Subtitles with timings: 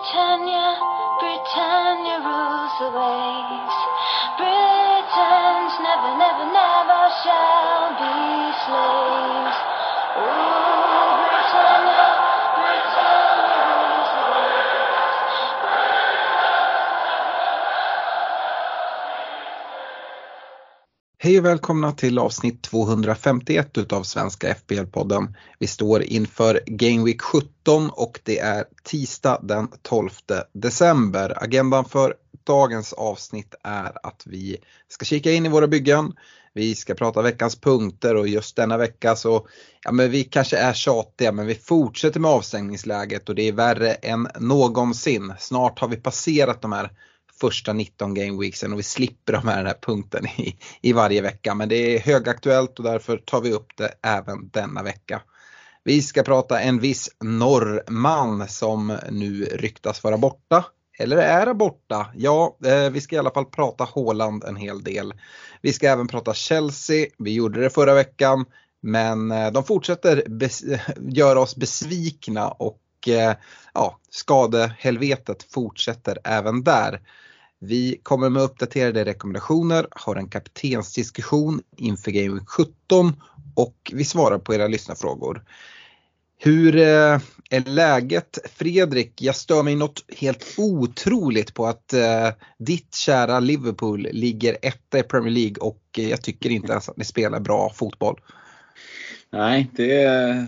[0.00, 0.80] Britannia,
[1.20, 3.76] Britannia rules the waves.
[4.40, 8.16] Britons never, never, never shall be
[8.64, 9.58] slaves.
[10.16, 12.06] Ooh, Britannia,
[12.56, 15.18] Britannia rules the waves.
[21.18, 25.34] Hej och välkomna till avsnitt 251 utav Svenska FBL-podden.
[25.58, 30.10] Vi står inför Game Week 17 och det är tisdag den 12
[30.52, 31.42] december.
[31.42, 32.14] Agendan för
[32.44, 34.56] dagens avsnitt är att vi
[34.88, 36.12] ska kika in i våra byggen.
[36.52, 39.46] Vi ska prata veckans punkter och just denna vecka så,
[39.84, 43.92] ja men vi kanske är tjatiga men vi fortsätter med avstängningsläget och det är värre
[43.92, 45.34] än någonsin.
[45.38, 46.90] Snart har vi passerat de här
[47.40, 51.54] första 19 gameweeksen och vi slipper de här, den här punkten i, i varje vecka.
[51.54, 55.22] Men det är högaktuellt och därför tar vi upp det även denna vecka.
[55.84, 60.64] Vi ska prata en viss norrman som nu ryktas vara borta.
[60.98, 62.06] Eller är borta?
[62.14, 65.14] Ja, eh, vi ska i alla fall prata Håland en hel del.
[65.62, 68.44] Vi ska även prata Chelsea, vi gjorde det förra veckan.
[68.82, 70.22] Men eh, de fortsätter
[71.14, 73.34] göra oss besvikna och eh,
[73.74, 77.00] ja, skadehelvetet fortsätter även där.
[77.62, 83.22] Vi kommer med uppdaterade rekommendationer, har en kaptensdiskussion inför Game Week 17
[83.54, 85.44] och vi svarar på era lyssnarfrågor.
[86.38, 89.22] Hur eh, är läget Fredrik?
[89.22, 95.02] Jag stör mig något helt otroligt på att eh, ditt kära Liverpool ligger etta i
[95.02, 98.20] Premier League och jag tycker inte ens att ni spelar bra fotboll.
[99.32, 100.46] Nej, det är,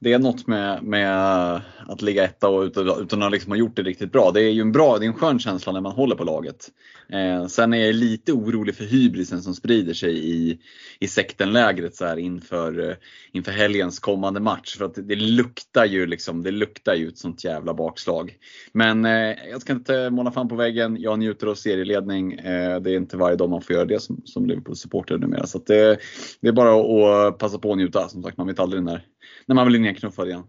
[0.00, 3.76] det är något med, med att ligga etta och utan, utan att liksom ha gjort
[3.76, 4.30] det riktigt bra.
[4.30, 6.70] Det är ju en bra, det är en skön känsla när man håller på laget.
[7.12, 10.58] Eh, sen är jag lite orolig för hybrisen som sprider sig i,
[11.00, 12.96] i sektenlägret så här inför, eh,
[13.32, 14.76] inför helgens kommande match.
[14.76, 18.34] För att det, det luktar ju liksom, det luktar ju ett sånt jävla bakslag.
[18.72, 20.96] Men eh, jag ska inte måla fan på väggen.
[21.00, 22.32] Jag njuter av serieledning.
[22.32, 25.46] Eh, det är inte varje dag man får göra det som, som Liverpool-supporter numera.
[25.46, 25.98] Så att det,
[26.40, 28.08] det är bara att passa på att njuta.
[28.08, 29.04] Som sagt, man vet aldrig när,
[29.46, 30.44] när man blir nedknuffad igen.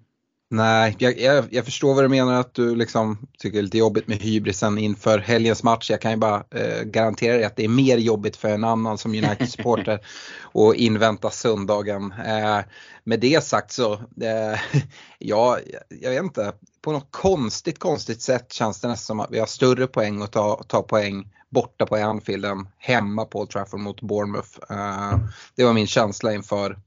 [0.51, 3.77] Nej, jag, jag, jag, förstår vad du menar att du liksom tycker det är lite
[3.77, 5.89] jobbigt med hybrisen inför helgens match.
[5.89, 8.97] Jag kan ju bara eh, garantera dig att det är mer jobbigt för en annan
[8.97, 9.99] som United-supporter
[10.53, 12.13] att invänta söndagen.
[12.25, 12.59] Eh,
[13.03, 14.59] med det sagt så, eh,
[15.19, 15.59] ja,
[15.89, 19.47] jag vet inte, på något konstigt, konstigt sätt känns det nästan som att vi har
[19.47, 24.01] större poäng att ta, ta poäng borta på Anfield än hemma på Old Trafford mot
[24.01, 24.59] Bournemouth.
[24.69, 25.19] Eh,
[25.55, 26.79] det var min känsla inför,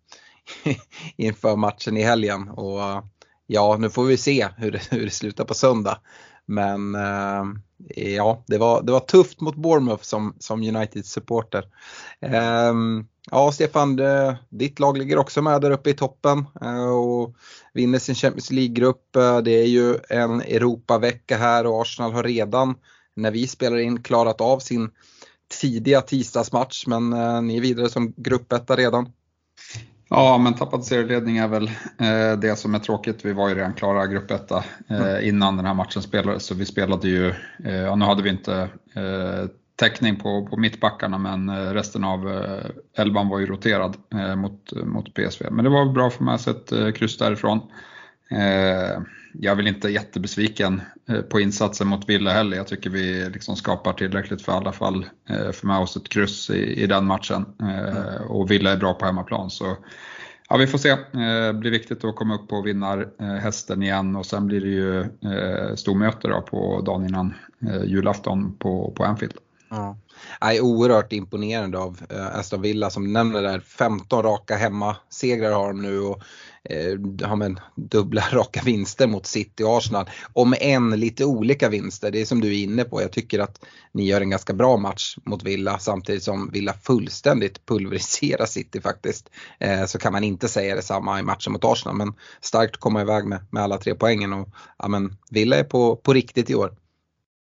[1.17, 2.49] inför matchen i helgen.
[2.49, 3.03] Och, eh,
[3.47, 5.99] ja, nu får vi se hur det, hur det slutar på söndag.
[6.47, 7.45] Men eh,
[7.97, 11.65] ja, det var, det var tufft mot Bournemouth som, som United-supporter.
[12.21, 12.75] Eh,
[13.31, 17.35] ja, Stefan, det, ditt lag ligger också med där uppe i toppen eh, och
[17.75, 19.17] vinner sin Champions League-grupp.
[19.17, 22.75] Eh, det är ju en Europavecka här och Arsenal har redan,
[23.17, 24.91] när vi spelar in, klarat av sin
[25.61, 26.87] tidiga tisdagsmatch.
[26.87, 29.13] Men eh, ni är vidare som gruppetta redan.
[30.15, 31.67] Ja, men tappad serieledning är väl
[31.99, 33.25] eh, det som är tråkigt.
[33.25, 37.09] Vi var ju redan klara gruppetta eh, innan den här matchen spelades, så vi spelade
[37.09, 37.29] ju,
[37.65, 42.29] eh, nu hade vi inte eh, täckning på, på mittbackarna, men resten av
[42.97, 43.97] elvan var ju roterad
[44.37, 45.51] mot, mot PSV.
[45.51, 47.61] Men det var bra för mig att se ett kryss därifrån.
[48.33, 49.01] Eh,
[49.35, 52.57] jag är väl inte jättebesviken eh, på insatsen mot Villa heller.
[52.57, 56.51] Jag tycker vi liksom skapar tillräckligt för alla fall eh, för med oss ett kryss
[56.51, 57.47] i, i den matchen.
[57.61, 58.23] Mm.
[58.29, 59.51] Och Villa är bra på hemmaplan.
[59.51, 59.77] Så
[60.49, 60.97] ja, vi får se.
[61.13, 65.07] Det blir viktigt att komma upp och vinna hästen igen och sen blir det ju
[65.77, 67.35] stormöte då på dagen innan
[67.85, 69.35] julafton på, på Anfield.
[69.71, 69.97] Ja.
[70.41, 72.01] är oerhört imponerande av
[72.33, 73.61] Aston Villa som nämner där.
[73.61, 76.23] 15 raka hemmasegrar har de nu och
[76.65, 80.11] Eh, ja, men, dubbla raka vinster mot City och Arsenal.
[80.33, 83.03] Om än lite olika vinster, det är som du är inne på.
[83.03, 87.67] Jag tycker att ni gör en ganska bra match mot Villa samtidigt som Villa fullständigt
[87.67, 89.31] pulveriserar City faktiskt.
[89.61, 93.01] Eh, så kan man inte säga detsamma i matchen mot Arsenal men starkt att komma
[93.01, 96.55] iväg med, med alla tre poängen och ja, men Villa är på, på riktigt i
[96.55, 96.75] år.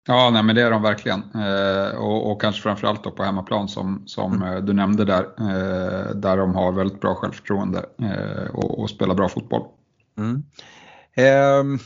[0.08, 1.24] Ja, nej, men det är de verkligen.
[1.36, 4.66] Eh, och, och, kanske framförallt då på hemmaplan som, som mm.
[4.66, 9.30] du nämnde där, eh, där de har väldigt bra självförtroende eh, och, och, spelar bra
[9.30, 9.68] fotboll.
[10.18, 10.44] Mm.
[11.16, 11.80] Ehm,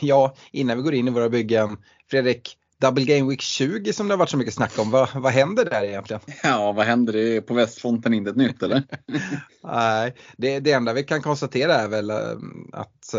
[0.00, 1.76] ja, innan vi går in i våra byggen,
[2.10, 4.90] Fredrik, Double Game Week 20 som det har varit så mycket snack om.
[4.90, 6.22] Vad, vad händer där egentligen?
[6.42, 7.12] Ja, vad händer?
[7.12, 8.82] Det är på västfonten inte ett nytt eller?
[9.64, 12.10] Nej, det, det enda vi kan konstatera är väl
[12.72, 13.14] att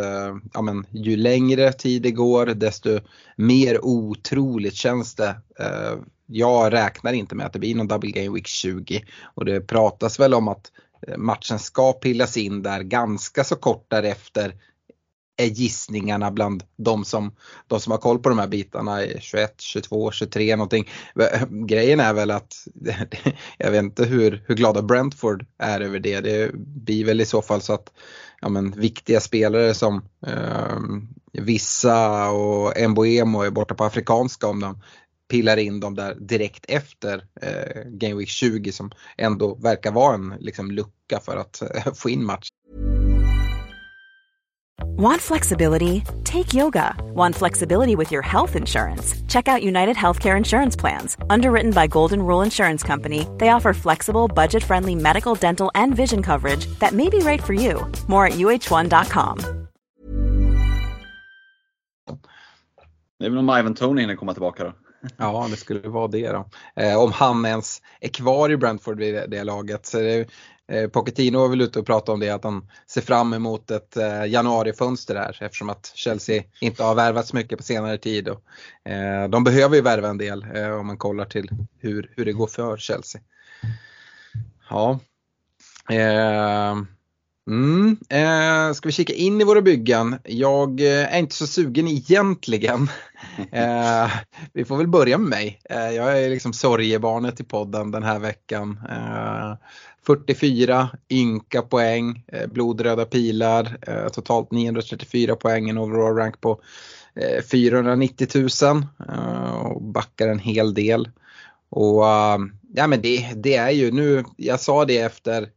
[0.54, 3.00] ja, men, ju längre tid det går desto
[3.36, 5.36] mer otroligt känns det.
[6.26, 9.04] Jag räknar inte med att det blir någon Double Game Week 20
[9.36, 10.72] och det pratas väl om att
[11.18, 14.54] matchen ska pillas in där ganska så kort därefter
[15.38, 17.36] är gissningarna bland de som,
[17.68, 20.90] de som har koll på de här bitarna, 21, 22, 23 någonting.
[21.50, 22.68] Grejen är väl att,
[23.58, 26.20] jag vet inte hur, hur glada Brentford är över det.
[26.20, 27.92] Det blir väl i så fall så att
[28.42, 30.78] ja, men, viktiga spelare som eh,
[31.34, 34.82] Vissa och Mboemo är borta på afrikanska om de
[35.30, 40.34] pillar in dem där direkt efter eh, Game Week 20 som ändå verkar vara en
[40.40, 42.50] liksom, lucka för att eh, få in match.
[44.98, 46.04] Want flexibility?
[46.24, 46.96] Take yoga.
[47.14, 49.14] Want flexibility with your health insurance?
[49.28, 51.18] Check out United Healthcare Insurance Plans.
[51.30, 56.24] Underwritten by Golden Rule Insurance Company, they offer flexible, budget friendly medical, dental, and vision
[56.24, 57.86] coverage that may be right for you.
[58.08, 59.38] More at uh1.com.
[63.20, 64.74] Det är väl om Ivan Tony hinner komma tillbaka då.
[65.18, 66.46] Ja, det skulle vara det då.
[66.76, 69.86] Eh, om han ens är kvar i Brentford vid det, det laget.
[69.86, 70.28] Så det,
[70.72, 73.98] eh, Pochettino var väl ute och pratade om det att han ser fram emot ett
[73.98, 78.30] eh, januarifönster här eftersom att Chelsea inte har värvat så mycket på senare tid.
[78.30, 78.42] Och,
[78.92, 82.34] eh, de behöver ju värva en del eh, om man kollar till hur, hur det
[82.34, 83.22] går för Chelsea.
[84.70, 85.00] Ja.
[85.90, 86.76] Eh,
[87.48, 90.20] Mm, eh, ska vi kika in i våra byggen?
[90.24, 92.88] Jag eh, är inte så sugen egentligen.
[93.52, 94.12] Eh,
[94.54, 95.60] vi får väl börja med mig.
[95.70, 98.80] Eh, jag är liksom sorgebarnet i podden den här veckan.
[100.08, 106.62] 44 ynka poäng, eh, blodröda pilar, eh, totalt 934 poäng, en overall rank på
[107.16, 108.28] eh, 490
[108.64, 108.86] 000
[109.74, 111.10] och backar en hel del.
[111.70, 112.04] Och
[112.74, 115.50] ja men det, det är ju nu, jag sa det efter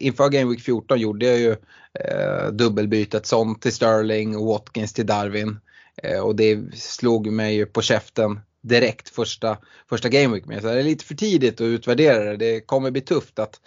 [0.00, 1.56] inför Game Week 14 gjorde jag ju
[2.00, 5.58] eh, dubbelbytet sånt till Sterling och Watkins till Darwin.
[6.02, 9.58] Eh, och det slog mig ju på käften direkt första,
[9.88, 10.62] första Game Week med.
[10.62, 12.36] Så det är lite för tidigt att utvärdera det.
[12.36, 13.60] Det kommer bli tufft att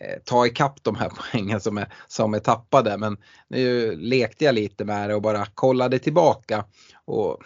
[0.00, 2.98] eh, ta ikapp de här poängen som är, som är tappade.
[2.98, 3.16] Men
[3.48, 6.64] nu lekte jag lite med det och bara kollade tillbaka.
[7.04, 7.42] Och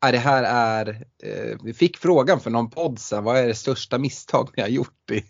[0.00, 3.98] det här är, eh, vi fick frågan för någon podd sen, vad är det största
[3.98, 5.24] misstag ni har gjort i,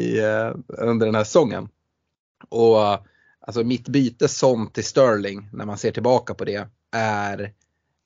[0.00, 1.68] i, eh, under den här säsongen?
[2.48, 2.78] Och
[3.40, 7.52] alltså mitt byte som till Sterling, när man ser tillbaka på det, är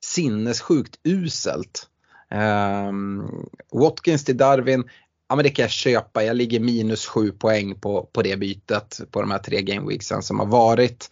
[0.04, 1.88] sinnessjukt uselt.
[2.30, 3.28] Ehm,
[3.72, 4.84] Watkins till Darwin,
[5.28, 6.24] ja men det kan jag köpa.
[6.24, 10.38] Jag ligger minus 7 poäng på, på det bytet på de här tre gameweeksen som
[10.38, 11.10] har varit.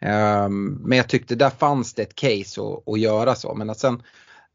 [0.00, 3.54] Ehm, men jag tyckte där fanns det ett case att, att göra så.
[3.54, 4.02] Men att sen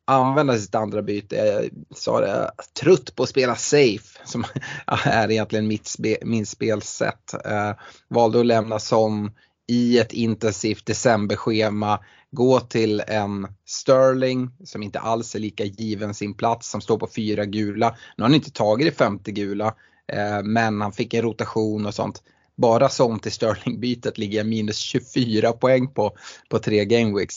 [0.09, 1.35] använda sitt andra byte.
[1.35, 2.51] Jag sa det,
[2.81, 4.45] trött på att spela safe som
[5.03, 7.33] är egentligen mitt spe, min spelsätt.
[7.45, 7.71] Eh,
[8.07, 9.31] valde att lämna som
[9.67, 11.99] i ett intensivt decemberschema,
[12.31, 17.07] gå till en Sterling som inte alls är lika given sin plats som står på
[17.15, 17.89] fyra gula.
[17.89, 19.75] Nu har han inte tagit det femte gula
[20.07, 22.23] eh, men han fick en rotation och sånt.
[22.55, 26.17] Bara som till Sterling-bytet ligger jag minus 24 poäng på,
[26.49, 27.35] på tre gameweeks.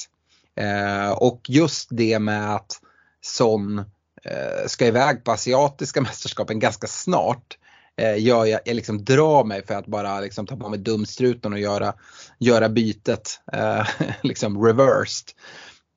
[0.57, 2.81] Eh, och just det med att
[3.21, 3.79] Son
[4.25, 7.59] eh, ska iväg på asiatiska mästerskapen ganska snart
[8.01, 11.53] Eh, gör jag, jag liksom drar mig för att bara liksom ta på mig dumstruten
[11.53, 11.95] och göra,
[12.39, 13.87] göra bytet eh,
[14.23, 15.29] liksom reversed.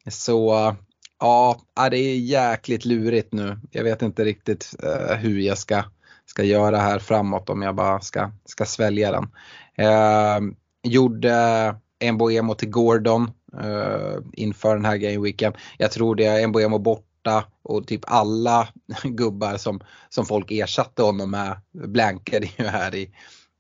[0.10, 0.76] Så
[1.20, 3.60] ja, ah, det är jäkligt lurigt nu.
[3.72, 5.84] Jag vet inte riktigt eh, hur jag ska,
[6.26, 9.30] ska göra här framåt om jag bara ska, ska svälja den.
[9.78, 10.40] Eh,
[10.84, 11.76] gjorde
[12.14, 13.32] Mboemo till Gordon
[13.62, 15.54] eh, inför den här gameweeken.
[15.78, 16.80] Jag tror det är Mboemo
[17.26, 18.68] borta och typ alla
[19.04, 19.80] gubbar som,
[20.10, 23.12] som folk ersatte honom med blankade ju här i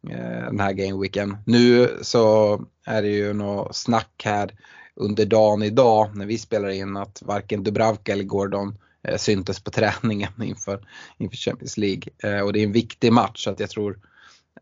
[0.10, 1.38] eh, den här gameweeken.
[1.46, 4.52] Nu så är det ju något snack här
[4.96, 9.72] under dagen idag när vi spelar in att varken Dubravka eller Gordon eh, syntes på
[9.72, 12.04] träningen inför, inför Champions League.
[12.24, 14.00] Eh, och det är en viktig match så att jag tror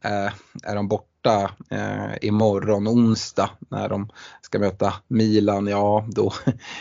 [0.01, 0.31] Eh,
[0.63, 4.09] är de borta eh, imorgon onsdag när de
[4.41, 6.33] ska möta Milan, ja då,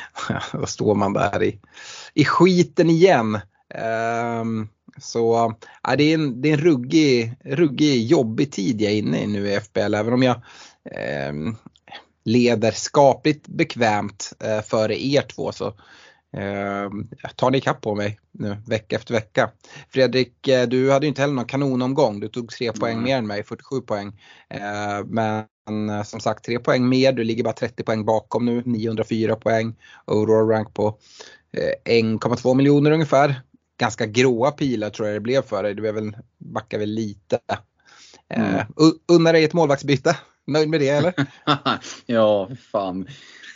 [0.52, 1.60] då står man där i,
[2.14, 3.34] i skiten igen.
[3.74, 4.44] Eh,
[5.00, 5.44] så
[5.88, 9.26] eh, det, är en, det är en ruggig, ruggig jobbig tid jag är inne i
[9.26, 10.36] nu i FBL även om jag
[10.84, 11.32] eh,
[12.24, 15.74] leder skapligt bekvämt eh, före er två så
[16.36, 16.90] eh,
[17.36, 19.50] tar ni ikapp på mig nu vecka efter vecka.
[19.88, 22.20] Fredrik, eh, du hade ju inte heller någon kanonomgång.
[22.20, 23.04] Du tog tre poäng mm.
[23.04, 24.20] mer än mig, 47 poäng.
[24.48, 28.62] Eh, men eh, som sagt tre poäng mer, du ligger bara 30 poäng bakom nu,
[28.66, 29.74] 904 poäng.
[30.06, 30.98] Overall rank på
[31.84, 33.40] 1,2 miljoner ungefär.
[33.78, 37.38] Ganska gråa pilar tror jag det blev för dig, du är väl, backar väl lite.
[38.28, 38.66] Mm.
[39.08, 40.16] Unnar dig ett målvaktsbyte?
[40.46, 41.14] Nöjd med det eller?
[42.06, 43.08] ja, fan.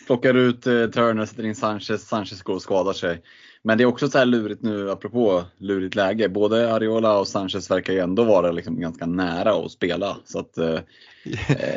[0.07, 3.23] Plockar ut eh, Turner, sätter in Sanchez, Sanchez går och skadar sig.
[3.63, 6.29] Men det är också så här lurigt nu, apropå lurigt läge.
[6.29, 10.17] Både Ariola och Sanchez verkar ju ändå vara liksom ganska nära att spela.
[10.25, 10.81] Så att, eh,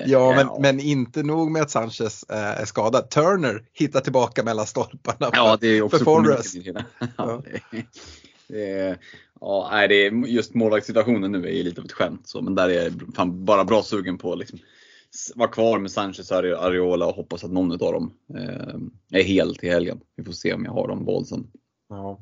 [0.05, 0.57] ja, men, ja.
[0.62, 3.09] men inte nog med att Sanchez eh, är skadad.
[3.09, 6.55] Turner hittar tillbaka mellan stolparna ja, det är också för Forrest.
[7.17, 7.43] ja.
[8.48, 8.98] det är,
[9.41, 12.27] ja, nej, det är, just målvaktssituationen nu är ju lite av ett skämt.
[12.27, 14.59] Så, men där är jag bara bra sugen på liksom,
[15.36, 19.56] vara kvar med Sanchez och Ariola och hoppas att någon av dem eh, är hel
[19.56, 20.00] till helgen.
[20.16, 21.48] Vi får se om jag har dem bollsen.
[21.89, 22.20] Ja.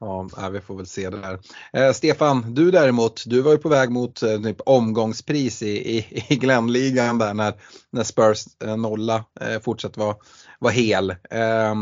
[0.00, 1.38] Ja, äh, vi får väl se det där.
[1.72, 6.24] Eh, Stefan, du däremot, du var ju på väg mot eh, typ omgångspris i, i,
[6.28, 7.54] i Glenligan där när,
[7.90, 10.16] när Spurs eh, nolla eh, fortsatt vara
[10.58, 11.10] var hel.
[11.10, 11.74] Eh,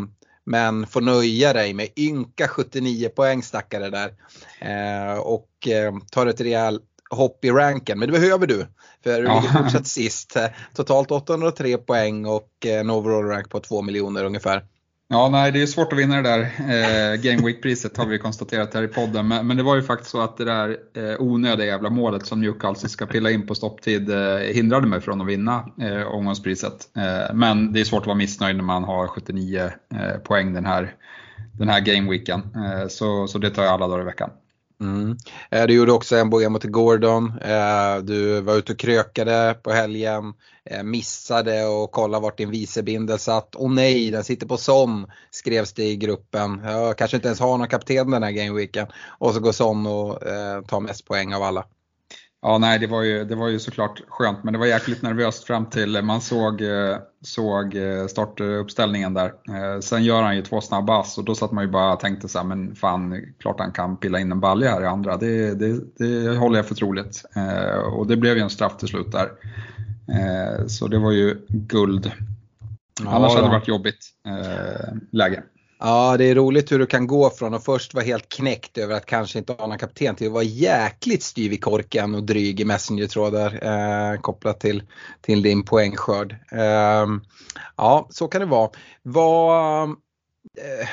[0.44, 4.14] men får nöja dig med ynka 79 poäng stackare där.
[4.60, 8.66] Eh, och eh, tar ett rejält hopp i ranken, men det behöver du.
[9.04, 9.40] För du ja.
[9.40, 10.36] ligger fortsatt sist.
[10.74, 14.64] Totalt 803 poäng och en overall rank på 2 miljoner ungefär.
[15.12, 18.74] Ja, nej, det är svårt att vinna det där eh, Game Week-priset har vi konstaterat
[18.74, 19.28] här i podden.
[19.28, 22.40] Men, men, det var ju faktiskt så att det där eh, onödiga jävla målet som
[22.40, 26.88] Newcastle ska pilla in på stopptid eh, hindrade mig från att vinna eh, omgångspriset.
[26.96, 30.66] Eh, men det är svårt att vara missnöjd när man har 79 eh, poäng den
[30.66, 30.94] här,
[31.58, 32.40] den här Game-weeken.
[32.56, 34.30] Eh, så, så det tar jag alla dagar i veckan.
[34.82, 35.16] Mm.
[35.50, 37.32] Eh, du gjorde också en boja mot Gordon.
[37.40, 40.34] Eh, du var ute och krökade på helgen.
[40.64, 43.56] Eh, missade och kolla vart din vicebindel satt.
[43.56, 46.60] Åh nej, den sitter på Son skrevs det i gruppen.
[46.64, 48.86] Jag kanske inte ens har någon kapten den här gameweeken.
[49.18, 50.18] Och så går Son och
[50.68, 51.64] tar mest poäng av alla.
[52.44, 55.44] Ja, nej, det var, ju, det var ju såklart skönt, men det var jäkligt nervöst
[55.44, 59.26] fram till man såg, eh, såg eh, startuppställningen där.
[59.26, 62.00] Eh, sen gör han ju två snabba ass och då satt man ju bara och
[62.00, 65.16] tänkte så här, men fan, klart han kan pilla in en balja här i andra.
[65.16, 67.24] Det, det, det håller jag för troligt.
[67.92, 69.28] Och det blev ju en straff till slut där.
[70.68, 72.12] Så det var ju guld.
[73.06, 74.08] Annars ja, hade det varit jobbigt
[75.12, 75.42] läge.
[75.84, 78.94] Ja, det är roligt hur du kan gå från att först vara helt knäckt över
[78.94, 82.60] att kanske inte ha någon kapten till att vara jäkligt styv i korken och dryg
[82.60, 84.82] i messengertrådar eh, kopplat till,
[85.20, 86.36] till din poängskörd.
[86.52, 87.06] Eh,
[87.76, 88.70] ja, så kan det vara.
[89.02, 90.88] Vad, eh,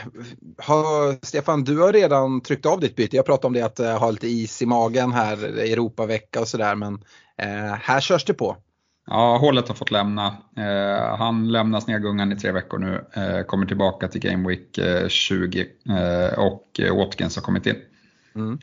[0.57, 3.15] har, Stefan, du har redan tryckt av ditt byte.
[3.15, 6.75] Jag pratade om det att eh, ha lite is i magen här, Europavecka och sådär,
[6.75, 6.93] men
[7.37, 8.57] eh, här körs det på.
[9.11, 10.27] Ja, hålet har fått lämna.
[10.57, 15.07] Eh, han lämnar Snegungan i tre veckor nu, eh, kommer tillbaka till Game Week eh,
[15.07, 17.75] 20 eh, och Watkins har kommit in.
[18.35, 18.59] Mm.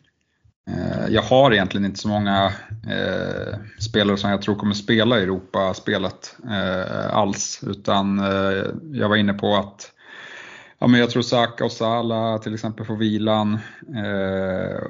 [0.70, 2.52] Eh, jag har egentligen inte så många
[2.88, 6.36] eh, spelare som jag tror kommer spela i Europaspelet
[7.10, 8.18] alls, utan
[8.92, 9.92] jag var inne på att
[10.78, 13.58] ja, men jag tror Saka och Sala till exempel får vilan.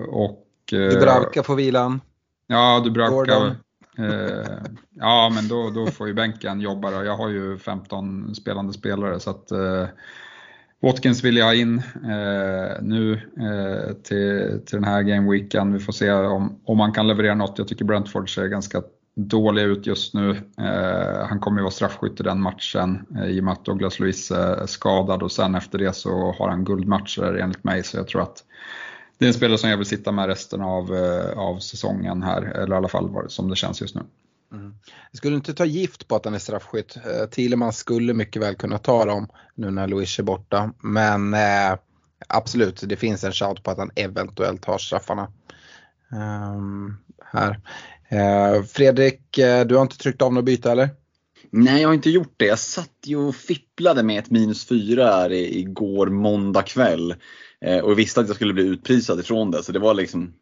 [0.08, 2.00] och, Dubravka får vilan.
[2.46, 3.56] Ja, Dubravka.
[3.98, 4.58] Eh,
[4.94, 7.04] ja, men då, då får ju bänken jobba då.
[7.04, 9.86] Jag har ju 15 spelande spelare så att eh,
[10.82, 15.72] Watkins vill jag ha in eh, nu eh, till, till den här gameweeken.
[15.72, 17.58] Vi får se om, om han kan leverera något.
[17.58, 18.82] Jag tycker Brentford ser ganska
[19.16, 20.30] dåliga ut just nu.
[20.58, 24.00] Eh, han kommer ju vara straffskytt i den matchen eh, i och med att Douglas
[24.00, 28.08] Luiz är skadad och sen efter det så har han guldmatcher enligt mig så jag
[28.08, 28.44] tror att
[29.18, 32.42] det är en spelare som jag vill sitta med resten av, eh, av säsongen här,
[32.42, 34.02] eller i alla fall som det känns just nu.
[34.52, 34.74] Mm.
[35.10, 36.96] Jag skulle inte ta gift på att han är straffskytt.
[36.96, 40.72] Eh, Thielemann skulle mycket väl kunna ta dem nu när Luis är borta.
[40.82, 41.78] Men eh,
[42.28, 45.32] absolut, det finns en shout på att han eventuellt har straffarna.
[46.12, 47.60] Um, här.
[48.08, 50.88] Eh, Fredrik, eh, du har inte tryckt av något byte eller?
[51.50, 52.46] Nej, jag har inte gjort det.
[52.46, 57.14] Jag satt ju och fipplade med ett minus fyra här igår måndag kväll.
[57.60, 60.32] Eh, och visste att jag skulle bli utprisad ifrån det så det var liksom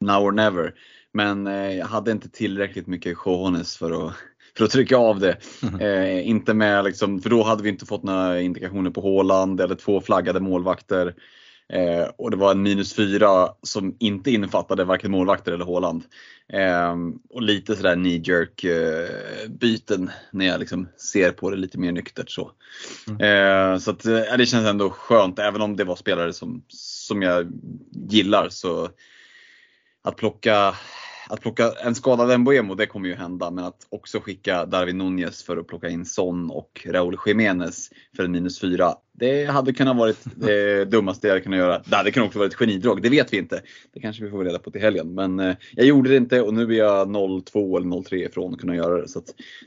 [0.00, 0.74] now or never.
[1.12, 4.14] Men eh, jag hade inte tillräckligt mycket cojones för att,
[4.56, 5.36] för att trycka av det.
[5.80, 9.74] Eh, inte med liksom, för då hade vi inte fått några indikationer på Håland eller
[9.74, 11.14] två flaggade målvakter.
[11.72, 16.04] Eh, och det var en minus fyra som inte innefattade varken målvakter eller Håland.
[16.52, 16.96] Eh,
[17.30, 21.92] och lite sådär knee jerk eh, byten när jag liksom ser på det lite mer
[21.92, 22.30] nyktert.
[22.30, 22.50] Så,
[23.08, 23.20] mm.
[23.20, 27.22] Eh, så att, eh, det känns ändå skönt, även om det var spelare som, som
[27.22, 27.52] jag
[28.10, 28.48] gillar.
[28.48, 28.88] så
[30.02, 30.74] Att plocka
[31.28, 35.42] att plocka en skadad Mbuemo, det kommer ju hända, men att också skicka Darwin Nunez
[35.42, 38.94] för att plocka in Son och Raúl Jiménez för en minus fyra.
[39.12, 41.82] Det hade kunnat varit det dummaste jag kunnat göra.
[41.86, 43.62] Det hade kunnat också varit ett genidrag, det vet vi inte.
[43.92, 45.14] Det kanske vi får reda på till helgen.
[45.14, 48.60] Men eh, jag gjorde det inte och nu är jag 0-2 eller 0-3 ifrån att
[48.60, 49.08] kunna göra det.
[49.08, 49.22] Så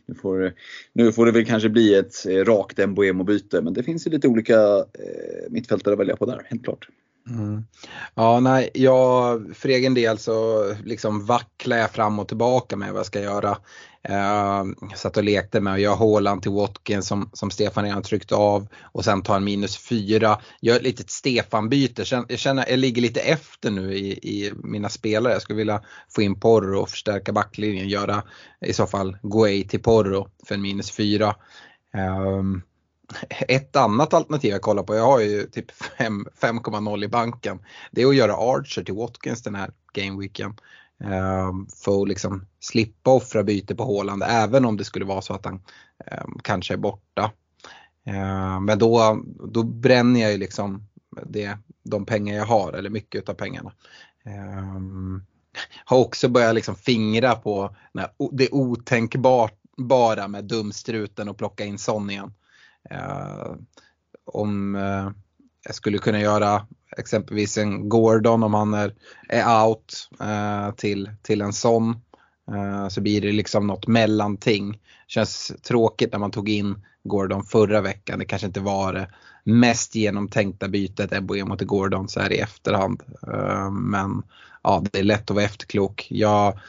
[0.05, 0.53] nu, får,
[0.93, 4.27] nu får det väl kanske bli ett eh, rakt Mbuemo-byte, men det finns ju lite
[4.27, 6.87] olika eh, mittfältare att välja på där, helt klart.
[7.29, 7.65] Mm.
[8.15, 12.99] Ja, nej, jag, för egen del så liksom vacklar jag fram och tillbaka med vad
[12.99, 13.57] jag ska göra.
[14.09, 18.31] Uh, satt och lekte med att göra Haaland till Watkins som, som Stefan redan tryckt
[18.31, 20.41] av och sen ta en minus fyra.
[20.61, 22.03] Gör ett litet Stefan-byte.
[22.29, 25.33] Jag känner jag ligger lite efter nu i, i mina spelare.
[25.33, 25.81] Jag skulle vilja
[26.15, 27.89] få in Porro och förstärka backlinjen.
[27.89, 28.23] Göra
[28.65, 31.35] i så fall Guay till Porro för en minus fyra.
[31.93, 32.61] Um,
[33.47, 37.59] ett annat alternativ jag kollar på, jag har ju typ 5,0 i banken.
[37.91, 40.55] Det är att göra Archer till Watkins den här gameweeken.
[40.97, 45.21] Um, ehm, för att liksom slippa offra byte på Håland även om det skulle vara
[45.21, 45.61] så att han
[46.25, 47.31] um, kanske är borta.
[48.05, 50.87] Um, men då, då bränner jag ju liksom
[51.25, 53.73] det, de pengar jag har eller mycket av pengarna.
[54.25, 55.25] Um,
[55.85, 57.75] har också börjat liksom fingra på
[58.31, 62.33] det otänkbara med dumstruten och plocka in Son igen.
[62.89, 63.53] Eh,
[64.25, 65.11] om eh,
[65.65, 68.93] jag skulle kunna göra exempelvis en Gordon om han är,
[69.29, 72.01] är out eh, till, till en sån.
[72.89, 74.79] så blir det liksom något mellanting.
[75.07, 78.19] Känns tråkigt när man tog in Gordon förra veckan.
[78.19, 79.09] Det kanske inte var det
[79.43, 83.03] mest genomtänkta bytet Ebboe mot Gordon så här i efterhand.
[83.71, 84.23] men
[84.63, 86.07] ja, det är lätt att vara efterklok.
[86.09, 86.59] Jag,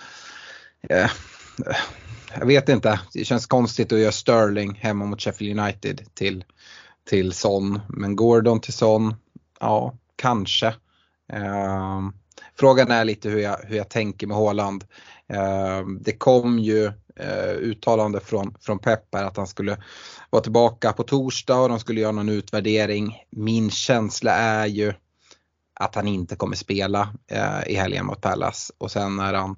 [2.35, 6.45] jag vet inte, det känns konstigt att göra Sterling hemma mot Sheffield United till,
[7.09, 7.81] till Son.
[7.89, 9.15] Men Gordon till Son,
[9.61, 10.67] ja kanske.
[11.33, 12.01] Eh,
[12.59, 14.85] frågan är lite hur jag, hur jag tänker med Håland.
[15.29, 19.77] Eh, det kom ju eh, uttalande från, från Pep att han skulle
[20.31, 23.17] vara tillbaka på torsdag och de skulle göra någon utvärdering.
[23.31, 24.93] Min känsla är ju
[25.81, 29.57] att han inte kommer spela eh, i helgen mot Pallas och sen är han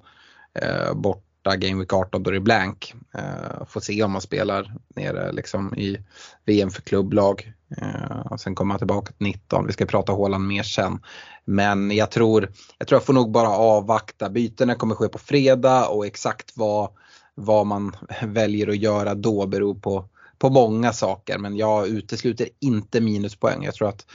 [0.53, 2.93] eh, bort borta Game Week 18 då det är blank.
[3.13, 5.97] Eh, får se om man spelar nere liksom i
[6.45, 7.53] VM för klubblag.
[7.81, 9.67] Uh, sen kommer han tillbaka till 19.
[9.67, 10.99] Vi ska prata Håland mer sen.
[11.45, 14.29] Men jag tror, jag tror jag får nog bara avvakta.
[14.29, 16.89] Bytena kommer ske på fredag och exakt vad,
[17.35, 20.05] vad man väljer att göra då beror på,
[20.37, 21.37] på många saker.
[21.37, 23.63] Men jag utesluter inte minuspoäng.
[23.63, 24.05] Jag tror att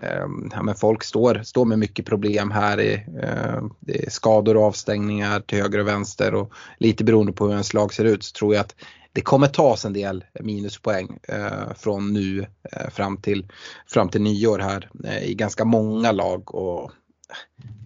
[0.00, 2.80] Ehm, ja, men folk står, står med mycket problem här.
[2.80, 7.44] I, eh, det är skador och avstängningar till höger och vänster och lite beroende på
[7.44, 8.74] hur ens lag ser ut så tror jag att
[9.12, 13.46] det kommer tas en del minuspoäng eh, från nu eh, fram, till,
[13.86, 16.54] fram till nyår här eh, i ganska många lag.
[16.54, 16.92] Och,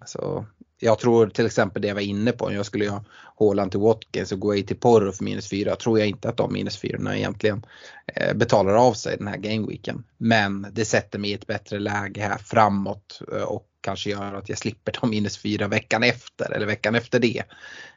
[0.00, 0.46] alltså,
[0.84, 3.04] jag tror till exempel det jag var inne på, om jag skulle ha
[3.38, 5.76] Haaland till Watkins och Guay till Porro för minus 4.
[5.76, 7.66] Tror jag inte att de minus 4 egentligen
[8.06, 10.04] eh, betalar av sig den här gameweeken.
[10.18, 14.48] Men det sätter mig i ett bättre läge här framåt eh, och kanske gör att
[14.48, 17.42] jag slipper ta minus 4 veckan efter eller veckan efter det.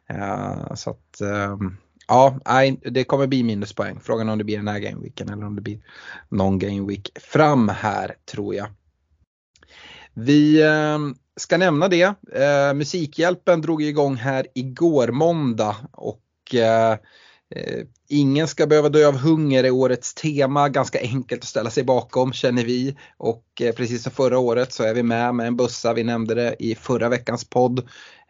[0.10, 1.78] Eh, så att ehm,
[2.10, 2.39] Ja,
[2.82, 4.00] det kommer bli minuspoäng.
[4.00, 5.80] Frågan om det blir den här gameweeken eller om det blir
[6.30, 8.67] någon gameweek fram här tror jag.
[10.19, 10.97] Vi eh,
[11.36, 12.13] ska nämna det.
[12.34, 16.91] Eh, Musikhjälpen drog igång här igår måndag och eh,
[17.56, 20.69] eh, ingen ska behöva dö av hunger är årets tema.
[20.69, 22.97] Ganska enkelt att ställa sig bakom känner vi.
[23.17, 25.93] Och eh, precis som förra året så är vi med med en bussa.
[25.93, 27.80] Vi nämnde det i förra veckans podd.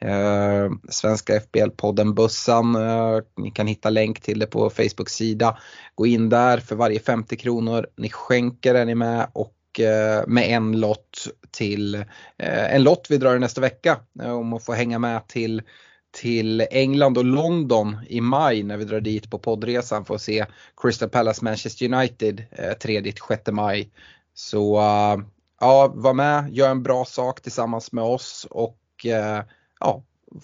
[0.01, 2.75] Eh, Svenska FBL-podden Bussan.
[2.75, 5.57] Eh, ni kan hitta länk till det på Facebook-sida.
[5.95, 10.49] Gå in där för varje 50 kronor ni skänker är ni med och Eh, med
[10.49, 11.95] en lott till
[12.37, 15.61] eh, en lott vi drar i nästa vecka eh, om att få hänga med till
[16.11, 20.45] till England och London i maj när vi drar dit på poddresan för att se
[20.81, 23.91] Crystal Palace Manchester United 3-6 maj.
[24.33, 24.75] Så
[25.59, 28.79] ja, var med, gör en bra sak tillsammans med oss och
[29.79, 30.03] ja,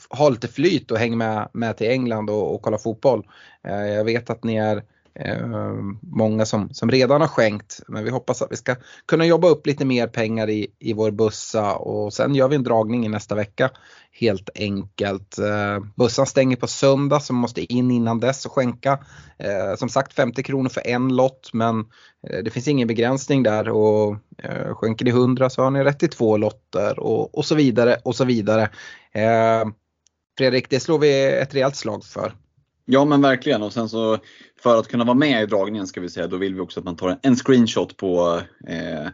[0.10, 3.28] ha lite flyt och häng med, med till England och, och kolla fotboll.
[3.64, 4.84] Jag vet att ni är
[5.16, 9.48] Eh, många som, som redan har skänkt men vi hoppas att vi ska kunna jobba
[9.48, 13.10] upp lite mer pengar i, i vår bussa och sen gör vi en dragning i
[13.10, 13.70] nästa vecka
[14.12, 15.38] helt enkelt.
[15.38, 19.00] Eh, bussan stänger på söndag så man måste in innan dess och skänka.
[19.38, 21.80] Eh, som sagt 50 kronor för en lott men
[22.30, 26.00] eh, det finns ingen begränsning där och eh, skänker ni 100 så har ni rätt
[26.00, 28.70] till två lotter och, och så vidare och så vidare.
[29.12, 29.66] Eh,
[30.38, 32.34] Fredrik, det slår vi ett rejält slag för.
[32.86, 34.18] Ja men verkligen och sen så
[34.60, 36.86] för att kunna vara med i dragningen ska vi säga, då vill vi också att
[36.86, 39.08] man tar en screenshot på eh,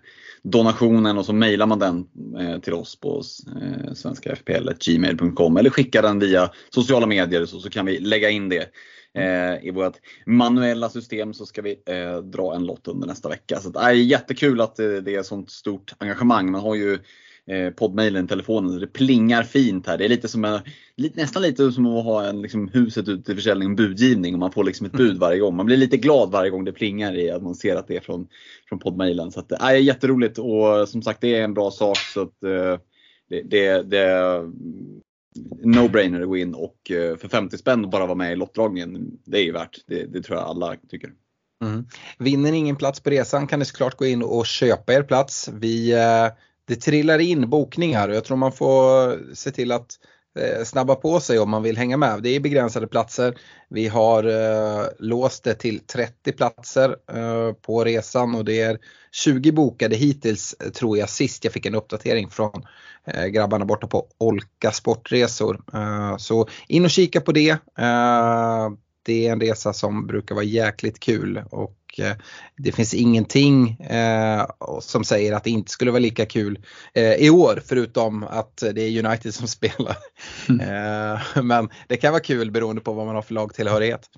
[0.44, 2.08] donationen och så mejlar man den
[2.40, 3.24] eh, till oss på
[3.62, 8.70] eh, svenskafpl.gmail.com eller skickar den via sociala medier så, så kan vi lägga in det
[9.14, 13.60] eh, i vårt manuella system så ska vi eh, dra en lott under nästa vecka.
[13.60, 16.52] Så det är eh, jättekul att det, det är sånt stort engagemang.
[16.52, 17.00] Man har ju
[17.50, 18.80] eh, poddmailen, telefonen.
[18.80, 19.98] Det plingar fint här.
[19.98, 20.60] Det är lite som en,
[21.14, 24.52] nästan lite som att ha en, liksom, huset ute till försäljning, en budgivning och man
[24.52, 25.56] får liksom ett bud varje gång.
[25.56, 28.02] Man blir lite glad varje gång det plingar i att man ser att det är
[28.02, 28.28] från,
[28.70, 29.32] från poddmailen.
[29.32, 31.98] Så att, äh, jätteroligt och som sagt det är en bra sak.
[31.98, 32.80] så att, eh,
[33.30, 34.42] det, det, det
[35.64, 39.20] no-brainer att gå in och eh, för 50 spänn bara vara med i lottdragningen.
[39.26, 39.78] Det är ju värt.
[39.88, 41.12] Det, det tror jag alla tycker.
[41.64, 41.86] Mm.
[42.18, 45.50] Vinner ni ingen plats på resan kan ni såklart gå in och köpa er plats.
[45.54, 46.28] Vi, eh,
[46.70, 50.00] det trillar in bokningar och jag tror man får se till att
[50.40, 52.24] eh, snabba på sig om man vill hänga med.
[52.24, 53.36] Det är begränsade platser.
[53.70, 58.80] Vi har eh, låst det till 30 platser eh, på resan och det är
[59.12, 62.66] 20 bokade hittills eh, tror jag sist jag fick en uppdatering från
[63.06, 65.62] eh, grabbarna borta på Olka Sportresor.
[65.74, 67.50] Eh, så in och kika på det.
[67.78, 68.70] Eh,
[69.04, 71.79] det är en resa som brukar vara jäkligt kul och
[72.58, 74.46] det finns ingenting eh,
[74.82, 76.60] som säger att det inte skulle vara lika kul
[76.94, 79.98] eh, i år förutom att det är United som spelar.
[80.50, 81.48] Mm.
[81.48, 84.10] men det kan vara kul beroende på vad man har för lagtillhörighet.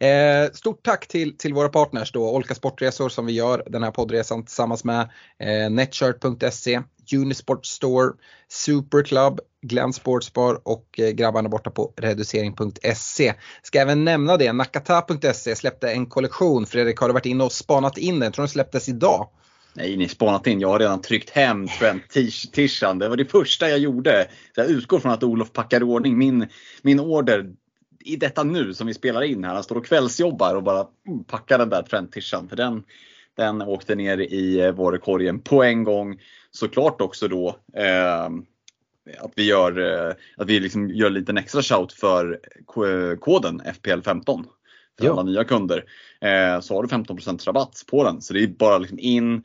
[0.00, 3.90] Eh, stort tack till, till våra partners då, Olka Sportresor som vi gör den här
[3.90, 5.00] poddresan tillsammans med,
[5.38, 6.82] eh, Netshirt.se,
[7.16, 8.12] Unisport Store,
[8.48, 13.34] Superclub, Glenn Sportsbar och eh, grabbarna borta på reducering.se.
[13.62, 16.66] Ska även nämna det, Nakata.se släppte en kollektion.
[16.66, 18.22] Fredrik, har du varit inne och spanat in den?
[18.22, 19.28] Jag tror den släpptes idag.
[19.74, 20.60] Nej, ni spanat in.
[20.60, 22.98] Jag har redan tryckt hem Trent-tishan.
[22.98, 24.28] Det var det första jag gjorde.
[24.54, 26.48] Så jag utgår från att Olof packar i ordning min,
[26.82, 27.46] min order
[28.08, 29.54] i detta nu som vi spelar in här.
[29.54, 32.48] Han står och kvällsjobbar och bara mm, packar den där Trent-tishan.
[32.48, 32.84] För den,
[33.36, 36.20] den åkte ner i eh, varukorgen på en gång.
[36.50, 38.24] Såklart också då eh,
[39.18, 42.40] att vi gör, eh, att vi liksom gör en liten extra shout för
[43.16, 44.44] koden FPL15
[44.98, 45.12] för ja.
[45.12, 45.84] alla nya kunder.
[46.20, 48.22] Eh, så har du 15% rabatt på den.
[48.22, 49.44] Så det är bara liksom in.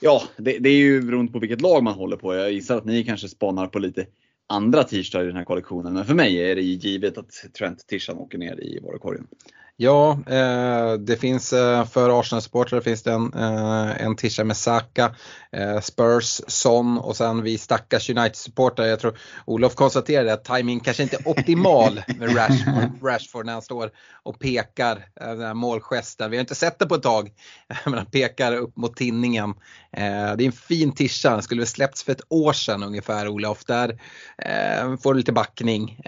[0.00, 2.34] Ja, det, det är ju beroende på vilket lag man håller på.
[2.34, 4.06] Jag gissar att ni kanske spanar på lite
[4.46, 5.94] andra t-shirtar i den här kollektionen.
[5.94, 9.26] Men för mig är det givet att Trent-tishan åker ner i varukorgen.
[9.76, 15.14] Ja, eh, det finns eh, för Arsenal-supportrar finns det en, eh, en tisha med Saka,
[15.52, 18.86] eh, Spurs, Son och sen vi stackars United-supportrar.
[18.86, 23.62] Jag tror Olof konstaterade att timing kanske inte är optimal med Rashford, Rashford när han
[23.62, 23.90] står
[24.22, 26.30] och pekar eh, den här målgesten.
[26.30, 27.32] Vi har inte sett det på ett tag,
[27.84, 29.50] men han pekar upp mot tinningen.
[29.92, 33.28] Eh, det är en fin tisha, den skulle väl släppts för ett år sedan ungefär
[33.28, 33.64] Olof.
[33.64, 33.98] Där
[35.02, 36.00] får du lite backning.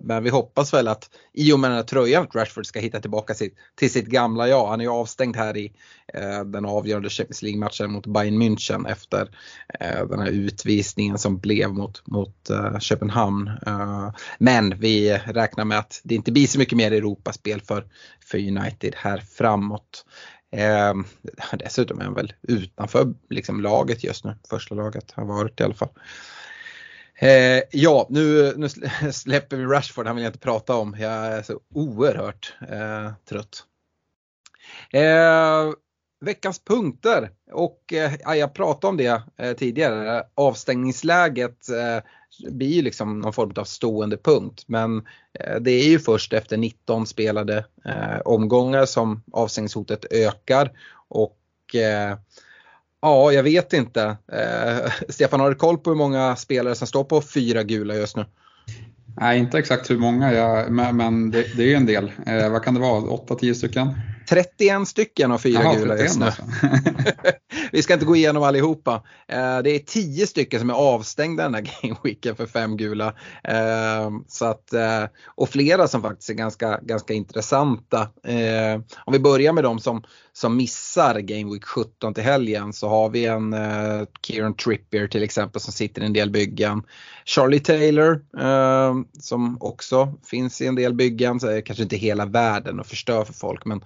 [0.00, 3.34] Men vi hoppas väl att i och med den här tröjan Rashford ska hitta tillbaka
[3.34, 4.66] sitt, till sitt gamla jag.
[4.66, 5.72] Han är ju avstängd här i
[6.14, 9.30] eh, den avgörande Champions League-matchen mot Bayern München efter
[9.80, 13.48] eh, den här utvisningen som blev mot, mot eh, Köpenhamn.
[13.66, 17.86] Eh, men vi räknar med att det inte blir så mycket mer Europaspel för,
[18.24, 20.04] för United här framåt.
[20.52, 20.94] Eh,
[21.58, 25.74] dessutom är han väl utanför liksom, laget just nu, första laget har varit i alla
[25.74, 25.90] fall.
[27.18, 28.68] Eh, ja, nu, nu
[29.12, 30.96] släpper vi Rashford, han vill jag inte prata om.
[30.98, 33.64] Jag är så oerhört eh, trött.
[34.92, 35.72] Eh,
[36.20, 40.24] veckans punkter och eh, jag pratade om det eh, tidigare.
[40.34, 42.04] Avstängningsläget eh,
[42.50, 44.64] blir ju liksom någon form av stående punkt.
[44.66, 45.06] Men
[45.38, 50.72] eh, det är ju först efter 19 spelade eh, omgångar som avstängningshotet ökar.
[51.08, 52.18] Och eh,
[53.06, 54.16] Ja, jag vet inte.
[54.32, 58.16] Eh, Stefan, har du koll på hur många spelare som står på fyra gula just
[58.16, 58.24] nu?
[59.20, 62.12] Nej, inte exakt hur många, jag, men, men det, det, är ju en del.
[62.26, 63.94] Eh, vad kan det vara, 8-10 stycken?
[64.28, 66.26] 31 stycken av fyra Jaha, gula just nu.
[66.26, 66.42] Alltså.
[67.72, 69.02] Vi ska inte gå igenom allihopa.
[69.28, 73.14] Eh, det är 10 stycken som är avstängda den här gameweeken för fem gula.
[73.44, 78.08] Eh, så att, eh, och flera som faktiskt är ganska, ganska intressanta.
[79.04, 83.08] Om vi börjar med de som, som missar Game Week 17 till helgen så har
[83.08, 83.56] vi en
[84.22, 86.82] Kieran Trippier till exempel som sitter i en del byggen.
[87.24, 88.20] Charlie Taylor
[89.20, 93.24] som också finns i en del byggen, så är kanske inte hela världen och förstör
[93.24, 93.80] för folk men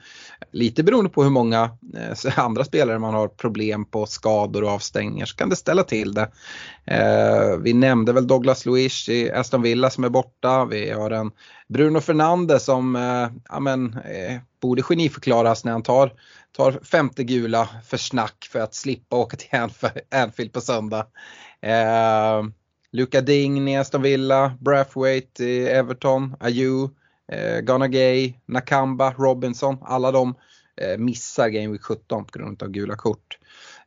[0.53, 5.27] lite beroende på hur många eh, andra spelare man har problem på skador och avstängningar
[5.27, 6.31] så kan det ställa till det.
[6.85, 10.65] Eh, vi nämnde väl Douglas Luiz i Aston Villa som är borta.
[10.65, 11.31] Vi har en
[11.69, 16.13] Bruno Fernandes som eh, ja, men, eh, borde geniförklaras när han tar,
[16.57, 19.49] tar femte gula för snack för att slippa åka till
[20.15, 21.07] Anfield på söndag.
[21.63, 22.43] Eh,
[22.93, 26.95] Luka Ding i Aston Villa, Brathwaite i Everton, Ayew
[27.33, 30.35] eh, Ghana Gay, Nakamba, Robinson, alla de
[30.81, 33.39] eh, missar Game Week 17 på grund av gula kort.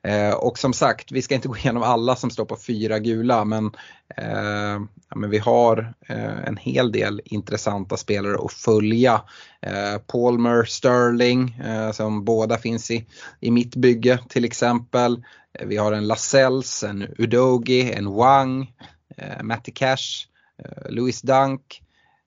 [0.07, 3.45] Eh, och som sagt, vi ska inte gå igenom alla som står på fyra gula
[3.45, 3.71] men,
[4.17, 9.21] eh, ja, men vi har eh, en hel del intressanta spelare att följa.
[9.61, 13.07] Eh, Palmer, Sterling eh, som båda finns i,
[13.39, 15.23] i mitt bygge till exempel.
[15.59, 18.73] Eh, vi har en Lascelles, en Udogi, en Wang,
[19.17, 20.27] eh, Matty Cash,
[20.63, 21.82] eh, Louis Dunk,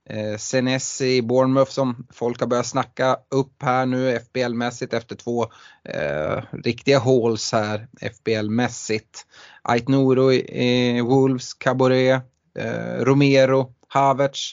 [0.08, 5.46] Eh, Senesi i Bournemouth som folk har börjat snacka upp här nu FBL-mässigt efter två
[5.84, 9.26] eh, riktiga håls här FBL-mässigt.
[9.62, 12.22] Ait Noro i Wolves, Caboret,
[12.58, 14.52] eh, Romero, Havertz.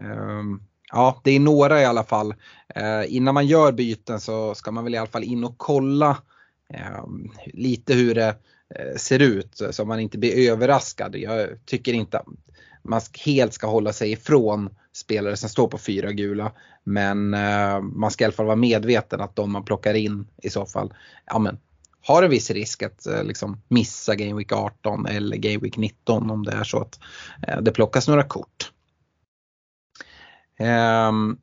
[0.00, 0.60] Ehm,
[0.92, 2.34] ja, det är några i alla fall.
[2.74, 6.18] Eh, innan man gör byten så ska man väl i alla fall in och kolla
[6.74, 8.36] ehm, lite hur det
[8.74, 11.16] eh, ser ut så man inte blir överraskad.
[11.16, 12.26] Jag tycker inte att
[12.82, 16.52] man helt ska hålla sig ifrån spelare som står på fyra gula.
[16.84, 20.50] Men eh, man ska i alla fall vara medveten att de man plockar in i
[20.50, 20.94] så fall
[21.26, 21.58] ja, men,
[22.02, 26.30] har en viss risk att eh, liksom, missa Game Week 18 eller Game Week 19
[26.30, 27.00] om det är så att
[27.48, 28.72] eh, det plockas några kort.
[30.58, 31.38] Ehm,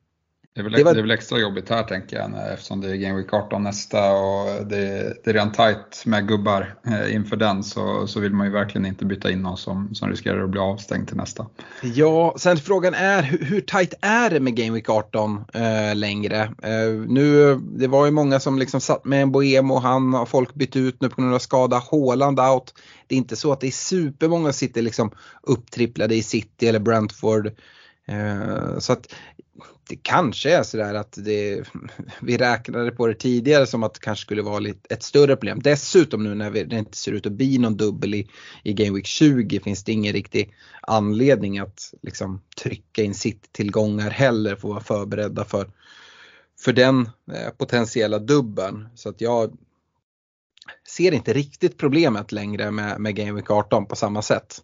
[0.60, 0.94] det är, väl, det, var...
[0.94, 4.12] det är väl extra jobbigt här tänker jag eftersom det är Game Week 18 nästa
[4.12, 8.46] och det, det är redan tight med gubbar eh, inför den så, så vill man
[8.46, 11.46] ju verkligen inte byta in någon som, som riskerar att bli avstängd till nästa.
[11.82, 16.42] Ja, sen frågan är hur, hur tight är det med Game Week 18 eh, längre?
[16.42, 20.26] Eh, nu, det var ju många som liksom satt med en Boemo och han har
[20.26, 21.78] folk bytt ut nu på grund av skada.
[21.78, 22.74] Håland out.
[23.06, 25.10] Det är inte så att det är supermånga som sitter liksom
[25.42, 27.46] upptripplade i City eller Brentford.
[28.08, 29.14] Eh, så att
[29.88, 31.62] det kanske är sådär att det,
[32.20, 35.60] vi räknade på det tidigare som att det kanske skulle vara lite, ett större problem.
[35.62, 38.28] Dessutom nu när det inte ser ut att bli någon dubbel i,
[38.62, 44.10] i Game Week 20 finns det ingen riktig anledning att liksom trycka in sitt tillgångar
[44.10, 45.70] heller för att vara förberedda för,
[46.60, 48.88] för den eh, potentiella dubbeln.
[48.94, 49.56] Så att jag
[50.88, 54.62] ser inte riktigt problemet längre med, med Game Week 18 på samma sätt.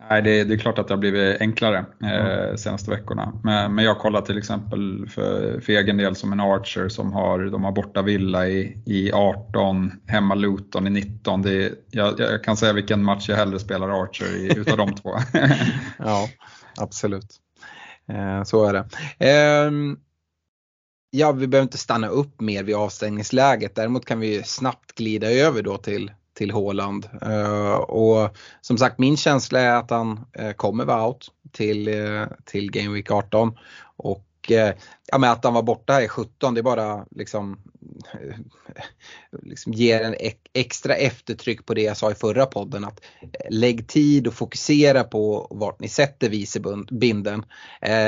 [0.00, 3.32] Nej, det, det, är klart att det har blivit enklare eh, senaste veckorna.
[3.42, 7.38] Men, men jag kollar till exempel för, för egen del som en Archer som har,
[7.44, 11.42] de har borta Villa i, i 18, hemma Luton i 19.
[11.42, 15.16] Det, jag, jag kan säga vilken match jag hellre spelar Archer i, utav de två.
[15.98, 16.28] ja,
[16.76, 17.36] absolut.
[18.08, 18.86] Eh, så är det.
[19.18, 19.70] Eh,
[21.10, 23.74] ja, vi behöver inte stanna upp mer vid avstängningsläget.
[23.74, 27.08] Däremot kan vi snabbt glida över då till till Håland.
[27.26, 32.26] Uh, och som sagt min känsla är att han uh, kommer vara out till, uh,
[32.44, 33.58] till Game Week 18.
[33.96, 34.74] Och Eh,
[35.12, 37.58] ja, att han var borta i 17 det är bara liksom,
[38.12, 38.36] eh,
[39.42, 40.14] liksom ger en
[40.52, 42.84] extra eftertryck på det jag sa i förra podden.
[42.84, 47.44] att eh, Lägg tid och fokusera på vart ni sätter vicebinden.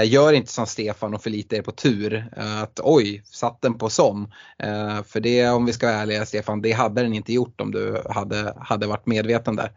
[0.05, 2.29] Gör inte som Stefan och förlita er på tur.
[2.37, 4.33] att oj, satt den på som.
[5.07, 8.03] För det om vi ska vara ärliga Stefan, det hade den inte gjort om du
[8.11, 9.71] hade, hade varit medveten där.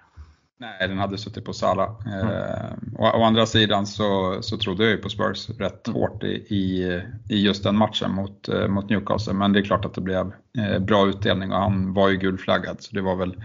[0.62, 1.90] Nej, den hade suttit på Salah.
[2.06, 2.28] Mm.
[2.28, 6.00] Eh, å, å, andra sidan så, så trodde jag ju på Spurs rätt mm.
[6.00, 9.34] hårt i, i, i, just den matchen mot, eh, mot Newcastle.
[9.34, 12.78] Men det är klart att det blev eh, bra utdelning och han var ju gulflaggad.
[12.80, 13.44] Så det var väl,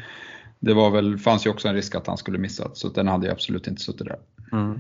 [0.61, 2.71] det var väl, fanns ju också en risk att han skulle missa.
[2.75, 4.19] Så den hade jag absolut inte suttit där.
[4.53, 4.73] Mm.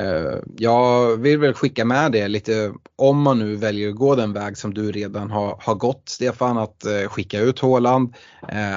[0.00, 4.32] Uh, jag vill väl skicka med det lite om man nu väljer att gå den
[4.32, 8.14] väg som du redan har, har gått Stefan, att uh, skicka ut Håland.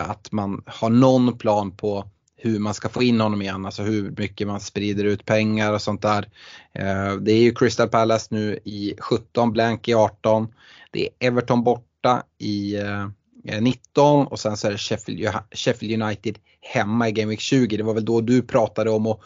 [0.05, 2.05] Att man har någon plan på
[2.43, 5.81] hur man ska få in honom igen, alltså hur mycket man sprider ut pengar och
[5.81, 6.29] sånt där.
[6.73, 10.47] Eh, det är ju Crystal Palace nu i 17, Blank i 18.
[10.91, 13.07] Det är Everton borta i eh,
[13.45, 14.77] eh, 19 och sen så är det
[15.51, 17.77] Sheffield United hemma i Game Week 20.
[17.77, 19.19] Det var väl då du pratade om att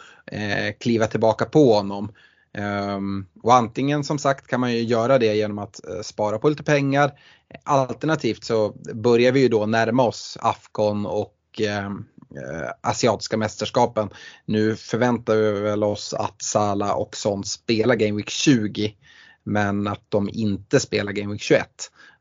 [0.80, 2.12] kliva tillbaka på honom.
[2.54, 6.64] Ehm, och antingen som sagt kan man ju göra det genom att spara på lite
[6.64, 7.12] pengar.
[7.64, 14.10] Alternativt så börjar vi ju då närma oss Afcon och ehm, Eh, asiatiska mästerskapen.
[14.46, 18.96] Nu förväntar vi väl oss att Sala och Son spelar Game Week 20
[19.44, 21.68] men att de inte spelar Game Week 21.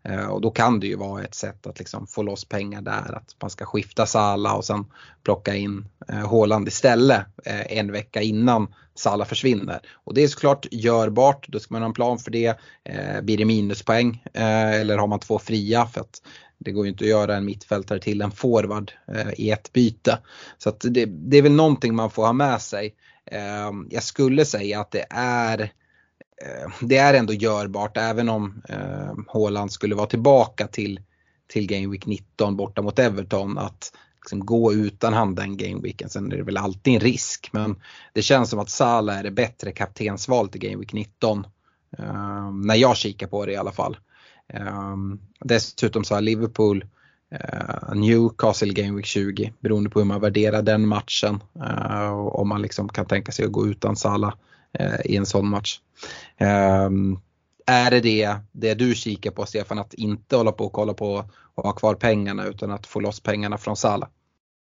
[0.09, 3.17] Eh, och då kan det ju vara ett sätt att liksom få loss pengar där,
[3.17, 4.85] att man ska skifta Sala och sen
[5.25, 9.81] plocka in eh, Håland istället en vecka innan Sala försvinner.
[9.93, 12.59] Och det är såklart görbart, då ska man ha en plan för det.
[13.23, 16.23] Blir det minuspoäng eller har man två fria för att
[16.65, 20.19] det går ju inte att göra en mittfältare till en forward eh, i ett byte.
[20.59, 22.95] Så det, det, är väl någonting man får ha med sig.
[23.27, 25.61] Eh, jag skulle säga att det är
[26.43, 31.01] eh, det är ändå görbart även om eh, Håland skulle vara tillbaka till,
[31.47, 33.59] till Game Week 19 borta mot Everton.
[33.59, 33.93] Att
[34.25, 36.09] liksom gå utan han den gameweeken.
[36.09, 37.77] Sen är det väl alltid en risk men
[38.13, 41.47] det känns som att Salah är det bättre kaptensval till Game Week 19.
[41.99, 43.97] Eh, när jag kikar på det i alla fall.
[44.53, 46.85] Ehm, dessutom så har Liverpool
[47.31, 51.43] eh, Newcastle Game Week 20 beroende på hur man värderar den matchen.
[51.67, 54.35] Eh, om man liksom kan tänka sig att gå utan Salah
[54.73, 55.81] eh, i en sån match.
[56.37, 57.19] Ehm,
[57.67, 61.25] är det, det det du kikar på Stefan, att inte hålla på och kolla på
[61.55, 64.09] och ha kvar pengarna utan att få loss pengarna från Salah?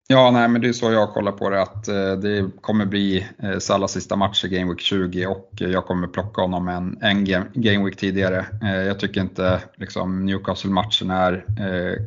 [0.09, 3.27] Ja, nej, men det är så jag kollar på det att eh, det kommer bli
[3.43, 6.97] eh, Salas sista match i Game Week 20 och eh, jag kommer plocka honom en,
[7.01, 8.45] en Game Week tidigare.
[8.61, 11.45] Jag tycker inte liksom, Newcastle-matchen är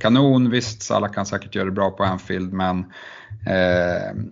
[0.01, 0.51] kanon.
[0.51, 2.85] Visst, Salah kan säkert göra det bra på Anfield men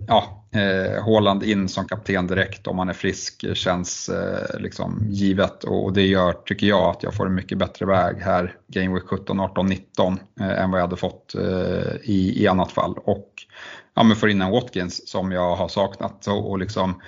[0.06, 5.64] ja, eh, Håland in som kapten direkt om han är frisk känns eh, liksom givet
[5.64, 9.04] och det gör, tycker jag, att jag får en mycket bättre väg här Game Week
[9.06, 12.94] 17, 18, 19 eh, än vad jag hade fått eh, i, i annat fall.
[13.04, 13.32] Och
[13.94, 17.00] ja, men får in en Watkins som jag har saknat och, och liksom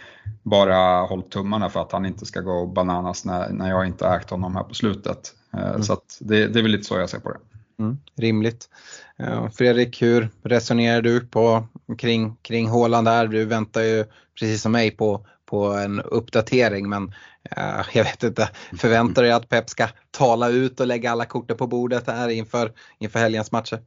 [0.42, 4.31] bara hållit tummarna för att han inte ska gå bananas när, när jag inte ägt
[4.31, 5.35] honom här på slutet.
[5.55, 5.83] Eh, mm.
[5.83, 7.38] Så det, det är väl lite så jag ser på det.
[7.79, 8.68] Mm, rimligt.
[9.53, 11.67] Fredrik, hur resonerar du på,
[11.99, 13.27] kring, kring Håland där?
[13.27, 14.05] Du väntar ju
[14.41, 17.03] precis som mig på, på en uppdatering men
[17.59, 21.25] uh, jag vet inte, förväntar du dig att Pep ska tala ut och lägga alla
[21.25, 23.81] korten på bordet här inför, inför helgens matcher?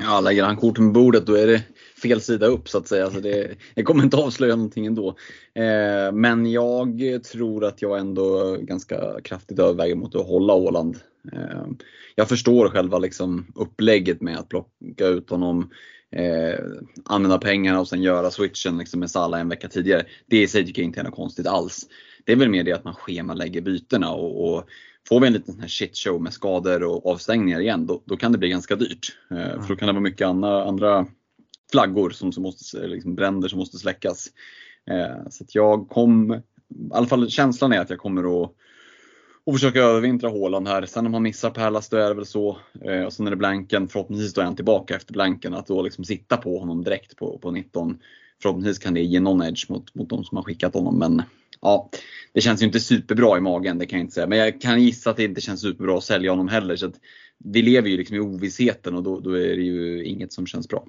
[0.00, 1.62] Ja, lägger han korten på bordet då är det
[2.02, 3.04] fel sida upp så att säga.
[3.04, 5.08] Alltså det, jag kommer inte avslöja någonting ändå.
[5.54, 10.96] Eh, men jag tror att jag ändå ganska kraftigt överväger mot att hålla Åland.
[11.32, 11.66] Eh,
[12.14, 15.70] jag förstår själva liksom upplägget med att plocka ut honom,
[16.16, 16.58] eh,
[17.04, 20.04] använda pengarna och sen göra switchen liksom med Salah en vecka tidigare.
[20.26, 21.86] Det i sig tycker jag inte är något konstigt alls.
[22.24, 24.64] Det är väl mer det att man schemalägger bytena och, och
[25.08, 28.38] får vi en liten shit show med skador och avstängningar igen, då, då kan det
[28.38, 29.16] bli ganska dyrt.
[29.30, 29.62] Mm.
[29.62, 31.06] För då kan det vara mycket andra, andra
[31.72, 34.26] flaggor som, som måste, liksom bränder som måste släckas.
[34.90, 36.40] Eh, så att jag kom, i
[36.90, 38.52] alla fall känslan är att jag kommer att
[39.48, 40.86] och försöka övervintra Håland här.
[40.86, 42.58] Sen om han missar Pärlas då är det väl så.
[42.84, 43.88] Eh, och sen är det blanken.
[43.88, 45.54] Förhoppningsvis då är han tillbaka efter blanken.
[45.54, 47.98] Att då liksom sitta på honom direkt på, på 19.
[48.42, 50.98] Förhoppningsvis kan det ge någon edge mot, mot de som har skickat honom.
[50.98, 51.22] Men
[51.60, 51.90] ja,
[52.32, 54.26] det känns ju inte superbra i magen, det kan jag inte säga.
[54.26, 56.76] Men jag kan gissa att det inte känns superbra att sälja honom heller.
[56.76, 56.94] Så att
[57.44, 60.68] vi lever ju liksom i ovissheten och då, då är det ju inget som känns
[60.68, 60.84] bra.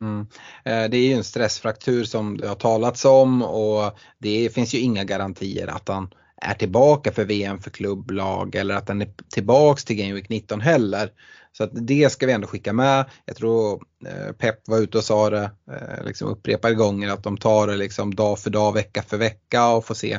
[0.00, 0.20] Mm.
[0.64, 4.78] Eh, det är ju en stressfraktur som det har talats om och det finns ju
[4.78, 9.84] inga garantier att han är tillbaka för VM för klubblag eller att han är tillbaks
[9.84, 11.10] till Game Week 19 heller.
[11.52, 13.04] Så att det ska vi ändå skicka med.
[13.24, 17.36] Jag tror eh, Pep var ute och sa det eh, liksom upprepade gånger att de
[17.36, 20.12] tar det liksom dag för dag, vecka för vecka och får se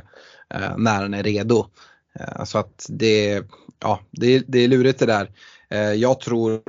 [0.54, 1.66] eh, när den är redo.
[2.46, 3.44] Så att det,
[3.80, 5.32] ja, det, det är lurigt det där.
[5.96, 6.62] Jag tror,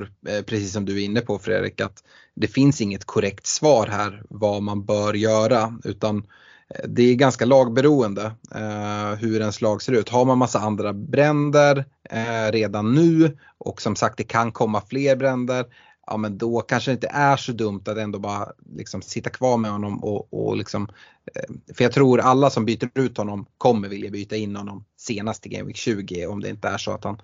[0.46, 4.62] precis som du är inne på Fredrik, att det finns inget korrekt svar här vad
[4.62, 6.27] man bör göra utan
[6.68, 10.09] Eh, det är ganska lagberoende eh, hur ens lag ser ut.
[10.09, 15.16] Har man massa andra bränder eh, redan nu och som sagt det kan komma fler
[15.16, 15.66] bränder,
[16.07, 19.57] ja men då kanske det inte är så dumt att ändå bara liksom sitta kvar
[19.57, 20.88] med honom och, och liksom,
[21.35, 25.46] eh, för jag tror alla som byter ut honom kommer vilja byta in honom senast
[25.46, 27.18] i Game Week 20 om det inte är så att han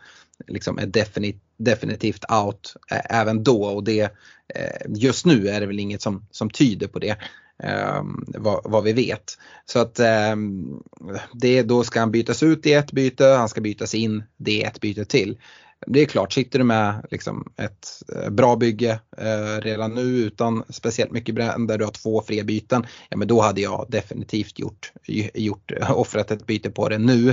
[0.47, 4.01] liksom är definitivt, definitivt out eh, även då och det
[4.55, 7.17] eh, just nu är det väl inget som, som tyder på det
[7.63, 9.39] eh, vad, vad, vi vet.
[9.67, 10.37] Så att eh,
[11.33, 14.69] det, då ska han bytas ut i ett byte, han ska bytas in, det är
[14.69, 15.39] ett byte till.
[15.87, 20.65] Det är klart, sitter du med liksom ett eh, bra bygge eh, redan nu utan
[20.69, 24.93] speciellt mycket bränder, du har två fria byten, ja men då hade jag definitivt gjort,
[25.35, 27.31] gjort eh, offrat ett byte på det nu.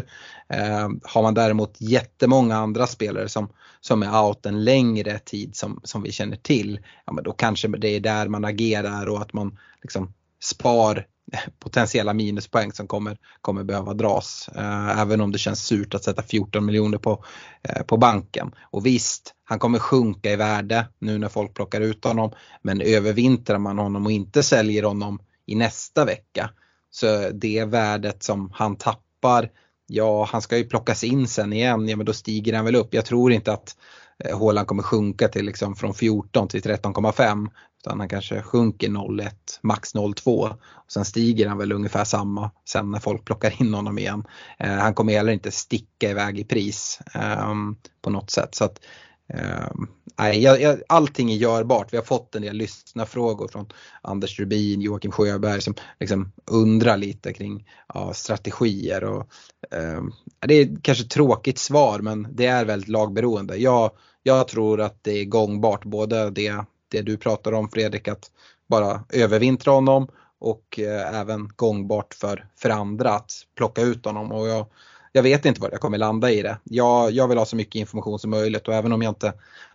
[0.50, 3.50] Eh, har man däremot jättemånga andra spelare som,
[3.82, 7.68] som är out en längre tid som, som vi känner till, ja men då kanske
[7.68, 11.06] det är där man agerar och att man liksom spar
[11.60, 14.50] potentiella minuspoäng som kommer, kommer behöva dras.
[14.56, 17.24] Eh, även om det känns surt att sätta 14 miljoner på,
[17.64, 18.52] eh, på banken.
[18.62, 22.32] Och visst, han kommer sjunka i värde nu när folk plockar ut honom.
[22.62, 26.50] Men övervintrar man honom och inte säljer honom i nästa vecka
[26.92, 29.50] så det värdet som han tappar,
[29.88, 32.94] ja han ska ju plockas in sen igen, ja men då stiger han väl upp.
[32.94, 33.76] Jag tror inte att
[34.26, 37.50] Eh, Håland kommer sjunka till liksom från 14 till 13,5
[37.80, 42.92] utan han kanske sjunker 0,1, max 0,2 och sen stiger han väl ungefär samma sen
[42.92, 44.24] när folk plockar in honom igen.
[44.60, 47.54] Eh, han kommer heller inte sticka iväg i pris eh,
[48.02, 48.56] på något sätt.
[48.56, 48.80] Så att,
[49.34, 49.88] Ehm,
[50.20, 51.94] nej, jag, jag, allting är görbart.
[51.94, 53.66] Vi har fått en del lyssnarfrågor från
[54.02, 59.04] Anders Rubin, Joakim Sjöberg som liksom undrar lite kring ja, strategier.
[59.04, 59.30] Och,
[59.72, 60.04] eh,
[60.40, 63.56] det är kanske ett tråkigt svar men det är väldigt lagberoende.
[63.58, 63.92] Jag,
[64.24, 68.32] jag tror att det är gångbart både det det du pratar om Fredrik, att
[68.68, 70.08] bara övervintra honom
[70.40, 74.32] och eh, även gångbart för, för andra att plocka ut honom.
[74.32, 74.66] Och jag,
[75.18, 76.58] jag vet inte var jag kommer landa i det.
[76.64, 79.34] Jag, jag vill ha så mycket information som möjligt och även om jag inte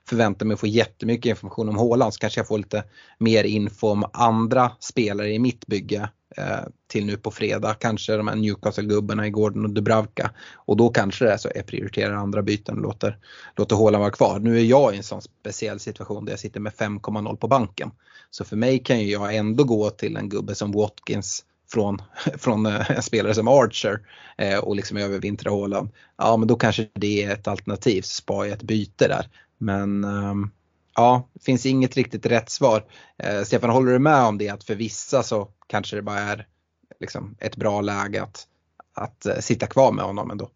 [0.09, 2.85] förväntar mig att få jättemycket information om Håland så kanske jag får lite
[3.19, 7.75] mer info om andra spelare i mitt bygge eh, till nu på fredag.
[7.75, 10.31] Kanske de här Newcastle-gubbarna i Gordon och Dubravka.
[10.55, 13.19] Och då kanske det är så jag prioriterar andra byten och låter,
[13.57, 14.39] låter Håland vara kvar.
[14.39, 17.91] Nu är jag i en sån speciell situation där jag sitter med 5,0 på banken.
[18.31, 22.03] Så för mig kan ju jag ändå gå till en gubbe som Watkins från,
[22.39, 24.01] från eh, en spelare som Archer
[24.39, 25.91] eh, och liksom övervintra Håland.
[26.17, 29.29] Ja men då kanske det är ett alternativ, spara ett byte där.
[29.59, 30.51] Men um,
[30.95, 32.85] ja, det finns inget riktigt rätt svar.
[33.19, 36.47] Eh, Stefan, håller du med om det att för vissa så kanske det bara är
[37.01, 38.47] liksom, ett bra läge att,
[38.95, 40.51] att eh, sitta kvar med honom ändå?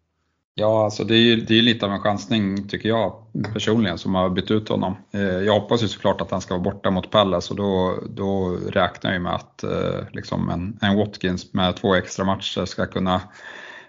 [0.59, 3.13] Ja, alltså det är ju det är lite av en chansning tycker jag
[3.53, 4.95] personligen som har bytt ut honom.
[5.11, 8.57] Eh, jag hoppas ju såklart att han ska vara borta mot Pallas och då, då
[8.69, 13.21] räknar jag med att eh, liksom en, en Watkins med två extra matcher ska kunna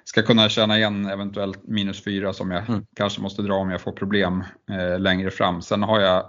[0.05, 2.85] ska kunna känna igen eventuellt minus fyra som jag mm.
[2.97, 5.62] kanske måste dra om jag får problem eh, längre fram.
[5.62, 6.27] Sen har jag,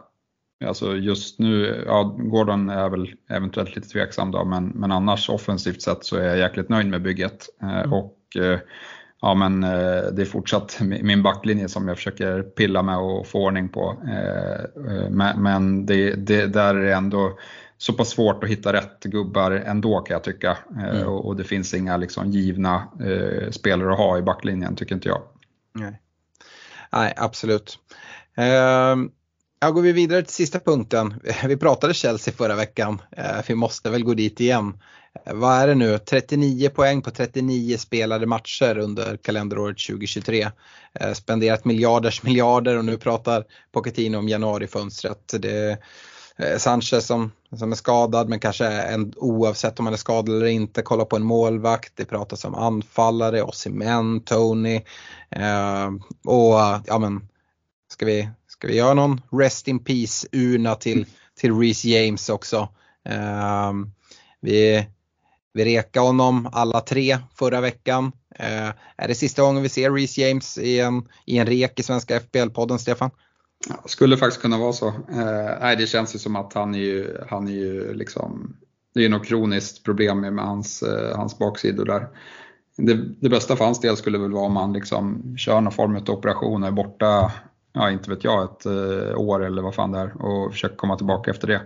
[0.65, 5.81] alltså just nu, ja Gordon är väl eventuellt lite tveksam då, men, men annars offensivt
[5.81, 7.49] sett så är jag jäkligt nöjd med bygget.
[7.61, 7.93] Eh, mm.
[7.93, 8.59] Och eh,
[9.21, 13.45] ja men eh, det är fortsatt min backlinje som jag försöker pilla med och få
[13.45, 13.97] ordning på.
[14.07, 17.39] Eh, eh, men det, det, där är det ändå
[17.77, 20.57] så pass svårt att hitta rätt gubbar ändå kan jag tycka.
[20.79, 21.07] Mm.
[21.07, 22.87] Och, det finns inga liksom givna
[23.51, 25.21] spelare att ha i backlinjen tycker inte jag.
[25.73, 26.01] Nej,
[26.91, 27.79] Nej absolut.
[28.35, 29.11] Ehm,
[29.61, 31.21] Ja, går vi vidare till sista punkten.
[31.47, 33.01] Vi pratade Chelsea förra veckan.
[33.47, 34.73] Vi måste väl gå dit igen.
[35.25, 35.97] Vad är det nu?
[35.97, 40.47] 39 poäng på 39 spelade matcher under kalenderåret 2023.
[40.99, 45.33] Eh, spenderat miljarders miljarder och nu pratar Pochettino om januarifönstret.
[45.39, 45.77] Det
[46.37, 50.45] är Sanchez som, som är skadad men kanske en, oavsett om han är skadad eller
[50.45, 51.93] inte, kolla på en målvakt.
[51.95, 54.75] Det pratas om anfallare, Osimhen, Tony.
[55.29, 55.87] Eh,
[56.25, 57.27] och ja men,
[57.91, 61.05] ska vi, ska vi göra någon Rest in Peace-urna till,
[61.39, 62.69] till Reece James också?
[63.05, 63.73] Eh,
[64.41, 64.85] vi,
[65.53, 68.11] vi rekade honom alla tre förra veckan.
[68.35, 71.83] Eh, är det sista gången vi ser Reece James i en, i en rek i
[71.83, 73.09] Svenska FBL-podden, Stefan?
[73.67, 74.87] Ja, skulle faktiskt kunna vara så.
[74.87, 78.55] Eh, nej, det känns ju som att han är ju, han är ju liksom,
[78.93, 82.07] det är ju något kroniskt problem med hans, eh, hans baksidor där.
[82.77, 85.95] Det, det, bästa för hans del skulle väl vara om han liksom kör någon form
[85.95, 87.31] av operation och är borta,
[87.73, 90.97] ja inte vet jag, ett eh, år eller vad fan det är och försöker komma
[90.97, 91.61] tillbaka efter det.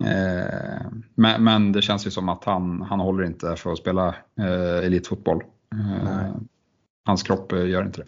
[0.00, 4.08] Eh, men, men, det känns ju som att han, han håller inte för att spela
[4.40, 5.42] eh, elitfotboll.
[5.72, 6.34] Eh,
[7.04, 8.06] hans kropp gör inte det.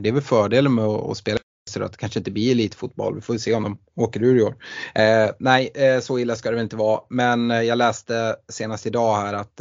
[0.00, 1.38] det är väl fördelen med att, spela
[1.68, 3.14] så att det kanske inte blir elitfotboll.
[3.14, 4.54] Vi får se om de åker ur i år.
[4.94, 7.00] Eh, nej, eh, så illa ska det väl inte vara.
[7.08, 9.56] Men eh, jag läste senast idag här att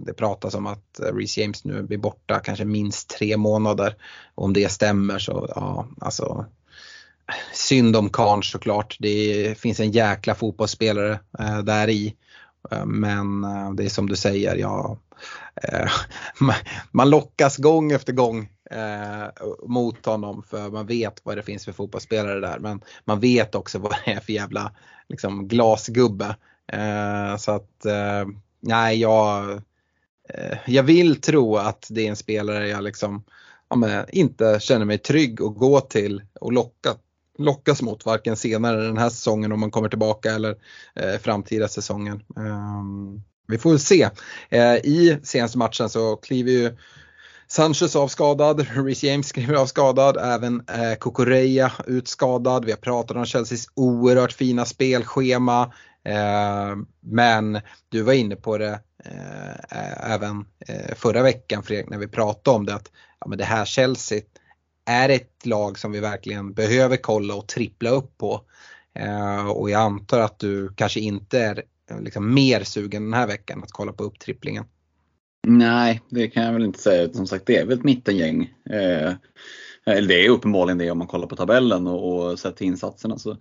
[0.00, 3.96] det pratas om att Reece James nu blir borta kanske minst tre månader.
[4.34, 6.46] Och om det stämmer så, ja, alltså
[7.52, 8.96] synd om Karn såklart.
[8.98, 12.14] Det finns en jäkla fotbollsspelare eh, där i.
[12.70, 14.98] Eh, men eh, det är som du säger, ja,
[15.62, 15.90] eh,
[16.90, 21.72] man lockas gång efter gång eh, mot honom för man vet vad det finns för
[21.72, 22.58] fotbollsspelare där.
[22.58, 24.72] Men man vet också vad det är för jävla
[25.08, 26.36] liksom, glasgubbe.
[26.72, 28.26] Eh, så att eh,
[28.60, 29.52] nej, jag,
[30.28, 33.24] eh, jag vill tro att det är en spelare jag liksom
[33.68, 36.94] ja, inte känner mig trygg att gå till och locka
[37.38, 40.56] lockas mot varken senare den här säsongen om man kommer tillbaka eller
[40.94, 42.22] eh, framtida säsongen.
[42.36, 44.08] Um, vi får väl se.
[44.48, 46.76] Eh, I senaste matchen så kliver ju
[47.48, 52.64] Sanchez avskadad, Reece James kliver avskadad, även eh, Kukureya utskadad.
[52.64, 55.72] Vi har pratat om Chelseas oerhört fina spelschema.
[56.04, 62.08] Eh, men du var inne på det eh, även eh, förra veckan Fredrik när vi
[62.08, 64.20] pratade om det att ja, men det här Chelsea
[64.86, 68.40] är ett lag som vi verkligen behöver kolla och trippla upp på.
[68.94, 73.26] Eh, och jag antar att du kanske inte är eh, liksom mer sugen den här
[73.26, 74.64] veckan att kolla på upptripplingen.
[75.46, 77.12] Nej, det kan jag väl inte säga.
[77.12, 78.54] Som sagt, det är väl ett mittengäng.
[78.70, 79.12] Eh,
[79.86, 83.18] eller det är uppenbarligen det om man kollar på tabellen och, och sett till insatserna
[83.18, 83.36] så,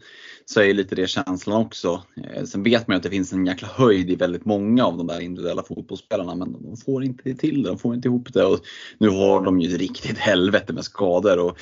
[0.45, 2.03] så är lite det känslan också.
[2.23, 4.97] Eh, sen vet man ju att det finns en jäkla höjd i väldigt många av
[4.97, 8.45] de där individuella fotbollsspelarna men de får inte till det, de får inte ihop det
[8.45, 8.59] och
[8.97, 11.39] nu har de ju riktigt helvete med skador.
[11.39, 11.57] Och,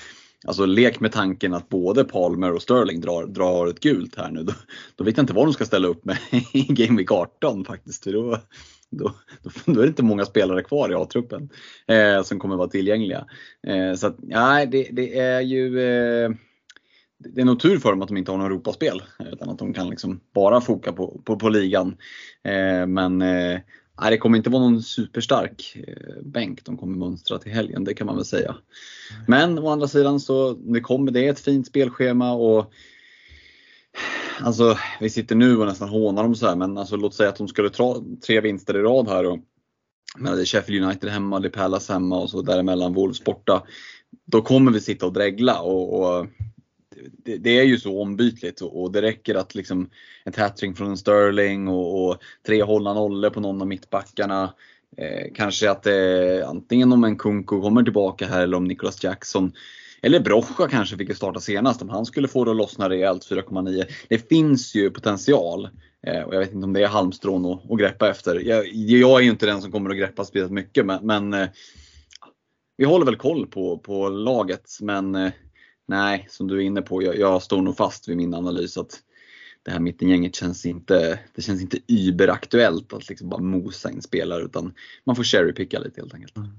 [0.48, 4.44] Alltså lek med tanken att både Palmer och Sterling drar, drar ett gult här nu.
[4.44, 4.54] Då,
[4.96, 6.18] då vet jag inte vad de ska ställa upp med
[6.54, 8.04] i Game Week 18 faktiskt.
[8.04, 8.40] Då,
[8.98, 9.16] då,
[9.66, 11.50] då, är det inte många spelare kvar i A-truppen
[11.88, 13.26] eh, som kommer vara tillgängliga.
[13.68, 16.32] Eh, så att, nej, det, det, är ju eh,
[17.20, 19.74] det är nog tur för dem att de inte har något Europaspel utan att de
[19.74, 21.98] kan liksom bara foka på, på, på ligan.
[22.44, 23.60] Eh, men eh,
[24.02, 27.94] nej, det kommer inte vara någon superstark eh, bänk de kommer mönstra till helgen, det
[27.94, 28.56] kan man väl säga.
[29.28, 32.72] Men å andra sidan så det kommer det är ett fint spelschema och
[34.42, 37.36] alltså, vi sitter nu och nästan hånar dem så här, men alltså, låt säga att
[37.36, 39.26] de skulle ta tre vinster i rad här.
[39.26, 39.40] Och,
[40.18, 43.64] men det är Sheffield United hemma, det är Palace hemma och så däremellan Wolves borta.
[44.26, 46.28] Då kommer vi sitta och dregla och, och
[47.26, 49.90] det, det, är ju så ombytligt och, och det räcker att liksom
[50.26, 54.54] ett hattrick från Sterling och, och tre hålla nollor på någon av mittbackarna.
[54.98, 59.52] Eh, kanske att eh, antingen om en Kunko kommer tillbaka här eller om Nicholas Jackson
[60.02, 63.86] eller Brocha kanske fick starta senast om han skulle få det att lossna rejält 4,9.
[64.08, 65.70] Det finns ju potential.
[66.08, 68.36] Eh, och jag vet inte om det är halmstrån att, att greppa efter.
[68.36, 71.50] Jag, jag, är ju inte den som kommer att greppa spelet mycket men, men eh,
[72.78, 74.78] vi håller väl koll på, på laget.
[74.82, 75.32] Men eh,
[75.88, 79.00] nej, som du är inne på, jag, jag står nog fast vid min analys att
[79.70, 84.44] det här mittengänget känns inte, det känns inte überaktuellt att liksom bara mosa in spelare
[84.44, 86.38] utan man får cherrypicka lite helt enkelt.
[86.38, 86.50] Mm.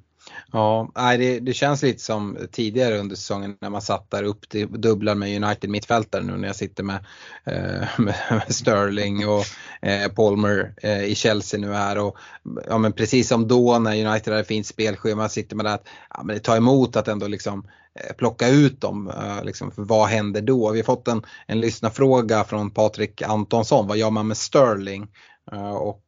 [0.52, 4.80] Ja, det, det känns lite som tidigare under säsongen när man satt där upp till
[4.80, 7.04] dubblar med United mittfältare nu när jag sitter med,
[7.44, 8.14] eh, med
[8.48, 9.44] Sterling och
[9.82, 12.16] eh, Palmer eh, i Chelsea nu här och
[12.68, 16.22] ja, men precis som då när United hade fint spelschema sitter man där att ja,
[16.22, 17.66] men det tar emot att ändå liksom
[18.04, 19.08] Eh, plocka ut dem.
[19.08, 20.70] Eh, liksom, för vad händer då?
[20.70, 23.86] Vi har fått en, en lyssnarfråga från Patrik Antonsson.
[23.86, 25.08] Vad gör man med Sterling?
[25.52, 26.04] Eh, och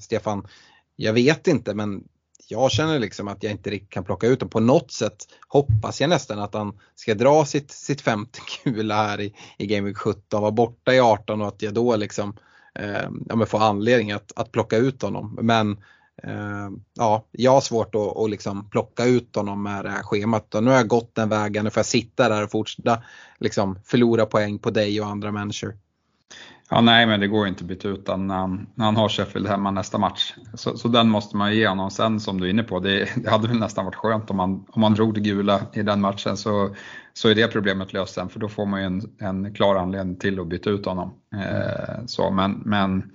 [0.00, 0.48] Stefan,
[0.96, 2.04] jag vet inte men
[2.48, 4.48] jag känner liksom att jag inte riktigt kan plocka ut dem.
[4.48, 5.16] På något sätt
[5.48, 9.86] hoppas jag nästan att han ska dra sitt, sitt femte kula här i, i Game
[9.86, 12.36] Week 17, vara borta i 18 och att jag då liksom
[12.74, 15.38] eh, ja, får anledning att, att plocka ut honom.
[15.42, 15.82] Men
[16.22, 20.54] Eh, ja, jag har svårt att, att liksom plocka ut honom med det här schemat.
[20.54, 23.02] Och nu har jag gått den vägen, nu får jag sitta där och fortsätta
[23.38, 25.74] liksom förlora poäng på dig och andra människor.
[26.70, 29.08] Ja, nej, men det går inte att byta ut den när han, när han har
[29.08, 30.34] Sheffield hemma nästa match.
[30.54, 31.90] Så, så den måste man ge honom.
[31.90, 34.64] Sen som du är inne på, det, det hade väl nästan varit skönt om man,
[34.68, 36.74] om man drog det gula i den matchen så,
[37.12, 40.16] så är det problemet löst sen för då får man ju en, en klar anledning
[40.16, 41.14] till att byta ut honom.
[41.34, 43.10] Eh, så, men, men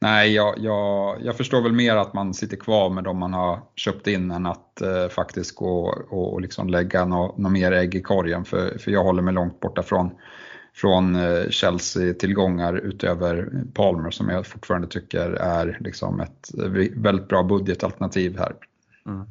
[0.00, 3.60] nej, jag, jag, jag förstår väl mer att man sitter kvar med de man har
[3.74, 7.94] köpt in än att eh, faktiskt gå och, och liksom lägga något no mer ägg
[7.94, 10.10] i korgen för, för jag håller mig långt borta från
[10.76, 17.42] från eh, Chelsea-tillgångar utöver Palmer som jag fortfarande tycker är liksom ett eh, väldigt bra
[17.42, 18.54] budgetalternativ här.
[19.06, 19.26] Mm.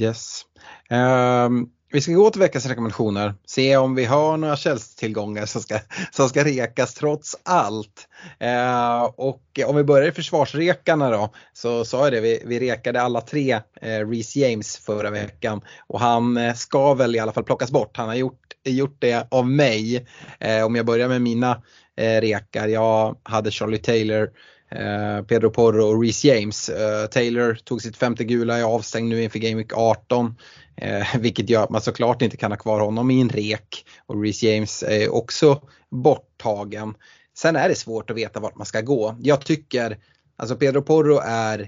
[0.00, 0.42] Yes.
[0.90, 5.78] Um, vi ska gå till veckans rekommendationer, se om vi har några Chelsea-tillgångar som ska,
[6.10, 8.08] som ska rekas trots allt.
[8.38, 13.02] Eh, och om vi börjar i försvarsrekarna då, så sa jag det, vi, vi rekade
[13.02, 17.44] alla tre eh, Reece James förra veckan och han eh, ska väl i alla fall
[17.44, 17.96] plockas bort.
[17.96, 20.06] Han har gjort gjort det av mig.
[20.40, 21.62] Eh, om jag börjar med mina
[21.96, 22.68] eh, rekar.
[22.68, 24.30] Jag hade Charlie Taylor, eh,
[24.74, 26.68] Eh, Pedro Porro och Reece James.
[26.68, 30.34] Eh, Taylor tog sitt femte gula, är avstängd nu inför Game Week 18.
[30.76, 33.86] Eh, vilket gör att man såklart inte kan ha kvar honom i en rek.
[34.06, 36.94] Och Reece James är också borttagen.
[37.38, 39.16] Sen är det svårt att veta vart man ska gå.
[39.20, 39.98] Jag tycker,
[40.36, 41.60] alltså Pedro Porro är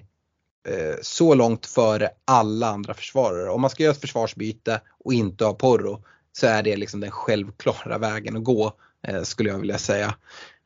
[0.68, 3.50] eh, så långt före alla andra försvarare.
[3.50, 7.10] Om man ska göra ett försvarsbyte och inte ha Porro så är det liksom den
[7.10, 8.72] självklara vägen att gå
[9.06, 10.14] eh, skulle jag vilja säga.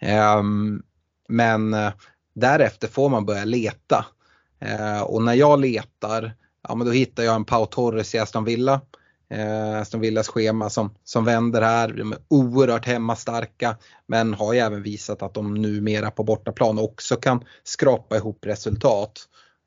[0.00, 0.82] Ehm,
[1.28, 1.92] men eh,
[2.40, 4.06] därefter får man börja leta.
[4.60, 6.32] Eh, och när jag letar,
[6.68, 8.80] ja men då hittar jag en Pau Torres i Aston Villa.
[9.30, 13.76] Eh, Aston Villas schema som, som vänder här, de är oerhört hemmastarka
[14.06, 19.12] men har ju även visat att de numera på bortaplan också kan skrapa ihop resultat.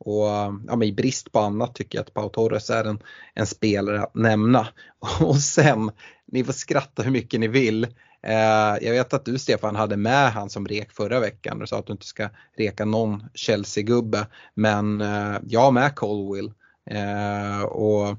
[0.05, 0.25] Och
[0.67, 2.99] ja, i brist på annat tycker jag att Pau Torres är en,
[3.33, 4.67] en spelare att nämna.
[5.19, 5.91] Och sen,
[6.27, 7.87] ni får skratta hur mycket ni vill.
[8.23, 11.79] Eh, jag vet att du Stefan hade med han som rek förra veckan och sa
[11.79, 14.27] att du inte ska reka någon Chelsea-gubbe.
[14.53, 16.53] Men eh, jag har med Colwill.
[16.89, 18.17] Eh, och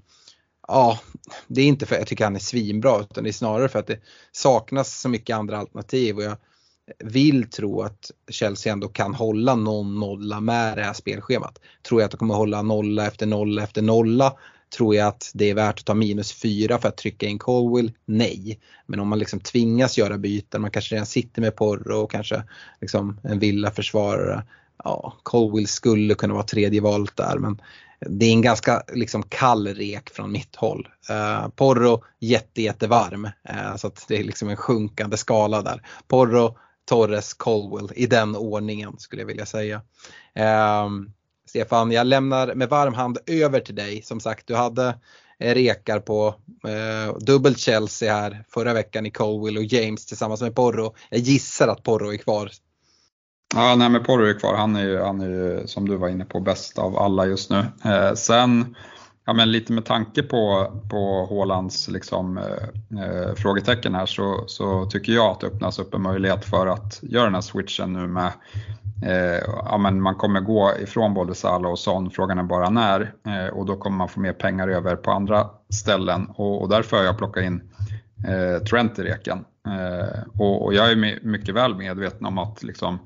[0.68, 1.00] ja,
[1.46, 3.78] det är inte för att jag tycker han är svinbra utan det är snarare för
[3.78, 4.00] att det
[4.32, 6.16] saknas så mycket andra alternativ.
[6.16, 6.36] Och jag,
[6.98, 11.59] vill tro att Chelsea ändå kan hålla någon nolla med det här spelschemat.
[11.82, 14.38] Tror jag att de kommer hålla nolla efter nolla efter nolla.
[14.77, 17.93] Tror jag att det är värt att ta minus 4 för att trycka in Colwill?
[18.05, 18.61] Nej.
[18.87, 22.43] Men om man liksom tvingas göra byten, man kanske redan sitter med Porro och kanske
[22.81, 24.45] liksom en villaförsvarare.
[24.85, 27.62] Ja, Colwill skulle kunna vara tredje valet där men
[28.07, 30.89] det är en ganska liksom kall rek från mitt håll.
[31.11, 35.83] Uh, Porro jätte, jättevarm uh, så att det är liksom en sjunkande skala där.
[36.09, 39.83] Porro Torres, Colwell i den ordningen skulle jag vilja säga.
[40.35, 40.89] Eh,
[41.53, 44.03] Stefan, jag lämnar med varm hand över till dig.
[44.03, 44.94] Som sagt, du hade
[45.38, 46.34] eh, rekar på
[46.68, 50.94] eh, dubbelt Chelsea här förra veckan i Colwell och James tillsammans med Porro.
[51.11, 52.50] Jag gissar att Porro är kvar.
[53.55, 54.55] Ja, nej men Porro är kvar.
[54.55, 57.50] Han är ju, han är ju som du var inne på bäst av alla just
[57.50, 57.64] nu.
[57.84, 58.76] Eh, sen
[59.25, 64.87] Ja, men lite med tanke på, på Hålands liksom, eh, eh, frågetecken här så, så
[64.87, 68.07] tycker jag att det öppnas upp en möjlighet för att göra den här switchen nu
[68.07, 68.33] med
[69.05, 73.14] eh, ja, men man kommer gå ifrån både Sala och Son, frågan är bara när
[73.27, 76.97] eh, och då kommer man få mer pengar över på andra ställen och, och därför
[76.97, 77.62] har jag plockat in
[78.29, 79.45] eh, Trent i reken.
[79.66, 82.99] Eh, och, och, jag är mycket väl medveten om att liksom,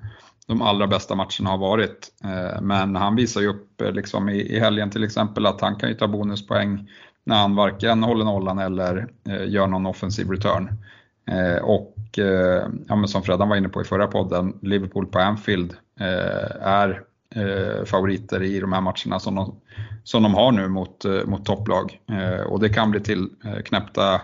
[0.47, 2.12] de allra bästa matcherna har varit.
[2.24, 5.88] Eh, men han visar ju upp eh, liksom i helgen till exempel att han kan
[5.88, 6.90] ju ta bonuspoäng
[7.24, 10.76] när han varken håller nollan eller eh, gör någon offensiv return.
[11.62, 11.94] Och
[12.88, 15.74] ja, men som Freddan var inne på i förra podden, Liverpool på Anfield
[16.61, 17.03] är
[17.84, 19.55] favoriter i de här matcherna som de,
[20.05, 22.01] som de har nu mot, mot topplag.
[22.49, 23.28] Och det kan bli till
[23.64, 24.20] knäppta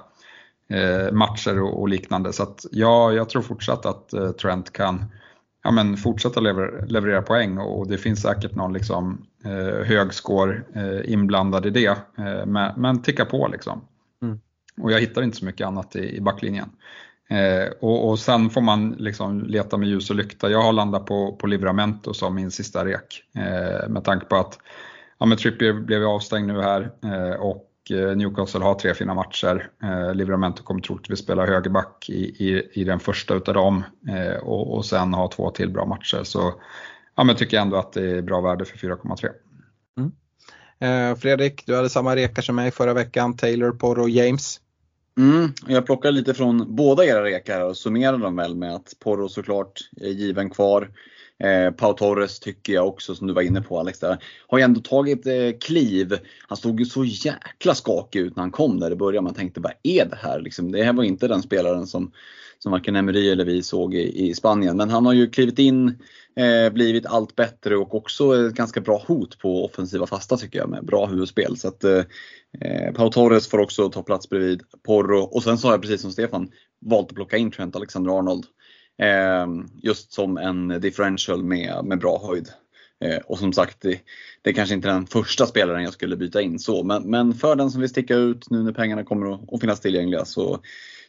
[1.12, 2.32] matcher och, och liknande.
[2.32, 5.04] Så att, ja, jag tror fortsatt att Trent kan
[5.64, 10.62] ja, men fortsätta lever, leverera poäng och det finns säkert någon liksom, eh, hög score
[10.74, 11.98] eh, inblandad i det.
[12.18, 13.80] Eh, men, men ticka på liksom.
[14.22, 14.40] Mm.
[14.80, 16.70] Och jag hittar inte så mycket annat i, i backlinjen.
[17.28, 20.50] Eh, och, och sen får man liksom leta med ljus och lykta.
[20.50, 23.22] Jag har landat på, på Livramento som min sista rek.
[23.36, 24.58] Eh, med tanke på att
[25.18, 29.70] ja, men Trippier blev avstängd nu här eh, och Newcastle har tre fina matcher.
[29.82, 34.76] Eh, Livramento kommer troligtvis spela högerback i, i, i den första utav dem eh, och,
[34.76, 36.22] och sen ha två till bra matcher.
[36.22, 36.54] Så
[37.16, 39.28] ja, men tycker jag ändå att det är bra värde för 4,3.
[39.98, 40.12] Mm.
[40.78, 44.60] Eh, Fredrik, du hade samma rekar som mig förra veckan, Taylor, Porro och James.
[45.18, 49.28] Mm, jag plockar lite från båda era rekar och summerar dem väl med att Porro
[49.28, 50.90] såklart är given kvar.
[51.38, 54.18] Eh, Pau Torres tycker jag också, som du var inne på Alex, där,
[54.48, 56.18] har ju ändå tagit eh, kliv.
[56.48, 59.24] Han stod ju så jäkla skakig ut när han kom där i början.
[59.24, 60.40] Man tänkte, vad är det här?
[60.40, 62.12] Liksom, det här var inte den spelaren som,
[62.58, 64.76] som varken Emery eller vi såg i, i Spanien.
[64.76, 65.88] Men han har ju klivit in,
[66.36, 70.68] eh, blivit allt bättre och också ett ganska bra hot på offensiva fasta tycker jag
[70.68, 71.56] med bra huvudspel.
[71.56, 72.04] Så att, eh,
[72.60, 76.00] eh Pau Torres får också ta plats bredvid Porro och sen så har jag precis
[76.00, 78.44] som Stefan valt att plocka in Trent Alexander-Arnold.
[78.98, 82.48] Ehm, just som en differential med, med bra höjd.
[83.00, 84.00] Eh, och som sagt, det,
[84.42, 87.56] det är kanske inte den första spelaren jag skulle byta in så, men, men för
[87.56, 90.60] den som vill sticka ut nu när pengarna kommer att, att finnas tillgängliga så,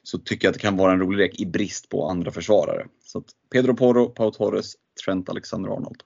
[0.04, 2.88] så tycker jag att det kan vara en rolig lek i brist på andra försvarare.
[3.06, 4.74] Så Pedro Porro, Pau Torres,
[5.06, 6.02] Trent Alexander-Arnold.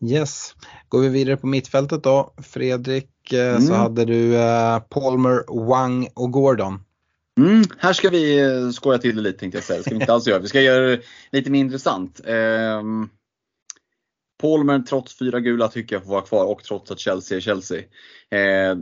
[0.00, 0.54] Yes,
[0.88, 2.34] går vi vidare på mittfältet då.
[2.42, 3.62] Fredrik, eh, mm.
[3.62, 6.84] så hade du eh, Palmer, Wang och Gordon.
[7.38, 9.78] Mm, här ska vi eh, skoja till det lite tänkte jag säga.
[9.78, 10.38] Det ska vi inte alls göra.
[10.38, 12.20] Vi ska göra det lite mer intressant.
[12.26, 13.08] Ehm, um,
[14.42, 17.78] Palmer trots fyra gula tycker jag får vara kvar och trots att Chelsea är Chelsea.
[18.30, 18.76] Eh,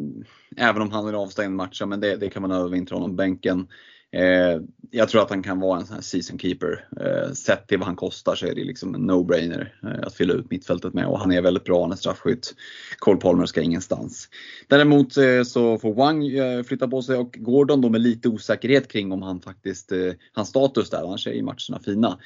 [0.57, 3.69] även om han är avstängd matchen, men det, det kan man övervintra honom bänken.
[4.13, 4.61] Eh,
[4.91, 6.89] jag tror att han kan vara en sån här season keeper.
[7.01, 10.35] Eh, sett till vad han kostar så är det liksom en no-brainer eh, att fylla
[10.35, 12.55] ut mittfältet med och han är väldigt bra, han är straffskytt.
[12.99, 14.29] Cole Palmer ska ingenstans.
[14.69, 18.89] Däremot eh, så får Wang eh, flytta på sig och Gordon då med lite osäkerhet
[18.89, 22.19] kring om han faktiskt, eh, hans status där, annars är ju matcherna fina.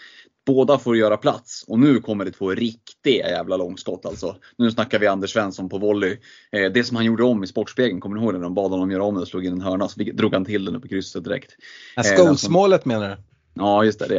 [0.46, 4.36] Båda får göra plats och nu kommer det två riktiga jävla långskott alltså.
[4.58, 6.18] Nu snackar vi Anders Svensson på volley.
[6.52, 8.38] Eh, det som han gjorde om i Sportspegeln, kommer ni ihåg det?
[8.38, 10.44] När de bad honom göra om det och slog in en hörna så drog han
[10.44, 11.52] till den uppe i krysset direkt.
[11.96, 13.16] Ja, Scholes-målet menar du?
[13.54, 14.08] Ja, just det.
[14.08, 14.18] det.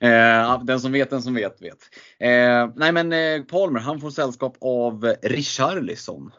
[0.06, 1.78] eh, den som vet, den som vet, vet.
[2.18, 6.30] Eh, nej men eh, Palmer, han får sällskap av Richarlison.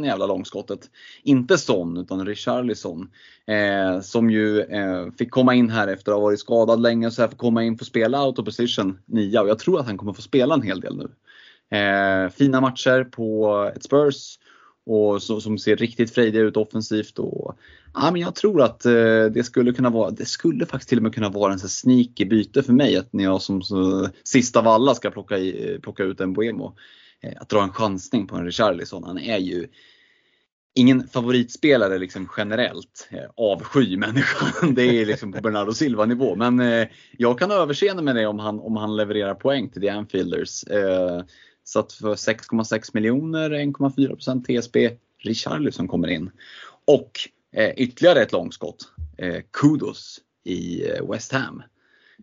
[0.00, 0.90] Jävla långskottet.
[1.22, 3.10] Inte Son, utan Richarlison.
[3.46, 7.22] Eh, som ju eh, fick komma in här efter att ha varit skadad länge, så
[7.22, 9.98] här får komma in och spela out of position 9 och jag tror att han
[9.98, 11.08] kommer få spela en hel del nu.
[11.78, 14.38] Eh, fina matcher på ett Spurs
[14.86, 17.18] och så, som ser riktigt frejdiga ut offensivt.
[17.18, 17.56] Och,
[17.94, 21.02] ja, men jag tror att eh, det skulle kunna vara, det skulle faktiskt till och
[21.02, 22.96] med kunna vara en så sneaky byte för mig.
[22.96, 26.76] Att när jag som så, sista av alla ska plocka, i, plocka ut en Boemo.
[27.22, 29.04] Eh, att dra en chansning på en Richarlison.
[29.04, 29.68] Han är ju
[30.74, 33.08] ingen favoritspelare liksom generellt.
[33.10, 34.74] Eh, avsky människan.
[34.74, 36.34] Det är liksom på Bernardo Silva nivå.
[36.36, 39.88] Men eh, jag kan överseende med det om han, om han levererar poäng till The
[39.88, 40.64] Anfielders.
[41.64, 46.30] Så att för 6,6 miljoner, 1,4% TSB, Richarlison kommer in.
[46.84, 47.10] Och
[47.76, 48.92] ytterligare ett långskott.
[49.52, 51.62] Kudos i West Ham.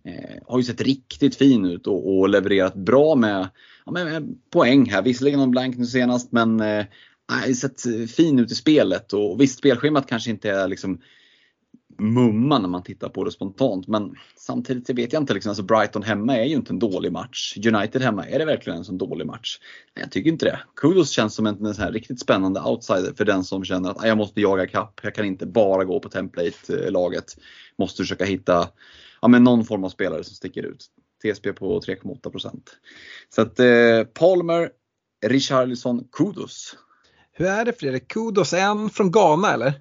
[0.03, 3.49] Eh, har ju sett riktigt fin ut och, och levererat bra med,
[3.85, 5.01] ja, med, poäng här.
[5.01, 6.85] Visserligen någon blank nu senast men eh,
[7.27, 10.99] har sett eh, fin ut i spelet och visst spelschemat kanske inte är liksom
[11.99, 13.87] mumma när man tittar på det spontant.
[13.87, 17.11] Men samtidigt så vet jag inte, liksom, alltså Brighton hemma är ju inte en dålig
[17.11, 17.57] match.
[17.57, 19.59] United hemma, är det verkligen en sån dålig match?
[19.95, 20.59] Nej, jag tycker inte det.
[20.75, 24.07] Kudos känns som en, en sån här riktigt spännande outsider för den som känner att
[24.07, 24.99] jag måste jaga kapp.
[25.03, 27.35] Jag kan inte bara gå på template-laget.
[27.37, 27.43] Eh,
[27.77, 28.69] måste försöka hitta
[29.21, 30.85] ja, men någon form av spelare som sticker ut.
[31.23, 32.61] TSB på 3,8%
[33.35, 34.69] Så att eh, Palmer,
[35.25, 36.75] Richarlison, Kudos.
[37.31, 38.07] Hur är det Fredrik?
[38.07, 39.73] Kudos, är han från Ghana eller?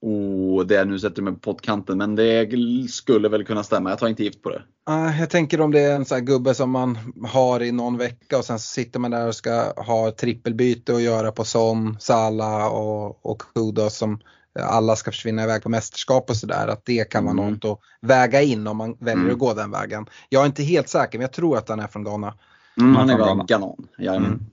[0.00, 2.48] Oh, det är nu sätter du mig på pottkanten men det
[2.90, 3.90] skulle väl kunna stämma.
[3.90, 4.62] Jag tar inte gift på det.
[4.90, 7.98] Uh, jag tänker om det är en sån här gubbe som man har i någon
[7.98, 12.66] vecka och sen sitter man där och ska ha trippelbyte och göra på Son, Salah
[12.66, 14.20] och, och Kudos som
[14.60, 16.68] alla ska försvinna iväg på mästerskap och sådär.
[16.68, 17.52] Att det kan vara Mm.
[17.52, 17.78] något att
[18.08, 19.32] väga in om man väljer Mm.
[19.32, 20.06] att gå den vägen.
[20.28, 22.34] Jag är inte helt säker men jag tror att han är från Ghana.
[22.80, 23.44] Mm, han är från Ghana.
[23.44, 23.86] Ganon.
[23.98, 24.46] Jajamän.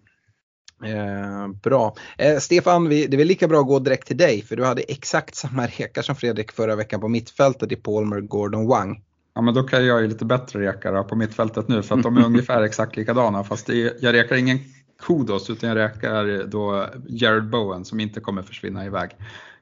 [0.86, 1.96] Eh, bra.
[2.18, 4.66] Eh, Stefan, vi, det är väl lika bra att gå direkt till dig för du
[4.66, 9.04] hade exakt samma rekar som Fredrik förra veckan på mittfältet i Palmer, Gordon, Wang.
[9.36, 12.18] Ja, men då kan jag ju lite bättre rekar på mittfältet nu för att de
[12.18, 13.44] är ungefär exakt likadana.
[13.44, 14.60] Fast är, jag rekar ingen
[15.08, 19.10] Kudos utan jag räkar då Jared Bowen som inte kommer försvinna iväg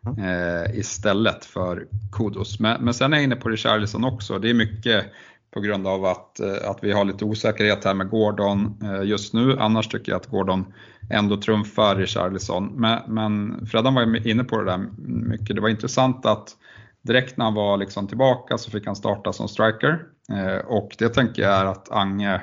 [0.05, 2.59] eh, istället för Kudos.
[2.59, 4.39] Men, men sen är jag inne på Richarlison också.
[4.39, 5.05] Det är mycket
[5.51, 9.33] på grund av att, eh, att vi har lite osäkerhet här med Gordon eh, just
[9.33, 9.57] nu.
[9.59, 10.73] Annars tycker jag att Gordon
[11.09, 12.65] ändå trumfar Richarlison.
[12.75, 15.55] Men, men Freddan var ju inne på det där mycket.
[15.55, 16.55] Det var intressant att
[17.01, 20.03] direkt när han var liksom tillbaka så fick han starta som striker.
[20.31, 22.41] Eh, och det tänker jag är att Ange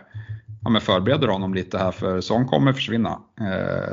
[0.64, 3.20] ja, förbereder honom lite här för Son kommer försvinna.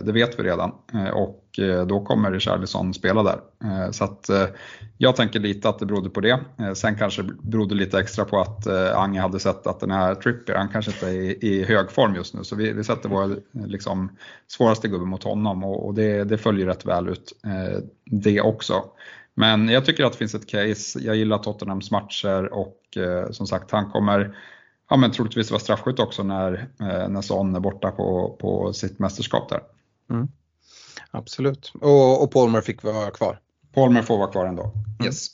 [0.04, 0.72] Det vet vi redan.
[1.14, 3.40] Och och eh, då kommer Richarlison spela där.
[3.64, 4.46] Eh, så att eh,
[4.98, 6.40] jag tänker lite att det berodde på det.
[6.76, 10.58] Sen kanske det berodde lite extra på att Ange hade sett att den här Trippier,
[10.58, 12.44] han kanske inte är i, hög form just nu.
[12.44, 13.36] Så vi, vi sätter vår
[13.68, 17.34] liksom, svåraste gubbe mot honom och, och det, det följer rätt väl ut
[18.06, 18.84] det också.
[19.36, 21.00] Men jag tycker att det finns ett case.
[21.00, 22.78] Jag gillar Tottenhams matcher och
[23.32, 24.38] som sagt han kommer
[24.90, 26.68] ja, men troligtvis vara straffskytt också när,
[27.10, 29.62] när Son är borta på, på sitt mästerskap där.
[30.10, 30.28] Mm.
[31.14, 31.72] Absolut.
[31.82, 33.40] Och, och Palmer fick vara kvar.
[33.74, 34.72] Palmer får vara kvar ändå.
[35.06, 35.28] Yes.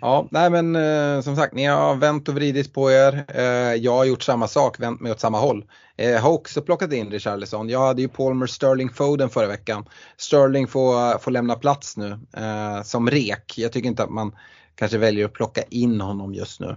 [0.00, 3.24] Ja, nej men eh, som sagt, ni har vänt och vridit på er.
[3.28, 5.64] Eh, jag har gjort samma sak, vänt mig åt samma håll.
[5.96, 7.68] Eh, Jag har också plockat in Richarlison.
[7.68, 9.84] Jag hade ju Palmer, Sterling, Foden förra veckan.
[10.16, 13.54] Sterling får, får lämna plats nu eh, som rek.
[13.56, 14.36] Jag tycker inte att man
[14.74, 16.76] kanske väljer att plocka in honom just nu.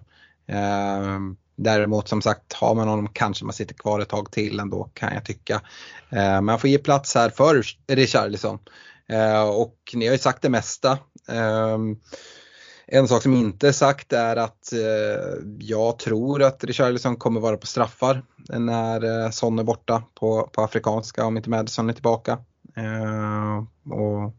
[1.62, 5.14] Däremot som sagt, har man honom kanske man sitter kvar ett tag till ändå kan
[5.14, 5.54] jag tycka.
[6.10, 8.60] Eh, men man får ge plats här för Richarlison.
[9.10, 10.98] Eh, och ni har ju sagt det mesta.
[11.28, 11.98] Ehm,
[12.88, 17.58] en sak som inte är sagt är att eh, jag tror att Richarlison kommer vara
[17.58, 22.38] på straffar när eh, Son är borta på, på afrikanska om inte Madison är tillbaka.
[22.76, 23.58] Eh,
[23.94, 24.36] och,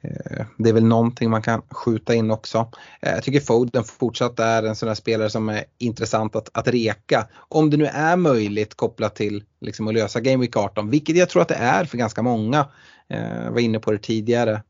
[0.00, 2.70] Eh, det är väl någonting man kan skjuta in också.
[3.00, 6.68] Eh, jag tycker Foden fortsatt är en sån här spelare som är intressant att, att
[6.68, 7.28] reka.
[7.48, 11.28] Om det nu är möjligt kopplat till liksom, att lösa Game Week 18, vilket jag
[11.28, 12.68] tror att det är för ganska många.
[13.08, 14.62] Eh, jag var inne på det tidigare,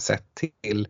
[0.00, 0.88] sett till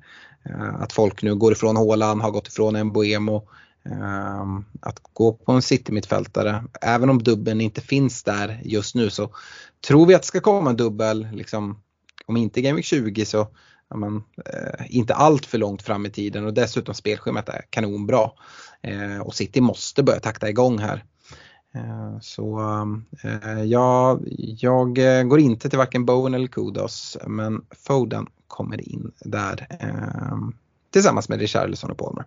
[0.78, 3.48] Att folk nu går ifrån Håland, har gått ifrån en Boemo.
[3.84, 9.30] Ehm, att gå på en city-mittfältare, även om dubbeln inte finns där just nu så
[9.86, 11.82] tror vi att det ska komma en dubbel, liksom,
[12.30, 13.48] om inte Game Week 20 så
[13.90, 18.30] ja, men, eh, inte allt för långt fram i tiden och dessutom spelschemat är kanonbra.
[18.82, 21.04] Eh, och City måste börja takta igång här.
[21.74, 22.60] Eh, Så
[23.24, 24.94] eh, jag, jag
[25.28, 30.38] går inte till varken Bowen eller Kudos men Foden kommer in där eh,
[30.93, 32.24] tillsammans med Richarlison och Palmer.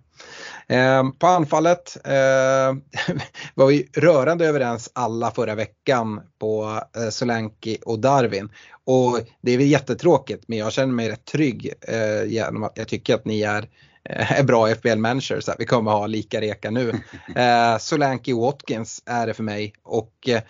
[0.67, 2.13] Eh, på anfallet eh,
[3.53, 8.49] var vi rörande överens alla förra veckan på eh, Solanke och Darwin.
[8.85, 12.87] Och det är väl jättetråkigt men jag känner mig rätt trygg eh, genom att jag
[12.87, 13.69] tycker att ni är
[14.05, 15.49] är bra FBL-managers.
[15.57, 16.93] Vi kommer ha lika reka nu.
[17.35, 20.41] Eh, Solanke och Watkins är det för mig och eh,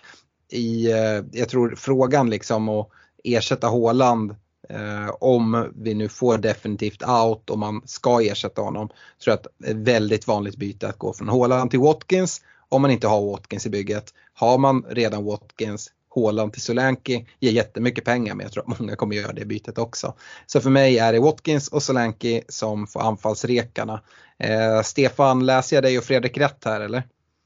[0.51, 2.89] i, eh, jag tror frågan liksom att
[3.23, 4.35] ersätta Haaland
[4.69, 8.87] eh, om vi nu får definitivt out och man ska ersätta honom.
[8.87, 12.41] Tror jag att det är ett väldigt vanligt byte att gå från Haaland till Watkins
[12.69, 14.13] om man inte har Watkins i bygget.
[14.33, 18.95] Har man redan Watkins Haaland till Solanke ger jättemycket pengar men jag tror att många
[18.95, 20.13] kommer göra det bytet också.
[20.45, 24.01] Så för mig är det Watkins och Solanke som får anfallsrekarna.
[24.37, 27.03] Eh, Stefan, läser jag dig och Fredrik rätt här eller?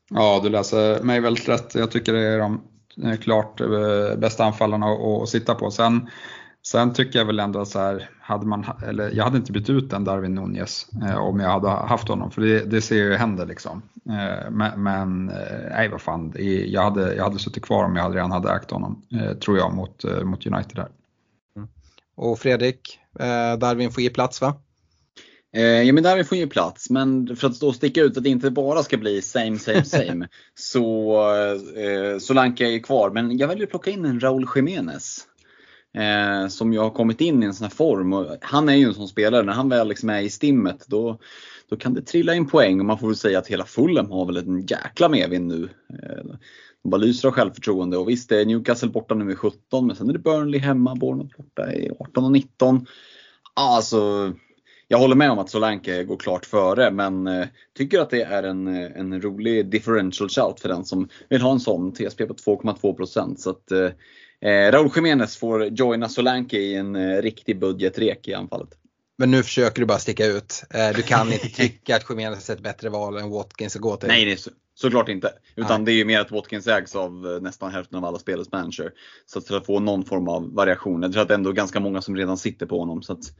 [0.09, 1.75] Ja, du läser mig väldigt rätt.
[1.75, 2.61] Jag tycker det är de
[3.03, 5.71] eh, klart eh, bästa anfallarna att, att sitta på.
[5.71, 6.09] Sen,
[6.71, 9.89] sen tycker jag väl ändå så här, hade man, eller jag hade inte bytt ut
[9.89, 13.45] den Darwin Nunez eh, om jag hade haft honom, för det, det ser ju händer
[13.45, 13.81] liksom.
[14.09, 17.95] Eh, men, men eh, nej vad fan, det- jag hade, jag hade suttit kvar om
[17.95, 20.87] jag redan hade ägt honom, eh, tror jag, mot, eh, mot United där.
[22.15, 24.55] Och Fredrik, eh, Darwin får ge plats va?
[25.55, 28.29] Eh, ja men där får ju plats, men för att då sticka ut att det
[28.29, 30.27] inte bara ska bli same, same, same.
[30.55, 31.13] så
[31.75, 35.27] eh, Solanke är ju kvar, men jag väljer att plocka in en Raúl Jiménez.
[35.97, 38.13] Eh, som ju har kommit in i en sån här form.
[38.13, 41.19] Och han är ju en sån spelare, när han väl liksom är i stimmet då,
[41.69, 44.25] då kan det trilla in poäng och man får väl säga att hela Fulham har
[44.25, 45.69] väl en jäkla medvind nu.
[45.89, 46.23] Eh,
[46.83, 49.95] de bara lyser av självförtroende och visst det är Newcastle borta nu med 17 men
[49.95, 52.85] sen är det Burnley hemma, Bournemouth borta i 18 och 19.
[53.53, 54.33] Alltså,
[54.87, 58.43] jag håller med om att Solanke går klart före men eh, tycker att det är
[58.43, 62.33] en, eh, en rolig differential shout för den som vill ha en sån TSP på
[62.33, 63.89] 2,2% så att eh,
[64.41, 68.69] eh, Raúl Jiménez får joina Solanke i en eh, riktig budgetrek i anfallet.
[69.17, 70.63] Men nu försöker du bara sticka ut.
[70.69, 73.95] Eh, du kan inte tycka att Jiménez är ett bättre val än Watkins att gå
[73.95, 74.07] till.
[74.07, 75.33] Nej, det är så, såklart inte.
[75.55, 75.85] Utan Nej.
[75.85, 78.91] det är ju mer att Watkins ägs av eh, nästan hälften av alla spelets manager.
[79.25, 81.01] Så att för att få någon form av variation.
[81.01, 83.01] Jag tror att det är ändå ganska många som redan sitter på honom.
[83.01, 83.33] Så att,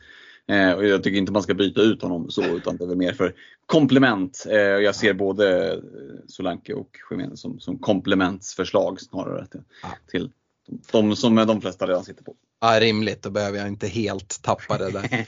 [0.47, 2.97] eh, och jag tycker inte man ska byta ut honom så, utan det är väl
[2.97, 3.35] mer för
[3.65, 4.45] komplement.
[4.49, 5.77] Eh, jag ser både
[6.27, 9.61] Solanke och Jiménez som, som komplementsförslag snarare till,
[10.11, 10.31] till
[10.91, 12.35] de som de flesta redan sitter på.
[12.61, 15.09] Ja, rimligt, då behöver jag inte helt tappa det där.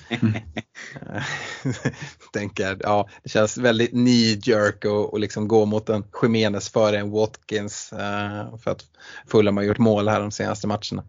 [2.33, 6.97] Tänker, ja, det känns väldigt knee jerk och, och liksom gå mot en Jimenez före
[6.97, 8.85] en Watkins uh, för att
[9.27, 11.03] Fulham har gjort mål här de senaste matcherna.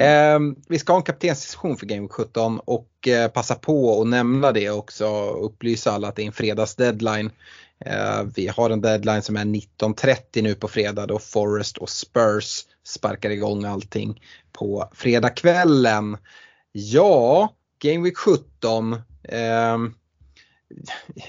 [0.00, 4.52] Uh, vi ska ha en kaptensdiskussion för Game 17 och uh, passa på att nämna
[4.52, 7.30] det också upplysa alla att det är en fredagsdeadline.
[7.80, 12.64] Eh, vi har en deadline som är 19.30 nu på fredag då Forest och Spurs
[12.84, 14.22] sparkar igång allting
[14.52, 16.16] på fredagskvällen.
[16.72, 18.92] Ja, Game Week 17.
[19.22, 19.78] Eh,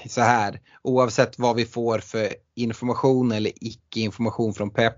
[0.08, 4.94] så här, oavsett vad vi får för information eller icke information från Pep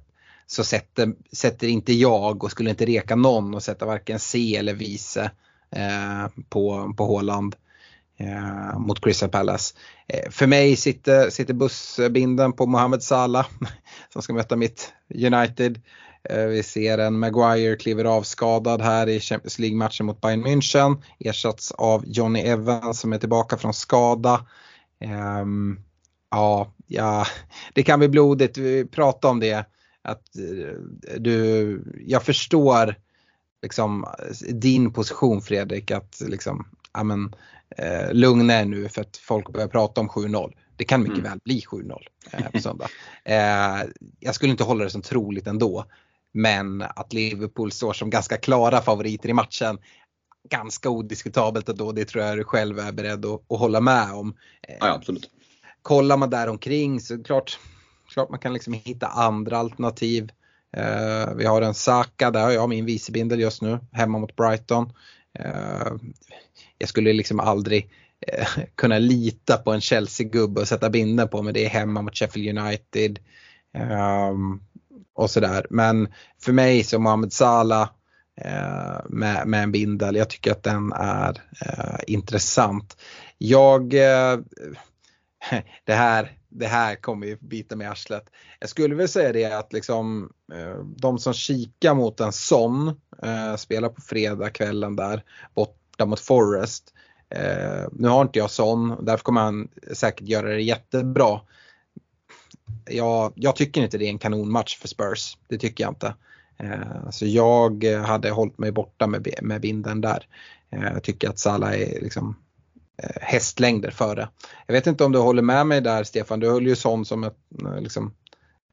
[0.47, 4.75] så sätter, sätter inte jag och skulle inte reka någon och sätta varken C eller
[4.75, 5.31] vice
[5.71, 7.57] eh, på, på Håland
[8.19, 9.75] eh, mot Crystal Palace.
[10.09, 13.47] Eh, för mig sitter, sitter bussbinden på Mohamed Salah
[14.13, 15.81] som ska möta mitt United.
[16.31, 21.03] Eh, vi ser en Maguire kliver av skadad här i Champions League-matchen mot Bayern München.
[21.19, 24.47] Ersatts av Johnny Evans som är tillbaka från skada.
[25.01, 25.79] Ehm,
[26.31, 27.27] ja, ja,
[27.75, 28.59] det kan bli blodigt.
[28.59, 29.67] Vi pratade om det.
[30.03, 32.95] Att eh, du, jag förstår
[33.63, 34.07] liksom
[34.49, 37.35] din position Fredrik att liksom, amen,
[37.77, 40.53] eh, lugna er nu för att folk börjar prata om 7-0.
[40.77, 41.31] Det kan mycket mm.
[41.31, 41.99] väl bli 7-0
[42.33, 42.89] eh, på söndag.
[43.25, 43.89] Eh,
[44.21, 45.85] jag skulle inte hålla det som troligt ändå.
[46.33, 49.79] Men att Liverpool står som ganska klara favoriter i matchen
[50.51, 51.93] ganska odiskutabelt ändå.
[51.93, 54.37] Det tror jag du själv är beredd att, att hålla med om.
[54.81, 55.31] Ja, absolut.
[55.83, 57.59] Kollar man där omkring så klart,
[58.13, 60.31] klart man kan liksom hitta andra alternativ.
[60.77, 64.93] Uh, vi har en Saka, där har jag min vicebindel just nu, hemma mot Brighton.
[65.41, 65.93] Uh,
[66.79, 67.91] jag skulle liksom aldrig
[68.27, 72.17] eh, kunna lita på en Chelsea-gubbe och sätta binden på men det är hemma mot
[72.17, 73.19] Sheffield United.
[74.31, 74.61] Um,
[75.19, 75.67] och sådär.
[75.71, 76.09] Men
[76.43, 77.91] för mig som Mohamed Salah
[78.41, 82.97] eh, med, med en bindel, jag tycker att den är eh, intressant.
[83.39, 84.39] Jag, eh,
[85.85, 88.25] det, här, det här kommer ju bita mig i arslet.
[88.61, 92.89] Jag skulle väl säga det att liksom, eh, de som kikar mot en sån,
[93.23, 95.23] eh, spelar på fredagskvällen där
[95.99, 96.95] borta mot Forest.
[97.31, 101.41] Eh, nu har inte jag sån, därför kommer han säkert göra det jättebra
[102.91, 105.37] jag, jag tycker inte det är en kanonmatch för Spurs.
[105.49, 106.15] Det tycker jag inte.
[106.59, 110.27] Eh, så jag hade hållit mig borta med, med binden där.
[110.71, 112.37] Eh, jag tycker att Salah är liksom
[113.03, 114.29] eh, hästlängder före.
[114.67, 117.25] Jag vet inte om du håller med mig där Stefan, du höll ju sån som
[117.25, 117.37] ett,
[117.81, 118.15] liksom,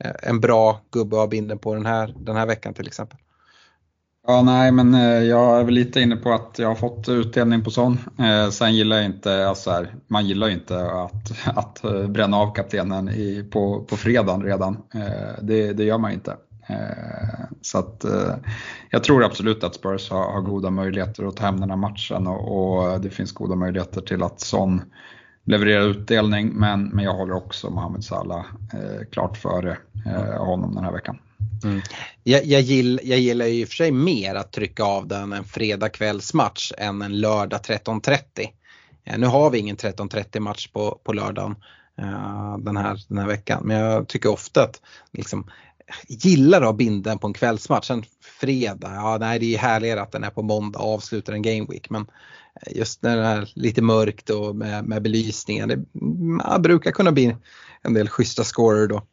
[0.03, 3.19] eh, en bra gubbe av binden på den här, den här veckan till exempel.
[4.28, 7.63] Ja, nej, men eh, jag är väl lite inne på att jag har fått utdelning
[7.63, 7.99] på sån.
[8.19, 12.38] Eh, sen gillar jag inte, alltså här, man gillar ju inte att, att eh, bränna
[12.38, 14.78] av kaptenen i, på, på fredagen redan.
[15.41, 16.38] Det, det gör man inte.
[17.61, 18.05] Så att
[18.89, 22.28] jag tror absolut att Spurs har, har goda möjligheter att ta hem den här matchen
[22.28, 24.82] och, och det finns goda möjligheter till att sån
[25.43, 26.49] levererar utdelning.
[26.53, 28.45] Men, men jag håller också Mohamed Salah
[29.11, 29.78] klart före
[30.38, 31.17] honom den här veckan.
[31.63, 31.81] Mm.
[32.23, 35.33] Jag, jag, gill, jag gillar ju i och för sig mer att trycka av den
[35.33, 38.19] en fredagkvällsmatch än en lördag 13.30.
[39.05, 41.55] Eh, nu har vi ingen 13.30 match på, på lördagen
[42.01, 44.81] uh, den, här, den här veckan men jag tycker ofta att
[45.11, 45.49] liksom,
[46.07, 47.91] gillar att ha binden på en kvällsmatch.
[47.91, 48.03] En
[48.39, 51.65] fredag, ja nej det är härligare att den är på måndag och avslutar en game
[51.69, 52.07] week men
[52.61, 56.91] eh, just när det är lite mörkt och med, med belysningen det mm, ja, brukar
[56.91, 57.36] kunna bli
[57.81, 59.03] en del schyssta scorer då.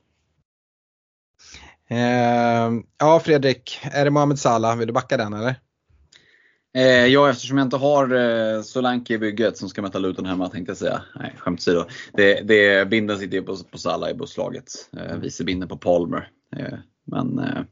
[1.90, 4.76] Eh, ja Fredrik, är det Mohamed Salah?
[4.76, 5.54] Vill du backa den eller?
[6.74, 10.48] Eh, ja, eftersom jag inte har eh, Solanke i bygget som ska möta Luton hemma
[10.48, 11.02] tänkte jag säga.
[11.14, 11.84] Nej, skämt åsido.
[12.12, 14.72] Det, det, binden sitter ju på, på Salah i busslaget.
[14.96, 16.30] Eh, vice binden på Palmer.
[16.56, 17.64] Eh, men eh,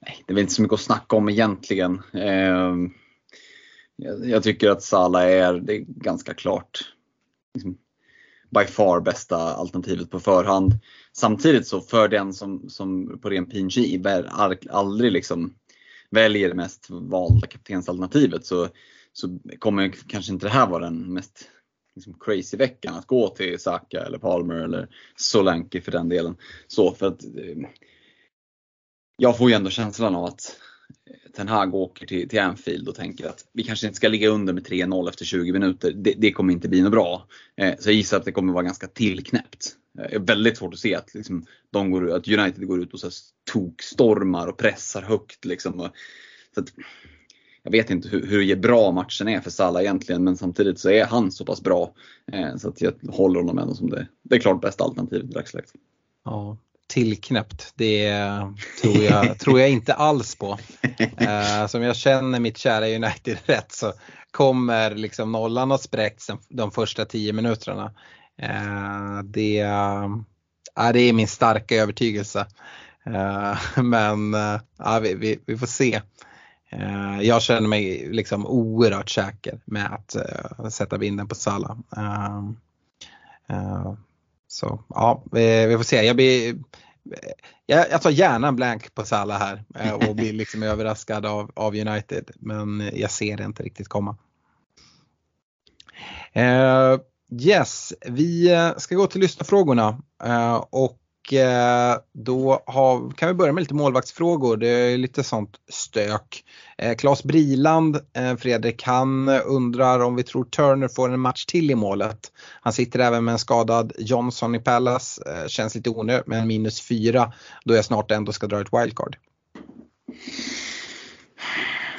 [0.00, 2.02] nej, det är väl inte så mycket att snacka om egentligen.
[2.12, 2.74] Eh,
[3.96, 6.80] jag, jag, tycker att Salah är, det är ganska klart
[7.54, 7.78] liksom,
[8.54, 10.72] by far bästa alternativet på förhand.
[11.12, 14.02] Samtidigt så för den som, som på ren PNG
[14.70, 15.54] aldrig liksom
[16.10, 18.68] väljer det mest valda kaptensalternativet så,
[19.12, 21.48] så kommer kanske inte det här vara den mest
[21.94, 26.36] liksom crazy veckan att gå till Saka eller Palmer eller Solanke för den delen.
[26.66, 27.68] Så för att eh,
[29.16, 30.56] jag får ju ändå känslan av att
[31.36, 34.52] Ten Hag åker till, till Anfield och tänker att vi kanske inte ska ligga under
[34.52, 35.92] med 3-0 efter 20 minuter.
[35.92, 37.26] Det, det, kommer inte bli något bra.
[37.56, 39.76] Eh, så jag gissar att det kommer vara ganska tillknäppt.
[39.98, 42.94] Eh, det är väldigt svårt att se att, liksom, de går, att United går ut
[42.94, 43.10] och så
[43.52, 45.44] tokstormar och pressar högt.
[45.44, 45.80] Liksom.
[45.80, 45.88] Och,
[46.54, 46.72] så att,
[47.62, 51.04] jag vet inte hur, hur bra matchen är för Salah egentligen, men samtidigt så är
[51.04, 51.94] han så pass bra.
[52.32, 55.32] Eh, så att jag håller honom ändå som det, det är klart bästa alternativet i
[55.32, 55.72] dagsläget.
[56.24, 56.56] Ja,
[56.92, 58.12] tillknäppt, det
[58.82, 60.58] tror jag, tror jag inte alls på.
[61.16, 63.92] Eh, som jag känner mitt kära United rätt så
[64.30, 67.92] kommer liksom nollan att spräckts de första tio minuterna.
[68.38, 72.46] Eh, det, äh, det är min starka övertygelse.
[73.06, 76.00] Eh, men äh, vi, vi, vi, får se.
[76.70, 81.76] Eh, jag känner mig liksom oerhört säker med att uh, sätta vinden på Salla.
[84.62, 86.02] Uh, uh, så ja, vi, vi, får se.
[86.02, 86.56] Jag, blir,
[87.66, 89.64] jag, jag tar gärna en blank på Salla här
[90.08, 92.30] och blir liksom överraskad av, av United.
[92.38, 94.16] Men jag ser det inte riktigt komma.
[97.40, 100.02] yes, vi ska gå till lyssnarfrågorna.
[100.70, 101.01] och Eh,
[101.32, 104.56] Eh, då har, kan vi börja med lite målvaktsfrågor.
[104.56, 106.44] Det är lite sånt stök.
[106.78, 111.70] Eh, Claes Briland, eh, Fredrik, han undrar om vi tror Turner får en match till
[111.70, 112.32] i målet.
[112.60, 115.22] Han sitter även med en skadad Johnson i Palace.
[115.26, 117.32] Eh, känns lite onödigt med en minus fyra
[117.64, 119.16] då jag snart ändå ska dra ett wildcard.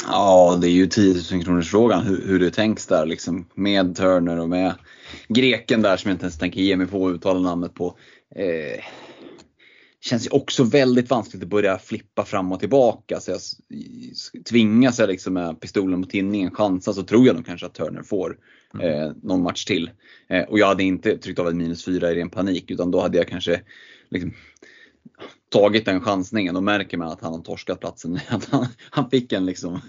[0.07, 3.95] Ja, det är ju 10 000 kronors frågan hur, hur det tänks där liksom med
[3.95, 4.74] Turner och med
[5.28, 7.97] greken där som jag inte ens tänker ge mig på att uttala namnet på.
[8.36, 8.84] Eh,
[10.04, 13.20] känns ju också väldigt vanskligt att börja flippa fram och tillbaka.
[13.20, 13.39] Så jag
[14.45, 18.04] tvingas jag liksom med pistolen mot tinningen chansa så tror jag nog kanske att Turner
[18.04, 18.38] får
[18.74, 18.88] mm.
[18.88, 19.91] eh, någon match till.
[20.28, 23.01] Eh, och jag hade inte tryckt av en minus 4 i ren panik utan då
[23.01, 23.62] hade jag kanske
[24.10, 24.34] liksom,
[25.49, 28.20] tagit den chansningen och märker man att han har torskat platsen.
[28.30, 29.82] Att han, han fick en liksom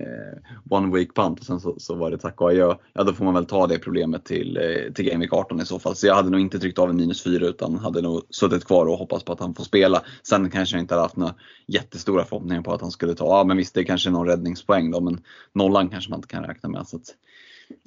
[0.00, 0.38] Eh,
[0.70, 2.74] one week punt och sen så, så, var det tack och adjö.
[2.92, 5.66] Ja då får man väl ta det problemet till, eh, till Game Week 18 i
[5.66, 5.96] så fall.
[5.96, 8.86] Så jag hade nog inte tryckt av en minus 4 utan hade nog suttit kvar
[8.86, 10.02] och hoppats på att han får spela.
[10.22, 11.34] Sen kanske jag inte hade haft några
[11.66, 14.90] jättestora förhoppningar på att han skulle ta, ja men visst det är kanske någon räddningspoäng
[14.90, 15.20] då men
[15.54, 16.86] nollan kanske man inte kan räkna med.
[16.86, 17.14] Så att,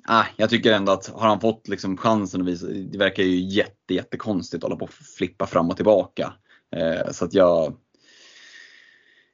[0.07, 3.39] ah, jag tycker ändå att har han fått liksom chansen att visa, det verkar ju
[3.39, 6.33] jätte, jättekonstigt att hålla på och flippa fram och tillbaka.
[6.75, 7.75] Eh, så att jag,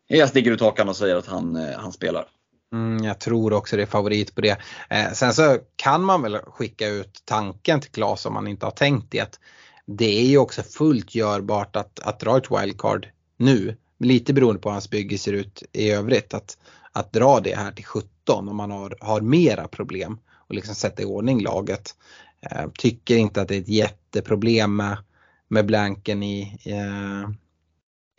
[0.08, 2.28] jag sticker ut hakan och säger att han, eh, han spelar.
[2.74, 4.58] Mm, jag tror också det är favorit på det.
[4.90, 8.72] Eh, sen så kan man väl skicka ut tanken till Klas om man inte har
[8.72, 9.40] tänkt det.
[9.86, 13.08] Det är ju också fullt görbart att, att dra ett wildcard
[13.38, 13.78] nu.
[14.00, 16.34] Lite beroende på hur hans bygge ser ut i övrigt.
[16.34, 16.58] Att,
[16.92, 21.02] att dra det här till 17 om man har, har mera problem och liksom sätta
[21.02, 21.96] i ordning laget.
[22.42, 24.98] Eh, tycker inte att det är ett jätteproblem med,
[25.48, 27.30] med blanken i, eh,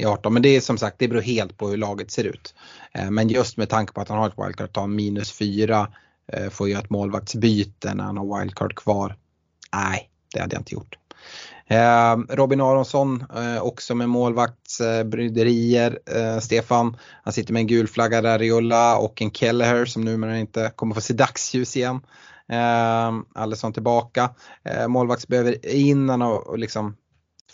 [0.02, 0.32] i 18.
[0.32, 2.54] Men det är som sagt, det beror helt på hur laget ser ut.
[2.92, 5.88] Eh, men just med tanke på att han har ett wildcard, ta minus 4,
[6.32, 9.16] eh, får göra ett målvaktsbyte när han har wildcard kvar.
[9.74, 10.98] Nej, det hade jag inte gjort.
[11.66, 13.24] Eh, Robin Aronsson
[13.60, 15.98] också med målvaktsbryderier.
[16.40, 21.00] Stefan, han sitter med en gulflaggad Ariola och en Kelleher som numera inte kommer få
[21.00, 22.00] se dagsljus igen.
[22.48, 24.30] Eh, Allison tillbaka.
[24.88, 26.96] målvakts behöver in, han har liksom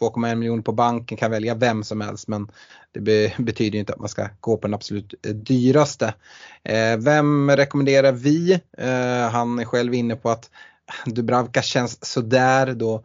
[0.00, 2.50] 2,1 miljoner på banken kan välja vem som helst men
[2.92, 6.14] det be betyder inte att man ska gå på den absolut eh, dyraste.
[6.62, 8.52] Eh, vem rekommenderar vi?
[8.78, 10.50] Eh, han är själv inne på att
[11.06, 13.02] Dubravka känns sådär då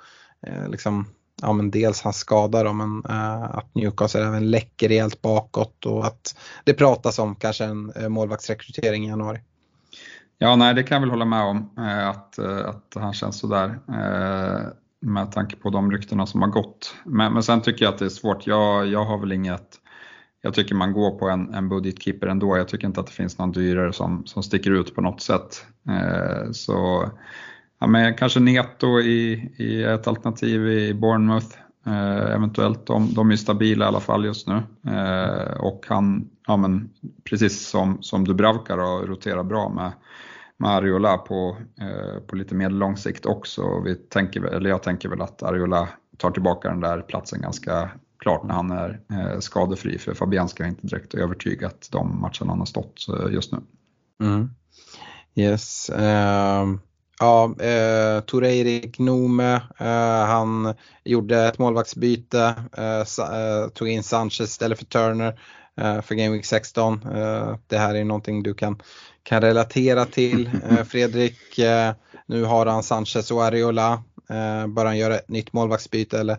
[0.48, 1.08] eh, liksom
[1.42, 6.06] ja men dels hans skada då men eh, att Newcastle även läcker rejält bakåt och
[6.06, 9.40] att det pratas om kanske en eh, målvaktsrekrytering i januari.
[10.38, 13.40] Ja, nej det kan jag väl hålla med om eh, att, eh, att han känns
[13.40, 13.80] sådär
[15.04, 16.96] med tanke på de ryktena som har gått.
[17.06, 18.48] Men, men sen tycker jag att det är svårt.
[18.48, 19.80] Jag, jag har väl inget
[20.46, 22.58] jag tycker man går på en, en budgetkeeper ändå.
[22.58, 25.66] Jag tycker inte att det finns någon dyrare som, som sticker ut på något sätt.
[25.90, 27.10] Eh, så
[27.80, 31.58] ja, men kanske Neto i, i ett alternativ i Bournemouth.
[31.86, 34.64] Eh, eventuellt, de, de är stabila i alla fall just nu.
[34.88, 36.90] Eh, och han, ja, men,
[37.24, 39.92] precis som, som Dubravka då, roterar bra med
[40.64, 43.80] med Ariola på, eh, på lite mer lång sikt också.
[43.80, 48.44] Vi tänker, eller jag tänker väl att Ariola tar tillbaka den där platsen ganska klart
[48.44, 52.66] när han är eh, skadefri för Fabianski har inte direkt övertygat de matcherna han har
[52.66, 53.60] stått eh, just nu.
[54.22, 54.50] Mm.
[55.36, 55.90] Yes.
[55.90, 56.78] Uh,
[57.20, 64.42] ja, eh, uh, Toreirik Nome, eh, han gjorde ett målvaktsbyte, eh, eh, tog in Sanchez
[64.42, 65.40] istället för Turner
[65.76, 67.00] för Game Week 16.
[67.68, 68.82] det här är någonting du kan
[69.24, 70.50] kan relatera till.
[70.70, 71.94] Eh, Fredrik, eh,
[72.26, 74.04] nu har han Sanchez och Ariola.
[74.30, 76.38] Eh, bör han göra ett nytt målvaktsbyte eller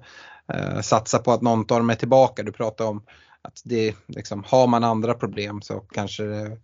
[0.83, 2.43] satsa på att någon tar dem tillbaka?
[2.43, 3.03] Du pratade om
[3.43, 6.59] att det, liksom, har man andra problem så kanske det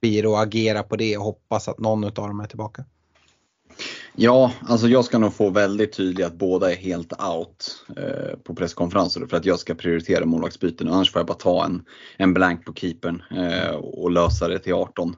[0.00, 2.84] blir att agera på det och hoppas att någon av dem är tillbaka.
[4.14, 8.54] Ja, alltså jag ska nog få väldigt tydligt att båda är helt out eh, på
[8.54, 10.88] presskonferenser för att jag ska prioritera målvaktsbyten.
[10.88, 11.84] Annars får jag bara ta en,
[12.16, 15.16] en blank på keepern eh, och lösa det till 18.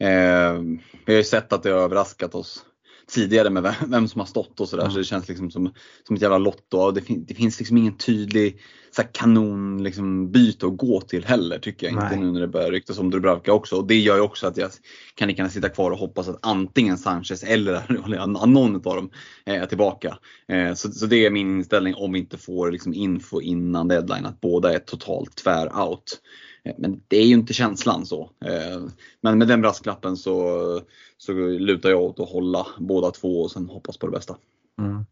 [0.00, 0.60] Eh,
[1.06, 2.64] vi har ju sett att det har överraskat oss
[3.08, 4.82] tidigare med vem, som har stått och sådär.
[4.82, 4.92] Mm.
[4.92, 5.72] Så det känns liksom som,
[6.06, 6.90] som ett jävla lotto.
[6.90, 11.58] Det, fin, det finns liksom ingen tydlig så kanon liksom, byte att gå till heller
[11.58, 11.96] tycker jag.
[11.96, 12.04] Nej.
[12.04, 13.76] Inte nu när det börjar ryktas om Dubravka också.
[13.76, 14.70] Och det gör ju också att jag
[15.14, 17.82] kan lika sitta kvar och hoppas att antingen Sanchez eller
[18.36, 19.10] någon av dem
[19.44, 20.18] är tillbaka.
[20.48, 24.26] Eh, så, så det är min inställning om vi inte får liksom info innan deadline
[24.26, 26.04] att båda är totalt tvär out.
[26.12, 28.30] Eh, Eh, men det är ju inte känslan så.
[28.44, 28.80] Eh,
[29.20, 30.80] men med den brasklappen så,
[31.18, 34.36] så lutar jag åt att hålla båda två och sen hoppas på det bästa.
[34.78, 35.06] Mm.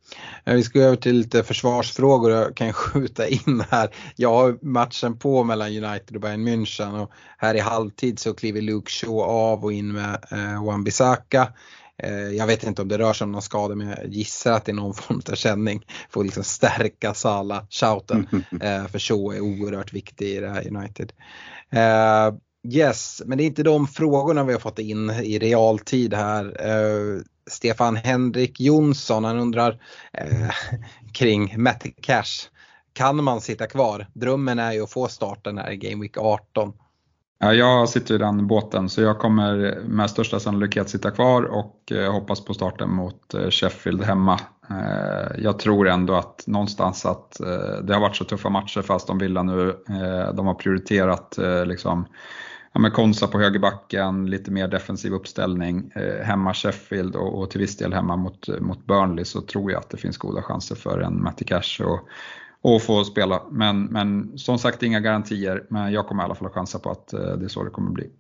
[0.45, 3.95] Eh, vi ska över till lite försvarsfrågor jag kan skjuta in här.
[4.17, 8.61] Jag har matchen på mellan United och Bayern München och här i halvtid så kliver
[8.61, 11.47] Luke Shaw av och in med eh, Wan-Bissaka.
[12.03, 14.65] Eh, jag vet inte om det rör sig om någon skada men jag gissar att
[14.65, 15.87] det är någon form av känning.
[16.11, 18.27] Får liksom stärka Sala, shouten.
[18.61, 21.13] Eh, för Shaw är oerhört viktig i det här United.
[21.71, 22.35] Eh,
[22.75, 26.57] yes, men det är inte de frågorna vi har fått in i realtid här.
[27.51, 29.81] Stefan Henrik Jonsson, han undrar
[30.13, 30.51] eh,
[31.15, 32.49] kring Matt Cash.
[32.93, 34.07] Kan man sitta kvar?
[34.15, 36.73] Drömmen är ju att få starten här i Game Week 18.
[37.39, 41.93] Ja, jag sitter i den båten så jag kommer med största sannolikhet sitta kvar och
[41.93, 44.41] eh, hoppas på starten mot eh, Sheffield hemma.
[44.71, 47.37] Eh, jag tror ändå att någonstans att
[47.83, 49.75] det har varit så tuffa matcher fast de Villa nu.
[50.35, 52.07] De har prioriterat liksom
[52.77, 55.91] ja, med Konsa på högerbacken, lite mer defensiv uppställning.
[55.95, 59.79] Eh, hemma Sheffield och, och, till viss del hemma mot, mot Burnley så tror jag
[59.79, 62.09] att det finns goda chanser för en Matty Cash och,
[62.67, 63.43] och få spela.
[63.51, 67.13] Men, men som sagt inga garantier, men jag kommer i alla fall chansa på att
[67.13, 68.11] eh, det är så det kommer bli.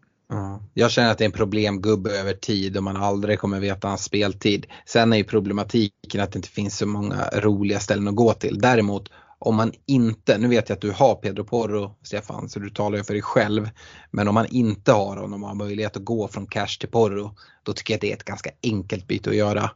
[0.74, 4.05] Jag känner att det är en problemgubbe över tid och man aldrig kommer veta hans
[4.05, 4.66] speltid.
[4.86, 8.59] Sen är ju problematiken att det inte finns så många roliga ställen att gå till.
[8.59, 12.70] Däremot om man inte, nu vet jag att du har Pedro Porro Stefan så du
[12.70, 13.68] talar ju för dig själv.
[14.11, 17.36] Men om man inte har honom och har möjlighet att gå från cash till Porro
[17.62, 19.70] då tycker jag att det är ett ganska enkelt byte att göra.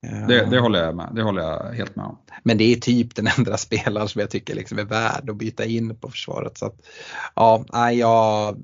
[0.00, 2.18] Det, det, håller jag med, det håller jag helt med om.
[2.42, 5.64] Men det är typ den enda spelaren som jag tycker liksom är värd att byta
[5.64, 6.58] in på försvaret.
[6.58, 6.76] Så att,
[7.34, 8.54] ja, ja,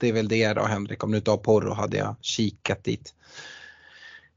[0.00, 3.14] det är väl det då Henrik, om du inte har Porro hade jag kikat dit.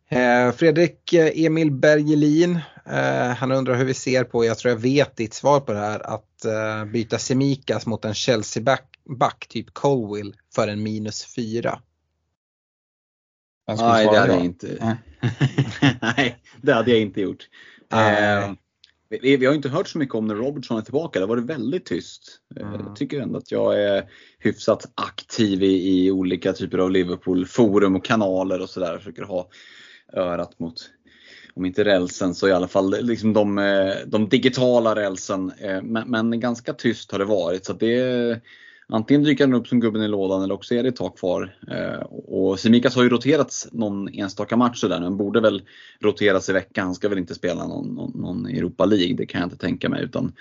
[0.10, 4.80] Eh, Fredrik eh, Emil Bergelin, eh, han undrar hur vi ser på, jag tror jag
[4.80, 6.22] vet ditt svar på det här, att
[6.92, 11.80] byta Semikas mot en Chelsea-back, typ Colwill, för en minus 4.
[13.68, 14.98] Nej, det hade jag inte.
[16.02, 17.50] Nej, det hade jag inte gjort.
[17.94, 18.54] Eh,
[19.10, 21.20] vi, vi, har inte hört så mycket om när Robertson är tillbaka.
[21.20, 22.40] Det har varit väldigt tyst.
[22.60, 22.74] Mm.
[22.74, 24.04] Jag tycker ändå att jag är
[24.40, 28.98] hyfsat aktiv i, i olika typer av Liverpool-forum och kanaler och sådär.
[28.98, 29.50] Försöker ha
[30.14, 30.90] örat mot,
[31.54, 35.52] om inte rälsen så i alla fall liksom de, eh, de digitala rälsen.
[35.60, 37.66] Eh, men, men, ganska tyst har det varit.
[37.66, 38.42] så det
[38.88, 41.58] Antingen dyker han upp som gubben i lådan eller också är det ett tag kvar.
[41.72, 45.62] Eh, och Simikas har ju roterats någon enstaka match där men borde väl
[46.02, 46.86] roteras i veckan.
[46.86, 49.90] Han ska väl inte spela någon, någon, någon Europa League, det kan jag inte tänka
[49.90, 50.04] mig.
[50.04, 50.34] Utan,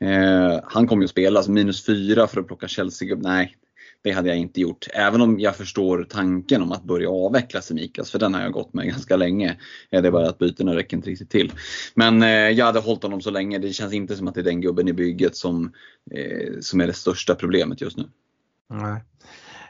[0.00, 3.32] eh, han kommer ju att spela, alltså minus fyra för att plocka Chelsea-gubben.
[3.32, 3.56] Nej,
[4.02, 4.86] det hade jag inte gjort.
[4.94, 8.74] Även om jag förstår tanken om att börja avveckla Semikas, för den har jag gått
[8.74, 9.56] med ganska länge.
[9.90, 11.52] Det är bara att bytena räcker inte riktigt till.
[11.94, 13.58] Men eh, jag hade hållit honom så länge.
[13.58, 15.72] Det känns inte som att det är den gubben i bygget som,
[16.10, 18.04] eh, som är det största problemet just nu.
[18.70, 19.02] Nej.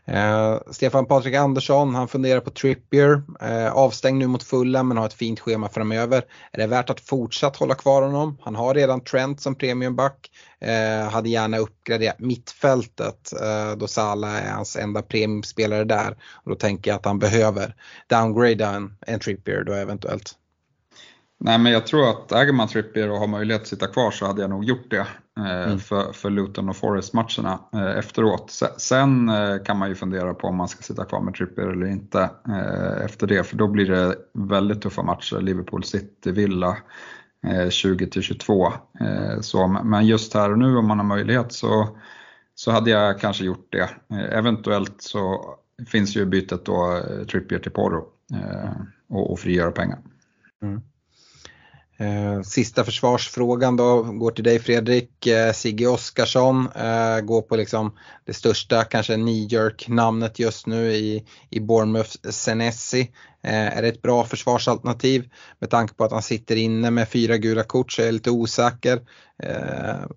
[0.09, 3.23] Eh, Stefan Patrik Andersson, han funderar på Trippier.
[3.41, 6.25] Eh, avstängd nu mot fulla men har ett fint schema framöver.
[6.53, 8.39] Är det värt att fortsatt hålla kvar honom?
[8.43, 10.31] Han har redan Trent som premiumback.
[10.61, 16.17] Eh, hade gärna uppgraderat mittfältet eh, då Salah är hans enda premiumspelare där.
[16.45, 17.75] Och då tänker jag att han behöver
[18.07, 20.35] downgrada en, en Trippier då eventuellt.
[21.41, 24.27] Nej men jag tror att äger man Trippier och har möjlighet att sitta kvar så
[24.27, 25.07] hade jag nog gjort det
[25.39, 25.79] eh, mm.
[25.79, 28.63] för, för Luton och Forest-matcherna eh, efteråt.
[28.77, 31.87] Sen eh, kan man ju fundera på om man ska sitta kvar med Trippier eller
[31.87, 32.31] inte
[33.05, 35.41] efter det, för då blir det väldigt tuffa matcher.
[35.41, 36.77] Liverpool City, Villa
[37.71, 38.73] 20 22.
[39.85, 41.99] men just här och nu om man har möjlighet så,
[42.55, 44.15] så hade jag kanske gjort det.
[44.33, 45.55] Eventuellt så
[45.89, 48.05] finns ju bytet då Trippier till Porro
[49.09, 49.99] och, och frigöra pengar.
[50.63, 50.81] Mm.
[52.01, 55.27] Eh, sista försvarsfrågan då går till dig Fredrik.
[55.27, 61.25] Eh, Sigge Oskarsson eh, går på liksom det största kanske New York-namnet just nu i,
[61.51, 63.11] i Bournemouth Senesi.
[63.43, 65.31] är det ett bra försvarsalternativ?
[65.59, 68.31] Med tanke på att han sitter inne med fyra gula kort så är jag lite
[68.31, 69.01] osäker.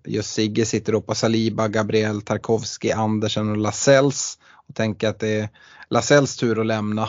[0.04, 4.38] just Sigge sitter då på Saliba, Gabriel Tarkovski, Andersen och Lasells
[4.68, 5.48] och tänker att det är
[5.90, 7.08] Lasells tur att lämna.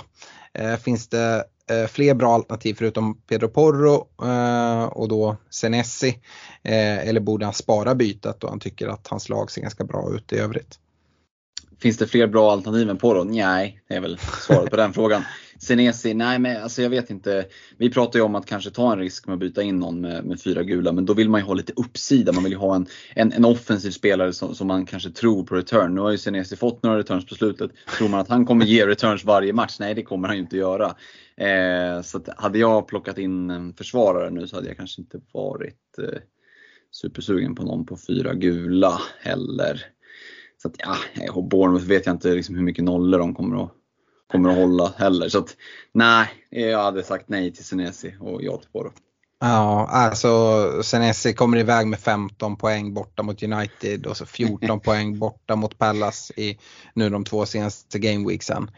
[0.84, 6.20] finns det Eh, fler bra alternativ förutom Pedro Porro eh, och då Senesi?
[6.64, 10.16] Eh, eller borde han spara bytet då han tycker att hans lag ser ganska bra
[10.16, 10.80] ut i övrigt?
[11.82, 13.24] Finns det fler bra alternativ än Porro?
[13.24, 15.24] Nej, det är väl svaret på den frågan.
[15.60, 17.46] Senesi, nej men alltså jag vet inte.
[17.78, 20.26] Vi pratar ju om att kanske ta en risk med att byta in någon med,
[20.26, 22.32] med fyra gula, men då vill man ju ha lite uppsida.
[22.32, 22.86] Man vill ju ha en,
[23.16, 25.96] en, en offensiv spelare som, som, man kanske tror på return.
[25.96, 27.72] Nu har ju Senesi fått några returns på slutet.
[27.98, 29.78] Tror man att han kommer ge returns varje match?
[29.80, 30.96] Nej, det kommer han ju inte göra.
[31.38, 35.20] Eh, så att hade jag plockat in en försvarare nu så hade jag kanske inte
[35.34, 36.20] varit eh,
[36.92, 39.93] supersugen på någon på fyra gula heller.
[40.64, 43.72] Så att ja, Bournemouth vet jag inte liksom hur mycket nollor de kommer att,
[44.32, 45.30] kommer att hålla heller.
[45.30, 45.56] Så att
[45.92, 48.92] nej, jag hade sagt nej till Senesi och ja till Boro.
[49.40, 55.20] Ja, alltså Senesi kommer iväg med 15 poäng borta mot United och så 14 poäng
[55.20, 56.58] borta mot Pallas i
[56.94, 58.72] nu de två senaste gameweeksen.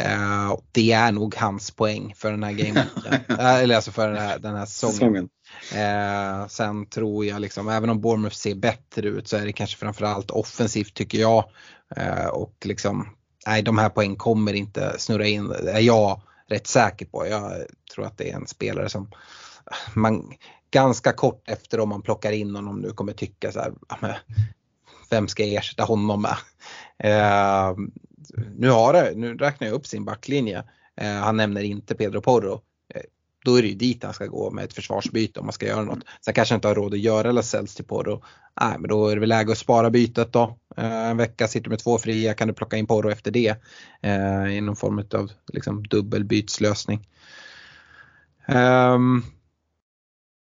[0.00, 3.38] Uh, det är nog hans poäng för den här gameweeken.
[3.38, 5.28] Eller alltså för den här, den här säsongen.
[5.74, 9.76] Eh, sen tror jag liksom, även om Bournemouth ser bättre ut så är det kanske
[9.76, 11.44] framförallt offensivt tycker jag.
[11.96, 13.08] Eh, och liksom,
[13.46, 17.26] nej de här poäng kommer inte snurra in, det är jag rätt säker på.
[17.26, 17.52] Jag
[17.94, 19.10] tror att det är en spelare som
[19.94, 20.32] man
[20.70, 23.72] ganska kort efter om man plockar in honom nu kommer tycka så här,
[25.10, 26.36] vem ska jag ersätta honom med?
[26.98, 27.76] Eh,
[28.56, 30.64] nu, har det, nu räknar jag upp sin backlinje.
[30.96, 32.60] Eh, han nämner inte Pedro Porro.
[32.94, 33.02] Eh,
[33.44, 35.82] då är det ju dit han ska gå med ett försvarsbyte om man ska göra
[35.82, 36.04] något.
[36.24, 38.22] Sen kanske inte har råd att göra Lasells till Porro.
[38.60, 40.58] Nej, men då är det väl läge att spara bytet då.
[40.76, 43.56] Eh, en vecka sitter med två fria, kan du plocka in Porro efter det.
[44.02, 47.08] Eh, I någon form av liksom, dubbelbytslösning.
[48.48, 49.22] Um, ehm,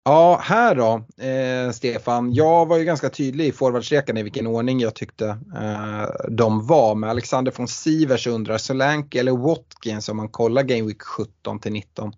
[0.09, 2.33] Ja, här då, eh, Stefan.
[2.33, 6.95] Jag var ju ganska tydlig i forwardstrekan i vilken ordning jag tyckte eh, de var.
[6.95, 11.71] Med Alexander von Sivers undrar Solanke eller Watkins om man kollar Game Week 17 till
[11.71, 12.13] 19.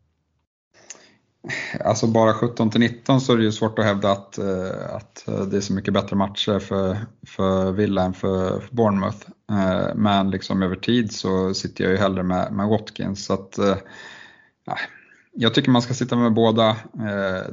[1.86, 5.28] Alltså bara 17 till 19 så är det ju svårt att hävda att, eh, att
[5.28, 6.98] eh, det är så mycket bättre matcher för,
[7.28, 9.28] för Villa än för, för Bournemouth.
[9.52, 13.26] Eh, men liksom över tid så sitter jag ju hellre med, med Watkins.
[13.26, 13.78] Så att, eh,
[15.34, 16.78] jag tycker man ska sitta med båda.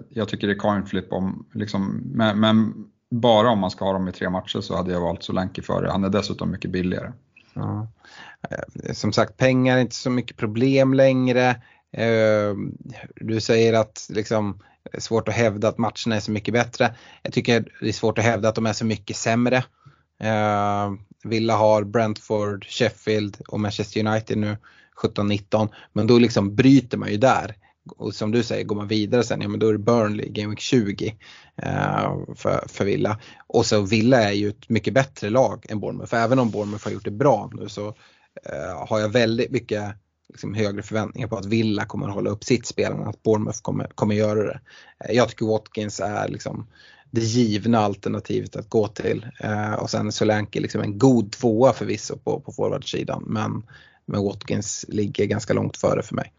[0.09, 2.75] Jag tycker det är coin flip om, liksom, men, men,
[3.11, 5.91] bara om man ska ha dem i tre matcher så hade jag valt Solanke före.
[5.91, 7.13] Han är dessutom mycket billigare.
[7.55, 7.89] Ja.
[8.93, 11.57] Som sagt, pengar är inte så mycket problem längre.
[11.93, 12.73] Ehm,
[13.17, 16.95] du säger att liksom, det är svårt att hävda att matcherna är så mycket bättre.
[17.23, 19.65] Jag tycker det är svårt att hävda att de är så mycket sämre.
[20.21, 24.57] Ehm, Villa har Brentford, Sheffield och Manchester United nu
[25.03, 25.69] 17-19.
[25.93, 27.57] Men då liksom bryter man ju där
[27.97, 30.49] och som du säger, går man vidare sen, ja men då är det Burnley, Game
[30.49, 31.17] Week 20
[31.57, 33.19] eh, för, för Villa.
[33.47, 36.11] Och så Villa är ju ett mycket bättre lag än Bournemouth.
[36.11, 37.89] För även om Bournemouth har gjort det bra nu så
[38.45, 39.95] eh, har jag väldigt mycket
[40.29, 43.63] liksom, högre förväntningar på att Villa kommer att hålla upp sitt spel än att Bournemouth
[43.63, 44.61] kommer, kommer göra det.
[45.05, 46.67] Eh, jag tycker Watkins är liksom
[47.11, 49.27] det givna alternativet att gå till.
[49.41, 53.63] Eh, och sen Solanke liksom en god tvåa förvisso på, på forwardsidan men,
[54.07, 56.33] men Watkins ligger ganska långt före för mig.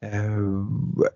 [0.00, 0.38] Eh,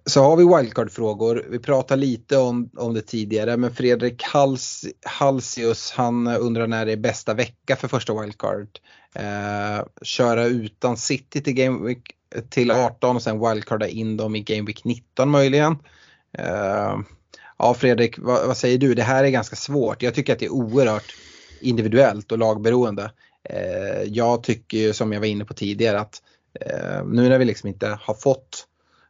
[0.06, 1.46] så har vi wildcard-frågor.
[1.50, 6.92] Vi pratade lite om, om det tidigare men Fredrik Hals, Halsius han undrar när det
[6.92, 8.68] är bästa vecka för första wildcard.
[9.14, 12.02] Eh, köra utan City till Game Week
[12.50, 15.78] till 18 och sen wildcarda in dem i Game Week 19 möjligen.
[16.38, 16.98] Eh,
[17.58, 18.94] ja Fredrik, vad, vad, säger du?
[18.94, 20.02] Det här är ganska svårt.
[20.02, 21.14] Jag tycker att det är oerhört
[21.60, 23.12] individuellt och lagberoende.
[23.44, 26.22] Eh, jag tycker som jag var inne på tidigare att
[26.60, 28.66] eh, nu när vi liksom inte har fått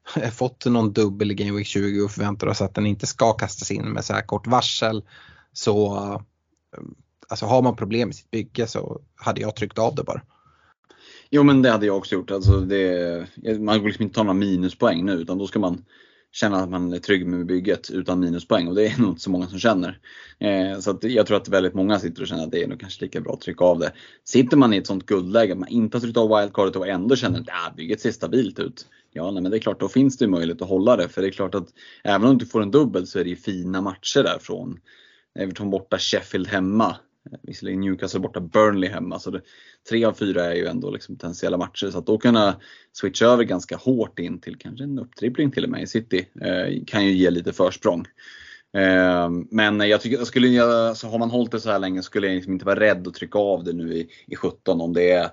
[0.33, 3.70] fått någon dubbel i Game Week 20 och förväntar oss att den inte ska kastas
[3.70, 5.03] in med så här kort varsel
[5.53, 6.83] så eh,
[7.29, 10.23] alltså har man problem med sitt bygge så hade jag tryckt av det bara.
[11.31, 12.31] Jo men det hade jag också gjort.
[12.31, 13.27] Alltså det,
[13.59, 15.85] man går liksom inte ta några minuspoäng nu utan då ska man
[16.33, 19.31] känna att man är trygg med bygget utan minuspoäng och det är nog inte så
[19.31, 19.99] många som känner.
[20.39, 23.05] Eh, så jag tror att väldigt många sitter och känner att det är nog kanske
[23.05, 23.93] lika bra att trycka av det.
[24.24, 27.16] Sitter man i ett sånt guldläge, att man inte har tryckt av wildcardet och ändå
[27.16, 28.87] känner att äh, bygget ser stabilt ut.
[29.12, 31.09] Ja, nej, men det är klart, då finns det ju möjlighet att hålla det.
[31.09, 31.68] För det är klart att
[32.05, 34.80] även om du får en dubbel så är det ju fina matcher därifrån.
[35.39, 36.97] Everton borta, Sheffield hemma.
[37.43, 39.18] visserligen Newcastle borta, Burnley hemma.
[39.18, 39.40] Så det,
[39.89, 41.90] tre av fyra är ju ändå liksom potentiella matcher.
[41.90, 42.56] Så att då kunna
[42.93, 46.84] switcha över ganska hårt in till kanske en upptrippling till och med i City eh,
[46.86, 48.06] kan ju ge lite försprång.
[48.76, 51.78] Eh, men jag tycker, jag skulle, jag, så alltså, har man hållit det så här
[51.78, 54.80] länge skulle jag liksom inte vara rädd att trycka av det nu i, i 17
[54.80, 55.30] om det är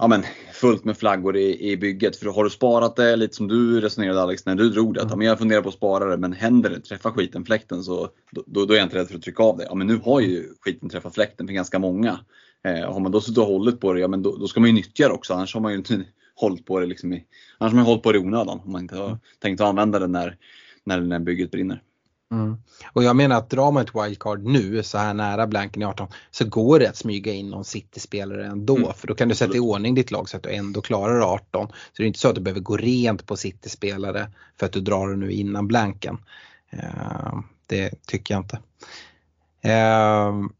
[0.00, 0.22] ja, men,
[0.52, 2.16] fullt med flaggor i, i bygget.
[2.16, 5.10] För har du sparat det, lite som du resonerade Alex när du drog det, att
[5.10, 8.08] ja, men jag funderar på att spara det, men händer det, träffar skiten fläkten så
[8.30, 9.64] då, då, är jag inte rädd för att trycka av det.
[9.64, 12.18] Ja men nu har ju skiten träffat fläkten för ganska många.
[12.64, 14.68] Eh, har man då suttit och hållit på det, ja men då, då, ska man
[14.68, 16.04] ju nyttja det också, annars har man ju inte
[16.34, 17.24] hållit på det liksom i,
[17.58, 19.98] annars har man hållit på det i onödan om man inte har tänkt att använda
[19.98, 20.36] det när,
[20.84, 21.82] när, när bygget brinner.
[22.32, 22.56] Mm.
[22.92, 26.08] Och jag menar att drar man ett wildcard nu så här nära blanken i 18
[26.30, 28.92] så går det att smyga in någon City-spelare ändå mm.
[28.94, 31.66] för då kan du sätta i ordning ditt lag så att du ändå klarar 18.
[31.68, 34.80] Så det är inte så att du behöver gå rent på City-spelare för att du
[34.80, 36.18] drar det nu innan blanken.
[36.74, 38.58] Uh, det tycker jag inte.
[39.66, 40.50] Uh,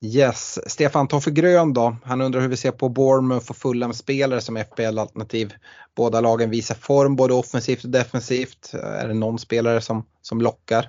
[0.00, 4.56] yes, Stefan Toffe Grön då, han undrar hur vi ser på Bournemouth och Fulham-spelare som
[4.56, 5.52] FBL-alternativ.
[5.94, 8.74] Båda lagen visar form både offensivt och defensivt.
[8.74, 10.88] Är det någon spelare som, som lockar?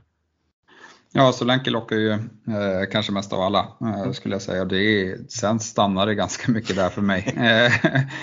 [1.15, 4.65] Ja, Solanke lockar ju eh, kanske mest av alla eh, skulle jag säga.
[4.65, 7.33] Det är, sen stannar det ganska mycket där för mig.
[7.37, 7.71] Eh,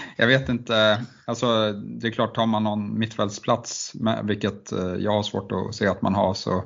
[0.16, 3.92] jag vet inte, alltså det är klart tar man någon mittfältsplats,
[4.22, 6.64] vilket eh, jag har svårt att se att man har, så,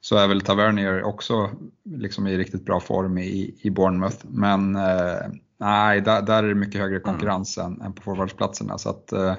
[0.00, 1.50] så är väl Tavernier också
[1.84, 4.18] liksom i riktigt bra form i, i Bournemouth.
[4.22, 5.28] Men eh,
[5.60, 7.72] nej, där, där, är det mycket högre konkurrens mm.
[7.72, 8.78] än, än på forwardsplatserna.
[8.78, 9.34] Så att, eh,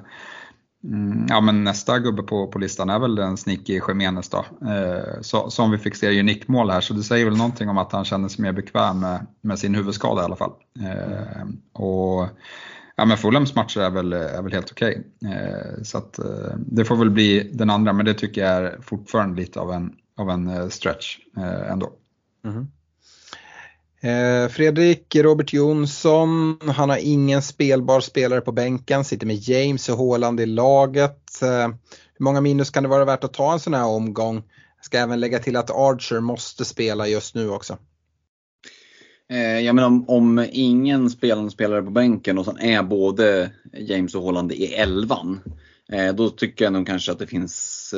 [0.84, 4.46] Mm, ja men nästa gubbe på, på listan är väl den sneaky Jiménez då.
[4.68, 7.78] Eh, så, som vi fick se i nickmål här så det säger väl någonting om
[7.78, 10.52] att han känner sig mer bekväm med, med sin huvudskada i alla fall.
[10.80, 12.30] Eh, och
[12.96, 15.04] ja men Fulhams matcher är väl, är väl helt okej.
[15.22, 15.34] Okay.
[15.34, 18.82] Eh, så att, eh, det får väl bli den andra men det tycker jag är
[18.82, 21.92] fortfarande lite av en, av en eh, stretch eh, ändå.
[22.46, 22.68] Mm.
[24.02, 29.98] Eh, Fredrik Robert Jonsson, han har ingen spelbar spelare på bänken, sitter med James och
[29.98, 31.42] Håland i laget.
[31.42, 31.68] Eh,
[32.18, 34.36] hur många minus kan det vara värt att ta en sån här omgång?
[34.78, 37.78] Jag ska även lägga till att Archer måste spela just nu också.
[39.30, 44.16] Eh, jag menar om, om ingen spelande spelare på bänken och sen är både James
[44.16, 45.40] och Håland i elvan.
[46.16, 47.94] Då tycker jag nog kanske att det finns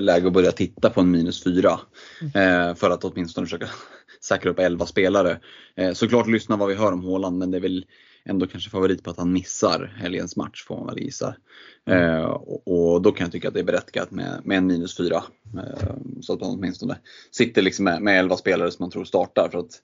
[0.00, 1.80] läge att börja titta på en minus 4.
[2.20, 2.76] Mm.
[2.76, 3.68] För att åtminstone försöka
[4.24, 5.40] säkra upp 11 spelare.
[5.76, 7.86] Eh, såklart lyssna vad vi hör om Håland men det är väl
[8.24, 11.34] ändå kanske favorit på att han missar helgens match får man väl gissa.
[11.86, 12.02] Mm.
[12.02, 14.96] Eh, och, och, då kan jag tycka att det är berättigat med, med en minus
[14.96, 15.16] 4.
[15.16, 16.98] Eh, så att man åtminstone
[17.30, 19.48] sitter liksom med, med 11 spelare som man tror startar.
[19.48, 19.82] För att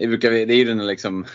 [0.00, 1.26] det, brukar, det är ju den liksom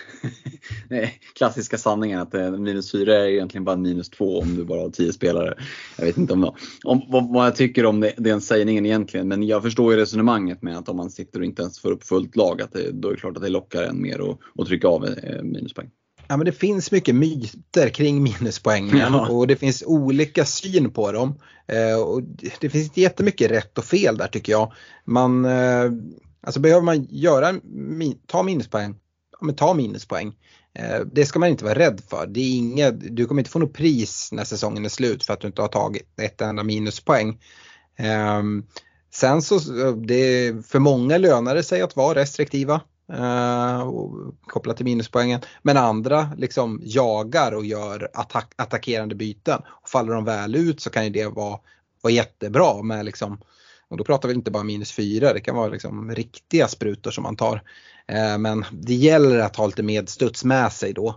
[1.36, 5.14] klassiska sanningen att minus 4 är egentligen bara minus 2 om du bara har 10
[5.14, 5.54] spelare.
[5.98, 9.44] Jag vet inte om, om vad, vad jag tycker om det, den sägningen egentligen men
[9.44, 12.36] jag förstår ju resonemanget med att om man sitter och inte ens får upp fullt
[12.36, 14.88] lag att det, då är det klart att det lockar en mer att, att trycka
[14.88, 15.90] av eh, minuspoäng.
[16.28, 19.28] Ja, men det finns mycket myter kring minuspoängen ja.
[19.30, 21.40] och det finns olika syn på dem.
[21.68, 22.22] Eh, och
[22.60, 24.74] det finns inte jättemycket rätt och fel där tycker jag.
[25.06, 25.92] Man, eh,
[26.46, 27.54] Alltså behöver man göra,
[28.28, 28.96] ta minuspoäng,
[29.32, 30.36] ja, men ta minuspoäng.
[30.80, 32.28] Eh, det ska man inte vara rädd för.
[32.28, 35.40] Det är inget, du kommer inte få något pris när säsongen är slut för att
[35.40, 37.40] du inte har tagit ett enda minuspoäng.
[37.98, 38.64] Ehm,
[39.14, 39.60] sen så,
[39.92, 42.82] det, för många lönar det sig att vara restriktiva
[43.14, 43.92] eh,
[44.48, 45.42] kopplat till minuspoängen.
[45.62, 49.62] Men andra liksom jagar och gör attack, attackerande byten.
[49.68, 51.60] Och faller de väl ut så kan ju det vara,
[52.02, 53.38] vara jättebra med liksom
[53.96, 57.24] och då pratar vi inte bara minus 4, det kan vara liksom riktiga sprutor som
[57.24, 57.62] man tar.
[58.08, 61.16] Eh, men det gäller att ha lite medstuds med sig då.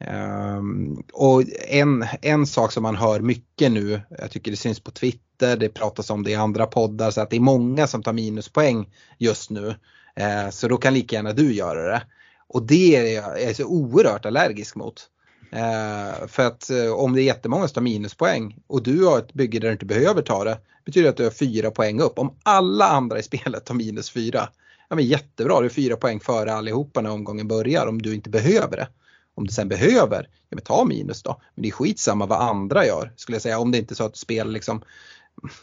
[0.00, 4.90] Ehm, och en, en sak som man hör mycket nu, jag tycker det syns på
[4.90, 8.12] Twitter, det pratas om det i andra poddar, så att det är många som tar
[8.12, 8.88] minuspoäng
[9.18, 9.74] just nu.
[10.16, 12.02] Eh, så då kan lika gärna du göra det.
[12.48, 15.08] Och det är jag är så oerhört allergisk mot.
[15.50, 19.32] Eh, för att eh, om det är jättemånga som tar minuspoäng och du har ett
[19.32, 22.18] bygge där du inte behöver ta det, betyder det att du har fyra poäng upp.
[22.18, 24.48] Om alla andra i spelet tar minus fyra,
[24.88, 28.30] ja men jättebra, du är fyra poäng före allihopa när omgången börjar om du inte
[28.30, 28.88] behöver det.
[29.34, 31.40] Om du sen behöver, ja men ta minus då.
[31.54, 33.58] Men det är skitsamma vad andra gör skulle jag säga.
[33.58, 34.82] Om det inte är så att du spelar liksom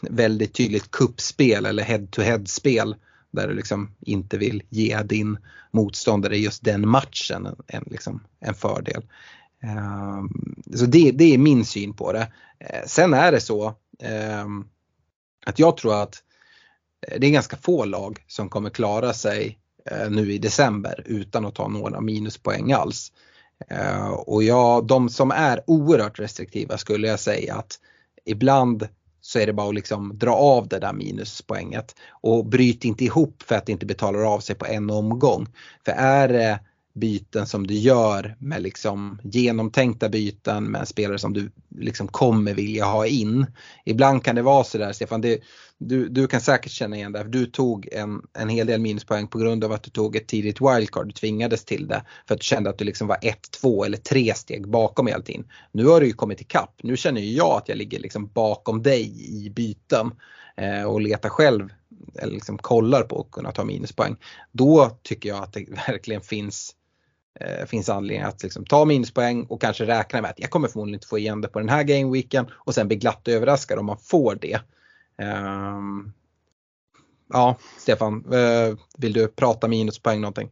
[0.00, 2.96] väldigt tydligt kuppspel eller head-to-head spel
[3.30, 5.38] där du liksom inte vill ge din
[5.70, 9.02] motståndare just den matchen en, en, liksom, en fördel.
[9.62, 10.28] Ehm,
[10.76, 12.32] så det, det är min syn på det.
[12.58, 14.68] Eh, sen är det så ehm,
[15.46, 16.22] att jag tror att
[17.08, 19.58] eh, det är ganska få lag som kommer klara sig
[19.90, 23.12] eh, nu i december utan att ta några minuspoäng alls.
[24.16, 27.78] Och ja, de som är oerhört restriktiva skulle jag säga att
[28.24, 28.88] ibland
[29.20, 31.94] så är det bara att liksom dra av det där minuspoänget.
[32.10, 35.46] Och bryt inte ihop för att det inte betalar av sig på en omgång.
[35.84, 36.60] För är det
[36.96, 42.84] byten som du gör med liksom genomtänkta byten med spelare som du liksom kommer vilja
[42.84, 43.46] ha in.
[43.84, 45.40] Ibland kan det vara sådär Stefan, det,
[45.78, 47.24] du, du kan säkert känna igen det.
[47.24, 50.60] Du tog en, en hel del minuspoäng på grund av att du tog ett tidigt
[50.60, 51.06] wildcard.
[51.06, 53.98] Du tvingades till det för att du kände att du liksom var ett, två eller
[53.98, 55.44] tre steg bakom hela tiden.
[55.72, 56.74] Nu har du ju kommit ikapp.
[56.82, 60.10] Nu känner ju jag att jag ligger liksom bakom dig i byten
[60.56, 61.68] eh, och letar själv
[62.18, 64.16] eller liksom kollar på att kunna ta minuspoäng.
[64.52, 66.74] Då tycker jag att det verkligen finns
[67.40, 70.94] eh, finns anledning att liksom ta minuspoäng och kanske räkna med att jag kommer förmodligen
[70.94, 73.98] inte få igen det på den här gameweeken och sen bli glatt överraskad om man
[73.98, 74.60] får det.
[75.22, 76.12] Um,
[77.32, 80.50] ja, Stefan, uh, vill du prata minuspoäng någonting?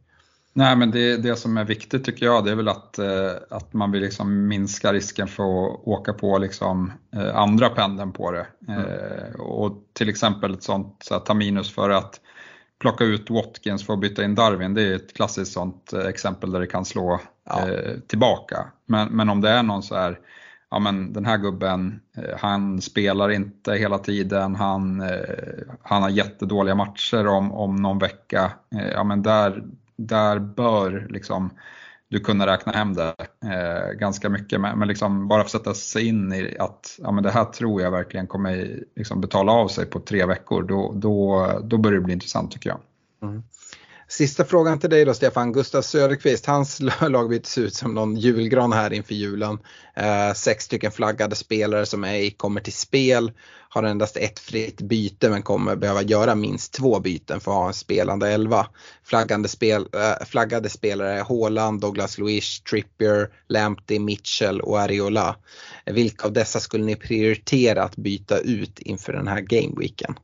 [0.57, 3.73] Nej, men det, det som är viktigt tycker jag det är väl att, eh, att
[3.73, 8.47] man vill liksom minska risken för att åka på liksom, eh, andra pendeln på det.
[8.67, 8.79] Mm.
[8.79, 12.21] Eh, och till exempel ett sånt, så att ta minus för att
[12.85, 16.51] plocka ut Watkins för att byta in Darwin, det är ett klassiskt sånt eh, exempel
[16.51, 17.69] där det kan slå ja.
[17.69, 18.65] eh, tillbaka.
[18.85, 20.19] Men, men om det är någon så här,
[20.71, 26.09] ja men den här gubben, eh, han spelar inte hela tiden, han, eh, han har
[26.09, 29.63] jättedåliga matcher om, om någon vecka, ja men där,
[29.95, 31.49] där bör liksom
[32.15, 33.15] du kunna räkna hem det
[33.45, 34.61] eh, ganska mycket.
[34.61, 37.45] Men, men liksom bara för att sätta sig in i att ja, men det här
[37.45, 41.99] tror jag verkligen kommer liksom betala av sig på tre veckor, då, då, då börjar
[41.99, 42.79] det bli intressant tycker jag.
[43.29, 43.43] Mm.
[44.17, 45.53] Sista frågan till dig då Stefan.
[45.53, 46.79] Gustav Söderqvist, hans
[47.09, 49.59] lagbyte ser ut som någon julgran här inför julen.
[49.95, 53.31] Eh, sex stycken flaggade spelare som ej kommer till spel.
[53.69, 57.67] Har endast ett fritt byte men kommer behöva göra minst två byten för att ha
[57.67, 58.67] en spelande elva.
[59.03, 65.35] Flaggande, spel, äh, flaggade spelare är Haaland, Douglas Luiz, Trippier, Lamptey, Mitchell och Ariola.
[65.85, 70.15] Vilka av dessa skulle ni prioritera att byta ut inför den här gameweeken?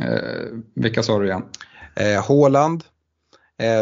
[0.00, 1.42] Eh, vilka sa du igen?
[1.96, 2.93] Eh, Haaland, eh,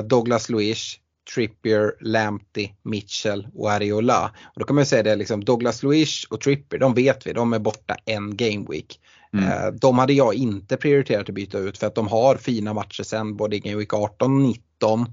[0.05, 0.97] Douglas Luiz,
[1.35, 4.33] Trippier, Lamptey, Mitchell och Ariola.
[4.45, 7.53] Och då kan man säga det liksom Douglas Luiz och Trippier, de vet vi, de
[7.53, 9.01] är borta en game week.
[9.33, 9.49] Mm.
[9.49, 13.03] Eh, de hade jag inte prioriterat att byta ut för att de har fina matcher
[13.03, 15.07] sen både i Game Week 18 och 19.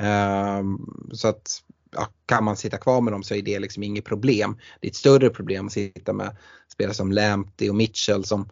[0.00, 0.78] Ehm,
[1.12, 1.62] så att
[1.92, 4.58] ja, kan man sitta kvar med dem så är det liksom inget problem.
[4.80, 6.36] Det är ett större problem att sitta med
[6.72, 8.48] spelare som Lamptey och Mitchell som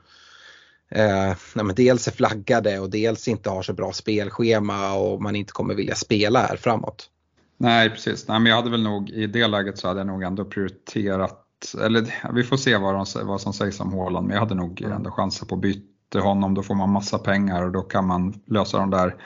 [0.90, 5.52] eh, nej, dels är flaggade och dels inte har så bra spelschema och man inte
[5.52, 7.10] kommer vilja spela här framåt.
[7.56, 10.22] Nej precis, nej, men jag hade väl nog i det läget så hade jag nog
[10.22, 14.40] ändå prioriterat, eller vi får se vad, de, vad som sägs om Håland, men jag
[14.40, 14.92] hade nog mm.
[14.92, 18.40] ändå chanser på att byta honom, då får man massa pengar och då kan man
[18.46, 19.16] lösa de där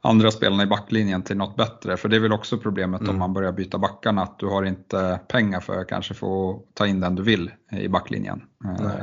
[0.00, 1.96] andra spelarna i backlinjen till något bättre.
[1.96, 3.12] För det är väl också problemet mm.
[3.12, 6.86] om man börjar byta backarna, att du har inte pengar för att kanske få ta
[6.86, 8.42] in den du vill i backlinjen.
[8.64, 9.02] Nej.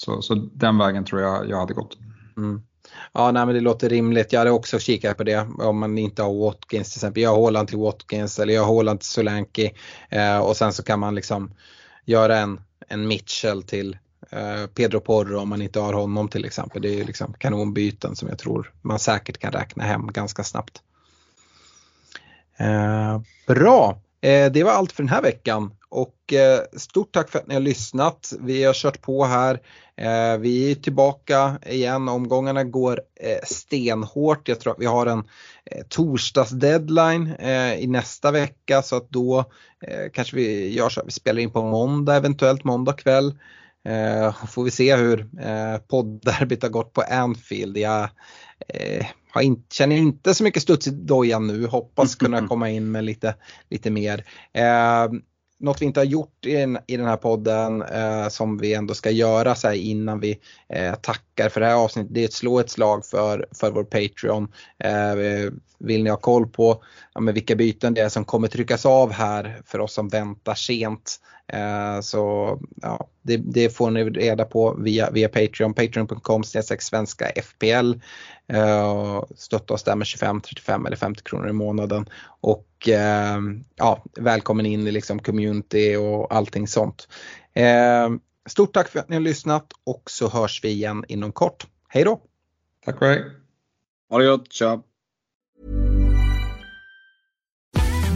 [0.00, 1.98] Så, så den vägen tror jag jag hade gått.
[2.36, 2.62] Mm.
[3.12, 4.32] Ja, nej, men det låter rimligt.
[4.32, 7.22] Jag hade också kikat på det om man inte har Watkins till exempel.
[7.22, 9.70] Jag har Håland till Watkins eller jag har Håland till Solanki
[10.08, 11.54] eh, och sen så kan man liksom
[12.04, 13.98] göra en, en Mitchell till
[14.30, 16.82] eh, Pedro Porro om man inte har honom till exempel.
[16.82, 20.82] Det är liksom kanonbyten som jag tror man säkert kan räkna hem ganska snabbt.
[22.56, 25.70] Eh, bra, eh, det var allt för den här veckan.
[25.90, 28.32] Och eh, stort tack för att ni har lyssnat.
[28.40, 29.60] Vi har kört på här.
[29.96, 32.08] Eh, vi är tillbaka igen.
[32.08, 34.48] Omgångarna går eh, stenhårt.
[34.48, 35.24] Jag tror att vi har en
[35.88, 37.34] torsdags deadline
[37.78, 39.44] i nästa vecka så att då
[40.12, 43.38] kanske vi gör så att vi spelar in på måndag, eventuellt måndag kväll.
[44.48, 45.28] Får vi se hur
[45.78, 47.76] poddderbyt har gått på Anfield.
[47.76, 48.08] Jag
[49.30, 53.04] har in, känner inte så mycket studs i dojan nu, hoppas kunna komma in med
[53.04, 53.34] lite,
[53.70, 54.24] lite mer
[55.58, 58.94] något vi inte har gjort i den, i den här podden eh, som vi ändå
[58.94, 62.14] ska göra så här innan vi eh, tackar för det här avsnittet.
[62.14, 64.52] Det är att slå ett slag för, för vår Patreon.
[64.84, 66.82] Eh, eh vill ni ha koll på
[67.14, 70.54] ja, men vilka byten det är som kommer tryckas av här för oss som väntar
[70.54, 71.20] sent.
[71.52, 76.44] Eh, så ja, det, det, får ni reda på via, via Patreon, patreon.com
[76.78, 77.92] svenska FPL.
[78.46, 82.08] Eh, stötta oss där med 25, 35 eller 50 kronor i månaden.
[82.40, 83.38] Och eh,
[83.76, 87.08] ja, välkommen in i liksom community och allting sånt.
[87.54, 88.08] Eh,
[88.48, 91.66] stort tack för att ni har lyssnat och så hörs vi igen inom kort.
[91.88, 92.20] Hej då!
[92.84, 93.24] Tack och hej!
[94.10, 94.82] Ha det gott, tja!